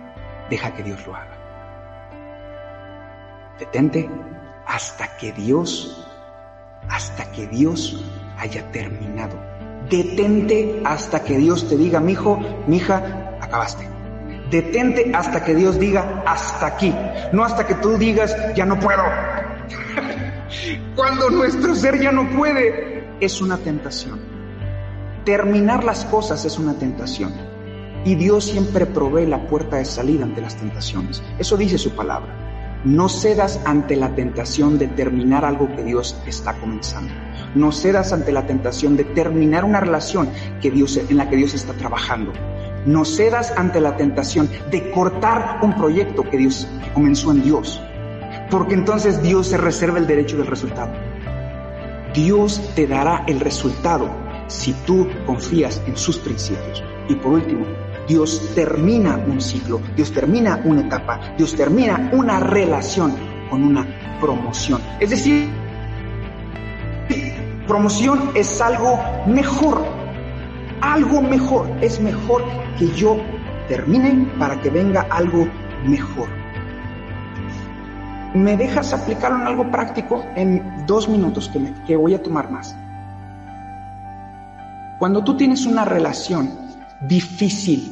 deja 0.50 0.74
que 0.74 0.84
Dios 0.84 1.06
lo 1.08 1.16
haga. 1.16 1.38
Detente 3.60 4.10
hasta 4.66 5.18
que 5.18 5.32
Dios, 5.34 6.08
hasta 6.90 7.32
que 7.32 7.48
Dios 7.48 8.06
haya 8.38 8.72
terminado. 8.72 9.36
Detente 9.90 10.82
hasta 10.86 11.24
que 11.24 11.38
Dios 11.38 11.68
te 11.68 11.76
diga, 11.78 12.00
mi 12.00 12.14
hijo, 12.14 12.40
mi 12.68 12.78
hija, 12.78 13.38
acabaste. 13.42 13.88
Detente 14.50 15.12
hasta 15.14 15.44
que 15.44 15.56
Dios 15.56 15.80
diga 15.80 16.24
hasta 16.26 16.68
aquí, 16.68 16.94
no 17.32 17.44
hasta 17.44 17.68
que 17.68 17.76
tú 17.76 17.98
digas 17.98 18.36
ya 18.56 18.66
no 18.66 18.80
puedo. 18.80 19.04
Cuando 21.00 21.30
nuestro 21.30 21.74
ser 21.76 21.98
ya 21.98 22.12
no 22.12 22.30
puede, 22.36 23.06
es 23.22 23.40
una 23.40 23.58
tentación. 23.58 24.20
Terminar 25.24 25.86
las 25.86 26.04
cosas 26.04 26.44
es 26.44 26.60
una 26.60 26.74
tentación. 26.74 27.32
Y 28.04 28.16
Dios 28.16 28.44
siempre 28.44 28.86
provee 28.86 29.26
la 29.26 29.48
puerta 29.48 29.78
de 29.78 29.86
salida 29.86 30.26
ante 30.26 30.42
las 30.42 30.58
tentaciones. 30.58 31.24
Eso 31.40 31.56
dice 31.56 31.78
su 31.78 31.92
palabra. 31.92 32.82
No 32.84 33.08
cedas 33.08 33.62
ante 33.64 33.96
la 33.96 34.14
tentación 34.14 34.78
de 34.78 34.90
terminar 34.90 35.46
algo 35.46 35.74
que 35.74 35.86
Dios 35.86 36.22
está 36.28 36.56
comenzando. 36.60 37.14
No 37.56 37.72
cedas 37.72 38.12
ante 38.12 38.34
la 38.34 38.46
tentación 38.46 38.98
de 38.98 39.06
terminar 39.06 39.64
una 39.64 39.80
relación 39.80 40.30
que 40.62 40.70
Dios, 40.70 40.98
en 40.98 41.16
la 41.16 41.30
que 41.30 41.38
Dios 41.38 41.54
está 41.54 41.72
trabajando. 41.76 42.34
No 42.86 43.06
cedas 43.06 43.54
ante 43.56 43.80
la 43.80 43.96
tentación 43.96 44.50
de 44.70 44.92
cortar 44.92 45.60
un 45.62 45.74
proyecto 45.76 46.30
que 46.30 46.40
Dios 46.40 46.68
comenzó 46.94 47.32
en 47.32 47.42
Dios, 47.42 47.82
porque 48.50 48.74
entonces 48.74 49.22
Dios 49.22 49.48
se 49.48 49.58
reserva 49.58 50.00
el 50.00 50.08
derecho 50.08 50.38
del 50.38 50.48
resultado. 50.48 50.92
Dios 52.14 52.72
te 52.76 52.88
dará 52.88 53.24
el 53.28 53.40
resultado 53.40 54.10
si 54.48 54.74
tú 54.86 55.08
confías 55.26 55.82
en 55.86 55.96
sus 55.96 56.18
principios. 56.18 56.84
Y 57.08 57.16
por 57.16 57.34
último, 57.34 57.66
Dios 58.08 58.52
termina 58.56 59.18
un 59.28 59.40
ciclo, 59.40 59.80
Dios 59.96 60.12
termina 60.12 60.62
una 60.66 60.82
etapa, 60.82 61.20
Dios 61.38 61.56
termina 61.56 62.10
una 62.12 62.40
relación 62.40 63.14
con 63.50 63.64
una 63.64 63.86
promoción. 64.20 64.82
Es 65.00 65.12
decir, 65.12 65.50
promoción 67.68 68.32
es 68.34 68.60
algo 68.60 69.00
mejor 69.28 70.00
algo 70.82 71.22
mejor. 71.22 71.70
Es 71.82 72.00
mejor 72.00 72.44
que 72.78 72.88
yo 72.96 73.18
termine 73.68 74.28
para 74.38 74.60
que 74.62 74.70
venga 74.70 75.02
algo 75.10 75.48
mejor. 75.86 76.39
¿Me 78.34 78.58
dejas 78.58 78.94
aplicarlo 78.94 79.40
en 79.40 79.48
algo 79.48 79.72
práctico 79.72 80.24
en 80.36 80.86
dos 80.86 81.10
minutos 81.10 81.50
que, 81.88 81.96
voy 81.96 82.14
a 82.14 82.22
tomar 82.22 82.52
más? 82.52 82.76
Cuando 85.00 85.24
tú 85.24 85.36
tienes 85.36 85.66
una 85.66 85.84
relación 85.84 86.52
difícil, 87.08 87.92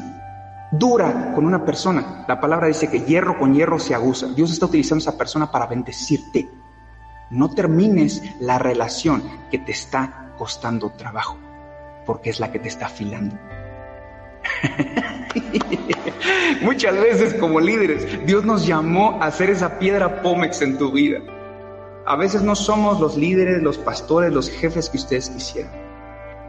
dura 0.71 1.33
con 1.33 1.45
una 1.45 1.65
persona, 1.65 2.25
la 2.27 2.39
palabra 2.39 2.67
dice 2.67 2.89
que 2.89 3.01
hierro 3.01 3.39
con 3.39 3.53
hierro 3.53 3.79
se 3.79 3.95
aguza. 3.95 4.27
Dios 4.27 4.51
está 4.51 4.67
utilizando 4.67 5.01
esa 5.01 5.17
persona 5.17 5.49
para 5.49 5.65
bendecirte. 5.65 6.47
No 7.31 7.49
termines 7.49 8.21
la 8.39 8.59
relación 8.59 9.23
que 9.49 9.57
te 9.57 9.71
está 9.71 10.33
costando 10.37 10.91
trabajo 10.91 11.37
porque 12.07 12.29
es 12.29 12.39
la 12.39 12.51
que 12.51 12.59
te 12.59 12.69
está 12.69 12.85
afilando. 12.85 13.37
Muchas 16.61 16.95
veces 16.95 17.33
como 17.35 17.59
líderes, 17.59 18.25
Dios 18.25 18.45
nos 18.45 18.65
llamó 18.65 19.21
a 19.21 19.31
ser 19.31 19.49
esa 19.49 19.79
piedra 19.79 20.21
pómex 20.21 20.61
en 20.61 20.77
tu 20.77 20.91
vida. 20.91 21.19
A 22.05 22.15
veces 22.15 22.41
no 22.41 22.55
somos 22.55 22.99
los 22.99 23.17
líderes, 23.17 23.61
los 23.61 23.77
pastores, 23.77 24.33
los 24.33 24.49
jefes 24.49 24.89
que 24.89 24.97
ustedes 24.97 25.29
quisieran, 25.29 25.71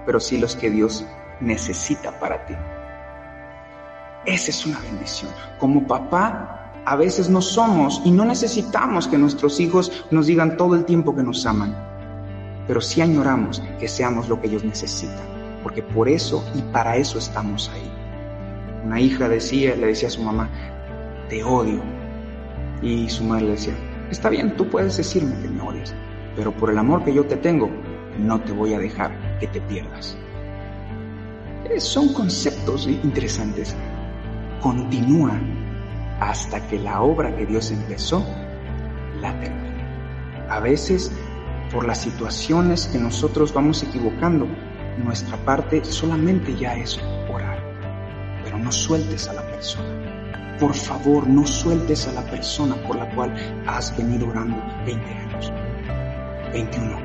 pero 0.07 0.21
sí 0.21 0.39
los 0.39 0.55
que 0.57 0.71
Dios 0.71 1.05
necesita 1.41 2.19
para 2.19 2.47
ti. 2.47 2.55
Esa 4.25 4.51
es 4.51 4.67
una 4.67 4.79
bendición. 4.81 5.31
Como 5.59 5.87
papá, 5.87 6.73
a 6.85 6.97
veces 6.97 7.29
no 7.29 7.43
somos 7.43 8.01
y 8.05 8.11
no 8.11 8.25
necesitamos 8.25 9.09
que 9.09 9.19
nuestros 9.19 9.61
hijos 9.61 10.05
nos 10.11 10.27
digan 10.27 10.57
todo 10.57 10.75
el 10.75 10.85
tiempo 10.85 11.15
que 11.15 11.23
nos 11.23 11.45
aman, 11.45 11.77
pero 12.67 12.81
sí 12.81 13.01
añoramos 13.01 13.63
que 13.79 13.89
seamos 13.89 14.29
lo 14.29 14.41
que 14.41 14.47
ellos 14.47 14.65
necesitan 14.65 15.38
porque 15.69 15.83
por 15.83 16.09
eso 16.09 16.43
y 16.55 16.63
para 16.73 16.97
eso 16.97 17.19
estamos 17.19 17.71
ahí. 17.75 17.93
Una 18.87 18.99
hija 18.99 19.29
decía, 19.29 19.77
le 19.77 19.89
decía 19.89 20.09
a 20.09 20.11
su 20.11 20.23
mamá, 20.23 20.49
te 21.29 21.45
odio. 21.45 21.83
Y 22.81 23.07
su 23.11 23.23
madre 23.25 23.45
le 23.45 23.51
decía, 23.51 23.75
está 24.11 24.31
bien, 24.31 24.57
tú 24.57 24.67
puedes 24.67 24.97
decirme 24.97 25.39
que 25.43 25.49
me 25.49 25.61
odias, 25.61 25.95
pero 26.35 26.53
por 26.53 26.71
el 26.71 26.79
amor 26.79 27.05
que 27.05 27.13
yo 27.13 27.27
te 27.27 27.37
tengo, 27.37 27.69
no 28.19 28.41
te 28.41 28.53
voy 28.53 28.73
a 28.73 28.79
dejar 28.79 29.39
que 29.41 29.47
te 29.49 29.61
pierdas. 29.61 30.17
Son 31.77 32.15
conceptos 32.15 32.87
interesantes. 32.87 33.77
Continúa 34.63 35.39
hasta 36.19 36.67
que 36.67 36.79
la 36.79 37.03
obra 37.03 37.37
que 37.37 37.45
Dios 37.45 37.71
empezó 37.71 38.25
la 39.21 39.39
termine. 39.39 39.85
A 40.49 40.61
veces, 40.61 41.13
por 41.71 41.87
las 41.87 42.01
situaciones 42.01 42.87
que 42.87 42.99
nosotros 42.99 43.53
vamos 43.53 43.83
equivocando, 43.83 44.49
nuestra 45.05 45.37
parte 45.45 45.85
solamente 45.85 46.55
ya 46.57 46.75
es 46.75 46.99
orar. 47.33 47.59
Pero 48.45 48.59
no 48.59 48.73
sueltes 48.73 49.29
a 49.29 49.35
la 49.35 49.43
persona. 49.43 50.57
Por 50.59 50.75
favor, 50.75 51.27
no 51.29 51.47
sueltes 51.47 52.09
a 52.09 52.13
la 52.13 52.23
persona 52.23 52.75
por 52.87 52.97
la 52.97 53.09
cual 53.15 53.33
has 53.67 53.97
venido 53.97 54.29
orando 54.29 54.57
20 54.85 55.07
años, 55.09 55.53
21, 56.53 56.99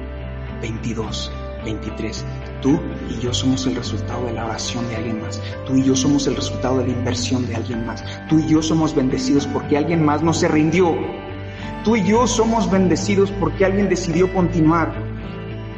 22, 0.61 1.31
23. 1.63 2.25
Tú 2.61 2.79
y 3.09 3.19
yo 3.19 3.33
somos 3.33 3.67
el 3.67 3.75
resultado 3.75 4.25
de 4.25 4.33
la 4.33 4.45
oración 4.45 4.87
de 4.89 4.95
alguien 4.95 5.21
más. 5.21 5.41
Tú 5.67 5.75
y 5.75 5.83
yo 5.83 5.95
somos 5.95 6.25
el 6.27 6.35
resultado 6.35 6.79
de 6.79 6.87
la 6.87 6.93
inversión 6.93 7.45
de 7.47 7.55
alguien 7.55 7.85
más. 7.85 8.03
Tú 8.27 8.39
y 8.39 8.47
yo 8.47 8.61
somos 8.61 8.95
bendecidos 8.95 9.45
porque 9.47 9.77
alguien 9.77 10.03
más 10.03 10.23
no 10.23 10.33
se 10.33 10.47
rindió. 10.47 10.95
Tú 11.83 11.97
y 11.97 12.03
yo 12.03 12.25
somos 12.25 12.71
bendecidos 12.71 13.29
porque 13.39 13.65
alguien 13.65 13.89
decidió 13.89 14.33
continuar. 14.33 14.93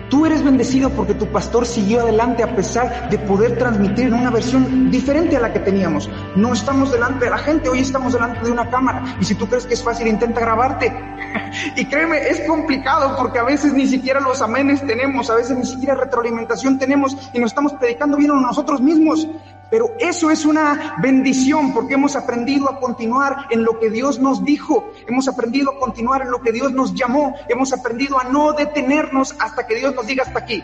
Tú 0.10 0.26
eres 0.26 0.44
bendecido 0.44 0.90
porque 0.92 1.14
tu 1.14 1.26
pastor 1.28 1.66
siguió 1.66 2.02
adelante 2.02 2.44
a 2.44 2.56
pesar 2.56 3.10
de 3.10 3.18
poder 3.18 3.58
transmitir 3.58 4.08
en 4.08 4.14
una 4.14 4.30
versión 4.30 4.92
diferente 4.92 5.36
a 5.36 5.40
la 5.40 5.52
que 5.52 5.60
teníamos. 5.60 6.10
No 6.36 6.54
estamos 6.54 6.92
delante 6.92 7.26
de 7.26 7.32
la 7.32 7.40
gente, 7.40 7.70
hoy 7.70 7.80
estamos 7.80 8.14
delante 8.14 8.46
de 8.46 8.52
una 8.52 8.70
cámara. 8.70 9.18
Y 9.20 9.26
si 9.26 9.36
tú 9.36 9.48
crees 9.48 9.66
que 9.66 9.74
es 9.74 9.84
fácil, 9.84 10.08
intenta 10.08 10.40
grabarte. 10.40 10.94
y 11.76 11.86
créeme, 11.86 12.28
es 12.28 12.42
complicado 12.42 13.16
porque 13.18 13.40
a 13.40 13.44
veces 13.44 13.74
ni 13.74 13.88
siquiera 13.88 14.20
los 14.20 14.42
amenes 14.42 14.86
tenemos, 14.86 15.30
a 15.30 15.36
veces 15.36 15.58
ni 15.58 15.66
siquiera 15.66 15.96
retroalimentación 15.96 16.78
tenemos 16.78 17.18
y 17.34 17.40
nos 17.40 17.52
estamos 17.52 17.74
predicando 17.74 18.18
bien 18.18 18.32
a 18.32 18.36
nosotros 18.36 18.82
mismos. 18.82 19.28
Pero 19.76 19.92
eso 20.00 20.32
es 20.32 20.46
una 20.46 20.96
bendición 21.00 21.74
porque 21.74 21.96
hemos 21.96 22.16
aprendido 22.16 22.70
a 22.72 22.80
continuar 22.80 23.48
en 23.50 23.66
lo 23.66 23.78
que 23.78 23.90
Dios 23.90 24.20
nos 24.20 24.46
dijo, 24.46 24.90
hemos 25.06 25.28
aprendido 25.28 25.70
a 25.70 25.80
continuar 25.82 26.22
en 26.22 26.32
lo 26.32 26.42
que 26.42 26.54
Dios 26.54 26.72
nos 26.72 26.94
llamó, 26.94 27.36
hemos 27.50 27.74
aprendido 27.74 28.18
a 28.18 28.24
no 28.24 28.54
detenernos 28.54 29.36
hasta 29.38 29.68
que 29.68 29.76
Dios 29.76 29.94
nos 29.94 30.08
diga 30.08 30.24
hasta 30.24 30.40
aquí. 30.40 30.64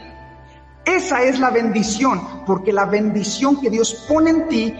Esa 0.85 1.23
es 1.23 1.41
la 1.41 1.49
bendición, 1.49 2.21
porque 2.45 2.71
la 2.71 2.85
bendición 2.85 3.59
que 3.59 3.69
Dios 3.69 4.05
pone 4.07 4.29
en 4.29 4.47
ti 4.47 4.75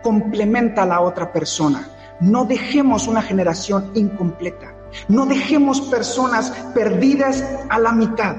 complementa 0.00 0.84
a 0.84 0.86
la 0.86 1.00
otra 1.00 1.32
persona. 1.32 1.88
No 2.20 2.44
dejemos 2.44 3.08
una 3.08 3.20
generación 3.20 3.90
incompleta, 3.94 4.72
no 5.08 5.26
dejemos 5.26 5.80
personas 5.80 6.52
perdidas 6.72 7.44
a 7.68 7.80
la 7.80 7.90
mitad. 7.90 8.36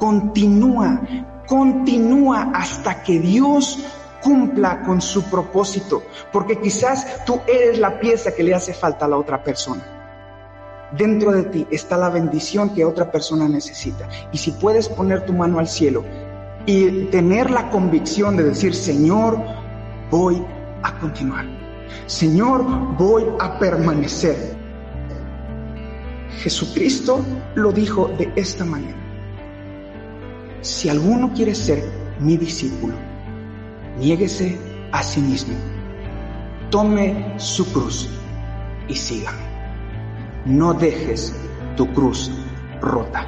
Continúa, 0.00 1.00
continúa 1.46 2.50
hasta 2.52 3.04
que 3.04 3.20
Dios 3.20 3.78
cumpla 4.22 4.82
con 4.82 5.00
su 5.00 5.24
propósito, 5.24 6.02
porque 6.32 6.60
quizás 6.60 7.24
tú 7.24 7.40
eres 7.46 7.78
la 7.78 8.00
pieza 8.00 8.34
que 8.34 8.42
le 8.42 8.54
hace 8.54 8.72
falta 8.72 9.06
a 9.06 9.08
la 9.08 9.18
otra 9.18 9.42
persona. 9.42 9.82
Dentro 10.96 11.32
de 11.32 11.44
ti 11.44 11.66
está 11.70 11.96
la 11.96 12.10
bendición 12.10 12.74
que 12.74 12.84
otra 12.84 13.10
persona 13.10 13.48
necesita. 13.48 14.08
Y 14.30 14.38
si 14.38 14.52
puedes 14.52 14.88
poner 14.88 15.24
tu 15.24 15.32
mano 15.32 15.58
al 15.58 15.68
cielo 15.68 16.04
y 16.66 17.06
tener 17.06 17.50
la 17.50 17.70
convicción 17.70 18.36
de 18.36 18.44
decir, 18.44 18.74
Señor, 18.74 19.38
voy 20.10 20.44
a 20.82 20.98
continuar. 20.98 21.46
Señor, 22.06 22.64
voy 22.96 23.24
a 23.40 23.58
permanecer. 23.58 24.54
Jesucristo 26.42 27.24
lo 27.54 27.72
dijo 27.72 28.08
de 28.18 28.32
esta 28.36 28.64
manera. 28.64 28.98
Si 30.60 30.88
alguno 30.88 31.32
quiere 31.32 31.54
ser 31.54 31.82
mi 32.20 32.36
discípulo, 32.36 32.94
niéguese 33.98 34.58
a 34.92 35.02
sí 35.02 35.20
mismo, 35.20 35.54
tome 36.70 37.34
su 37.38 37.70
cruz 37.72 38.08
y 38.88 38.94
sígame. 38.94 39.52
No 40.44 40.74
dejes 40.74 41.34
tu 41.76 41.92
cruz 41.92 42.30
rota. 42.80 43.26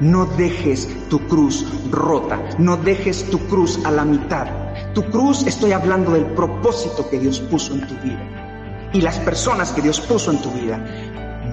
No 0.00 0.26
dejes 0.26 0.88
tu 1.08 1.20
cruz 1.28 1.64
rota. 1.90 2.40
No 2.58 2.76
dejes 2.76 3.30
tu 3.30 3.38
cruz 3.46 3.78
a 3.84 3.90
la 3.90 4.04
mitad. 4.04 4.48
Tu 4.94 5.04
cruz 5.04 5.46
estoy 5.46 5.72
hablando 5.72 6.12
del 6.12 6.26
propósito 6.26 7.08
que 7.08 7.20
Dios 7.20 7.38
puso 7.40 7.74
en 7.74 7.86
tu 7.86 7.94
vida 8.02 8.44
y 8.92 9.00
las 9.00 9.18
personas 9.18 9.72
que 9.72 9.82
Dios 9.82 10.00
puso 10.00 10.30
en 10.30 10.38
tu 10.38 10.50
vida. 10.50 10.78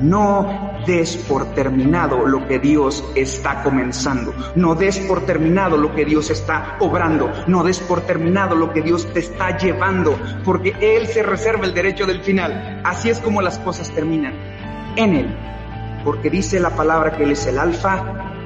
No 0.01 0.70
des 0.85 1.17
por 1.17 1.53
terminado 1.53 2.25
lo 2.25 2.47
que 2.47 2.59
Dios 2.59 3.03
está 3.15 3.63
comenzando. 3.63 4.33
No 4.55 4.75
des 4.75 4.99
por 4.99 5.25
terminado 5.25 5.77
lo 5.77 5.93
que 5.93 6.05
Dios 6.05 6.29
está 6.29 6.77
obrando. 6.79 7.31
No 7.47 7.63
des 7.63 7.79
por 7.79 8.01
terminado 8.01 8.55
lo 8.55 8.71
que 8.73 8.81
Dios 8.81 9.07
te 9.13 9.19
está 9.19 9.57
llevando, 9.57 10.17
porque 10.43 10.75
Él 10.79 11.07
se 11.07 11.23
reserva 11.23 11.65
el 11.65 11.73
derecho 11.73 12.05
del 12.05 12.21
final. 12.21 12.81
Así 12.83 13.09
es 13.09 13.19
como 13.19 13.41
las 13.41 13.59
cosas 13.59 13.89
terminan. 13.91 14.33
En 14.95 15.15
Él. 15.15 15.35
Porque 16.03 16.29
dice 16.29 16.59
la 16.59 16.71
palabra 16.71 17.15
que 17.15 17.23
Él 17.23 17.31
es 17.31 17.45
el 17.47 17.59
alfa 17.59 18.03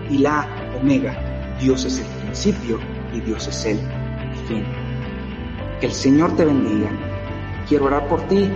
y 0.10 0.20
la 0.20 0.48
omega. 0.80 1.58
Dios 1.60 1.86
es 1.86 2.00
el 2.00 2.06
principio 2.24 2.80
y 3.14 3.22
Dios 3.22 3.48
es 3.48 3.66
el 3.66 3.80
fin. 4.48 4.66
Que 5.80 5.88
el 5.88 5.94
Señor 5.94 6.36
te 6.36 6.46
bendiga. 6.46 6.90
Quiero 7.68 7.86
orar 7.86 8.08
por 8.08 8.22
ti 8.28 8.50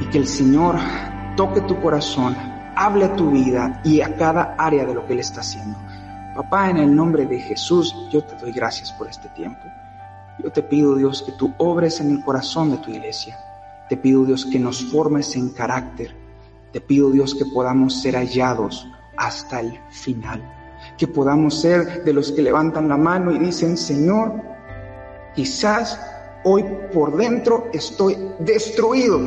y 0.00 0.04
que 0.06 0.18
el 0.18 0.26
Señor 0.26 0.76
toque 1.36 1.60
tu 1.62 1.80
corazón, 1.80 2.36
hable 2.76 3.04
a 3.06 3.16
tu 3.16 3.30
vida 3.30 3.80
y 3.84 4.00
a 4.00 4.14
cada 4.16 4.54
área 4.58 4.84
de 4.84 4.94
lo 4.94 5.06
que 5.06 5.14
Él 5.14 5.20
está 5.20 5.40
haciendo. 5.40 5.78
Papá, 6.34 6.70
en 6.70 6.78
el 6.78 6.94
nombre 6.94 7.26
de 7.26 7.38
Jesús, 7.38 7.94
yo 8.10 8.22
te 8.24 8.36
doy 8.36 8.52
gracias 8.52 8.92
por 8.92 9.08
este 9.08 9.28
tiempo. 9.30 9.62
Yo 10.42 10.50
te 10.50 10.62
pido, 10.62 10.96
Dios, 10.96 11.22
que 11.22 11.32
tú 11.32 11.52
obres 11.58 12.00
en 12.00 12.10
el 12.10 12.24
corazón 12.24 12.72
de 12.72 12.78
tu 12.78 12.90
iglesia. 12.90 13.38
Te 13.88 13.96
pido, 13.96 14.24
Dios, 14.24 14.44
que 14.44 14.58
nos 14.58 14.84
formes 14.90 15.36
en 15.36 15.50
carácter. 15.50 16.14
Te 16.72 16.80
pido, 16.80 17.10
Dios, 17.10 17.34
que 17.34 17.44
podamos 17.46 18.00
ser 18.02 18.16
hallados 18.16 18.88
hasta 19.16 19.60
el 19.60 19.78
final. 19.90 20.42
Que 20.98 21.06
podamos 21.06 21.60
ser 21.60 22.02
de 22.04 22.12
los 22.12 22.32
que 22.32 22.42
levantan 22.42 22.88
la 22.88 22.96
mano 22.96 23.30
y 23.30 23.38
dicen, 23.38 23.76
Señor, 23.76 24.42
quizás 25.36 26.00
hoy 26.44 26.64
por 26.92 27.16
dentro 27.16 27.68
estoy 27.72 28.16
destruido, 28.40 29.20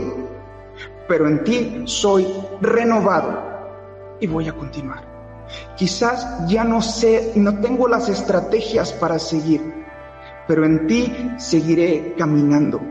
pero 1.07 1.27
en 1.27 1.43
ti 1.43 1.83
soy 1.85 2.27
renovado 2.61 3.43
y 4.19 4.27
voy 4.27 4.47
a 4.47 4.53
continuar. 4.53 5.03
Quizás 5.75 6.47
ya 6.47 6.63
no 6.63 6.81
sé, 6.81 7.31
no 7.35 7.59
tengo 7.59 7.87
las 7.87 8.09
estrategias 8.09 8.91
para 8.93 9.17
seguir, 9.17 9.85
pero 10.47 10.65
en 10.65 10.87
ti 10.87 11.13
seguiré 11.37 12.15
caminando. 12.17 12.81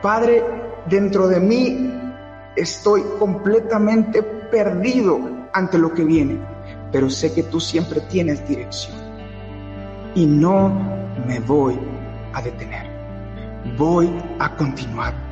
Padre, 0.00 0.42
dentro 0.88 1.28
de 1.28 1.40
mí 1.40 1.92
estoy 2.54 3.02
completamente 3.18 4.22
perdido 4.22 5.20
ante 5.52 5.78
lo 5.78 5.92
que 5.92 6.04
viene, 6.04 6.40
pero 6.90 7.10
sé 7.10 7.34
que 7.34 7.42
tú 7.42 7.60
siempre 7.60 8.00
tienes 8.02 8.46
dirección 8.48 8.96
y 10.14 10.24
no 10.24 10.70
me 11.26 11.40
voy 11.40 11.78
a 12.32 12.40
detener. 12.40 12.86
Voy 13.76 14.10
a 14.38 14.54
continuar 14.56 15.25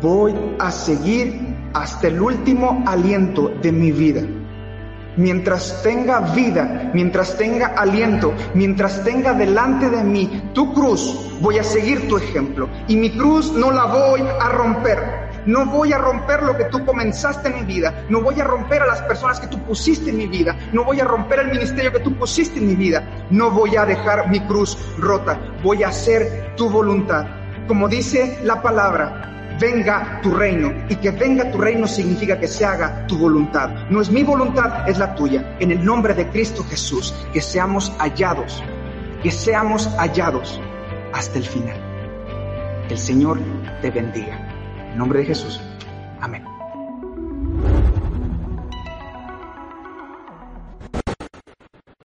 voy 0.00 0.34
a 0.58 0.70
seguir 0.70 1.56
hasta 1.74 2.08
el 2.08 2.20
último 2.20 2.82
aliento 2.86 3.48
de 3.62 3.72
mi 3.72 3.92
vida. 3.92 4.22
Mientras 5.16 5.82
tenga 5.82 6.20
vida, 6.34 6.90
mientras 6.92 7.38
tenga 7.38 7.68
aliento, 7.68 8.34
mientras 8.52 9.02
tenga 9.02 9.32
delante 9.32 9.88
de 9.88 10.04
mí 10.04 10.50
tu 10.52 10.74
cruz, 10.74 11.38
voy 11.40 11.58
a 11.58 11.64
seguir 11.64 12.06
tu 12.06 12.18
ejemplo. 12.18 12.68
Y 12.86 12.96
mi 12.96 13.10
cruz 13.10 13.50
no 13.52 13.70
la 13.70 13.86
voy 13.86 14.20
a 14.20 14.48
romper. 14.50 15.26
No 15.46 15.64
voy 15.64 15.92
a 15.92 15.98
romper 15.98 16.42
lo 16.42 16.56
que 16.56 16.64
tú 16.64 16.84
comenzaste 16.84 17.48
en 17.48 17.54
mi 17.54 17.64
vida. 17.64 18.04
No 18.10 18.20
voy 18.20 18.38
a 18.40 18.44
romper 18.44 18.82
a 18.82 18.86
las 18.86 19.00
personas 19.02 19.40
que 19.40 19.46
tú 19.46 19.58
pusiste 19.62 20.10
en 20.10 20.18
mi 20.18 20.26
vida. 20.26 20.54
No 20.72 20.84
voy 20.84 21.00
a 21.00 21.04
romper 21.04 21.38
el 21.38 21.50
ministerio 21.50 21.92
que 21.92 22.00
tú 22.00 22.14
pusiste 22.18 22.58
en 22.58 22.66
mi 22.66 22.74
vida. 22.74 23.26
No 23.30 23.50
voy 23.50 23.76
a 23.76 23.86
dejar 23.86 24.28
mi 24.28 24.40
cruz 24.40 24.76
rota. 24.98 25.40
Voy 25.62 25.82
a 25.84 25.88
hacer 25.88 26.52
tu 26.56 26.68
voluntad. 26.68 27.26
Como 27.68 27.88
dice 27.88 28.38
la 28.42 28.60
palabra, 28.60 29.35
venga 29.60 30.20
tu 30.22 30.30
reino. 30.32 30.72
Y 30.88 30.96
que 30.96 31.10
venga 31.10 31.50
tu 31.50 31.58
reino 31.58 31.86
significa 31.86 32.38
que 32.38 32.48
se 32.48 32.64
haga 32.64 33.06
tu 33.06 33.18
voluntad. 33.18 33.70
No 33.90 34.00
es 34.00 34.10
mi 34.10 34.22
voluntad, 34.22 34.88
es 34.88 34.98
la 34.98 35.14
tuya. 35.14 35.56
En 35.60 35.70
el 35.70 35.84
nombre 35.84 36.14
de 36.14 36.28
Cristo 36.28 36.64
Jesús, 36.64 37.14
que 37.32 37.40
seamos 37.40 37.92
hallados, 37.98 38.62
que 39.22 39.30
seamos 39.30 39.88
hallados 39.98 40.60
hasta 41.12 41.38
el 41.38 41.44
final. 41.44 41.76
Que 42.88 42.94
el 42.94 43.00
Señor 43.00 43.38
te 43.82 43.90
bendiga. 43.90 44.38
En 44.92 44.98
nombre 44.98 45.20
de 45.20 45.26
Jesús. 45.26 45.60
Amén. 46.20 46.45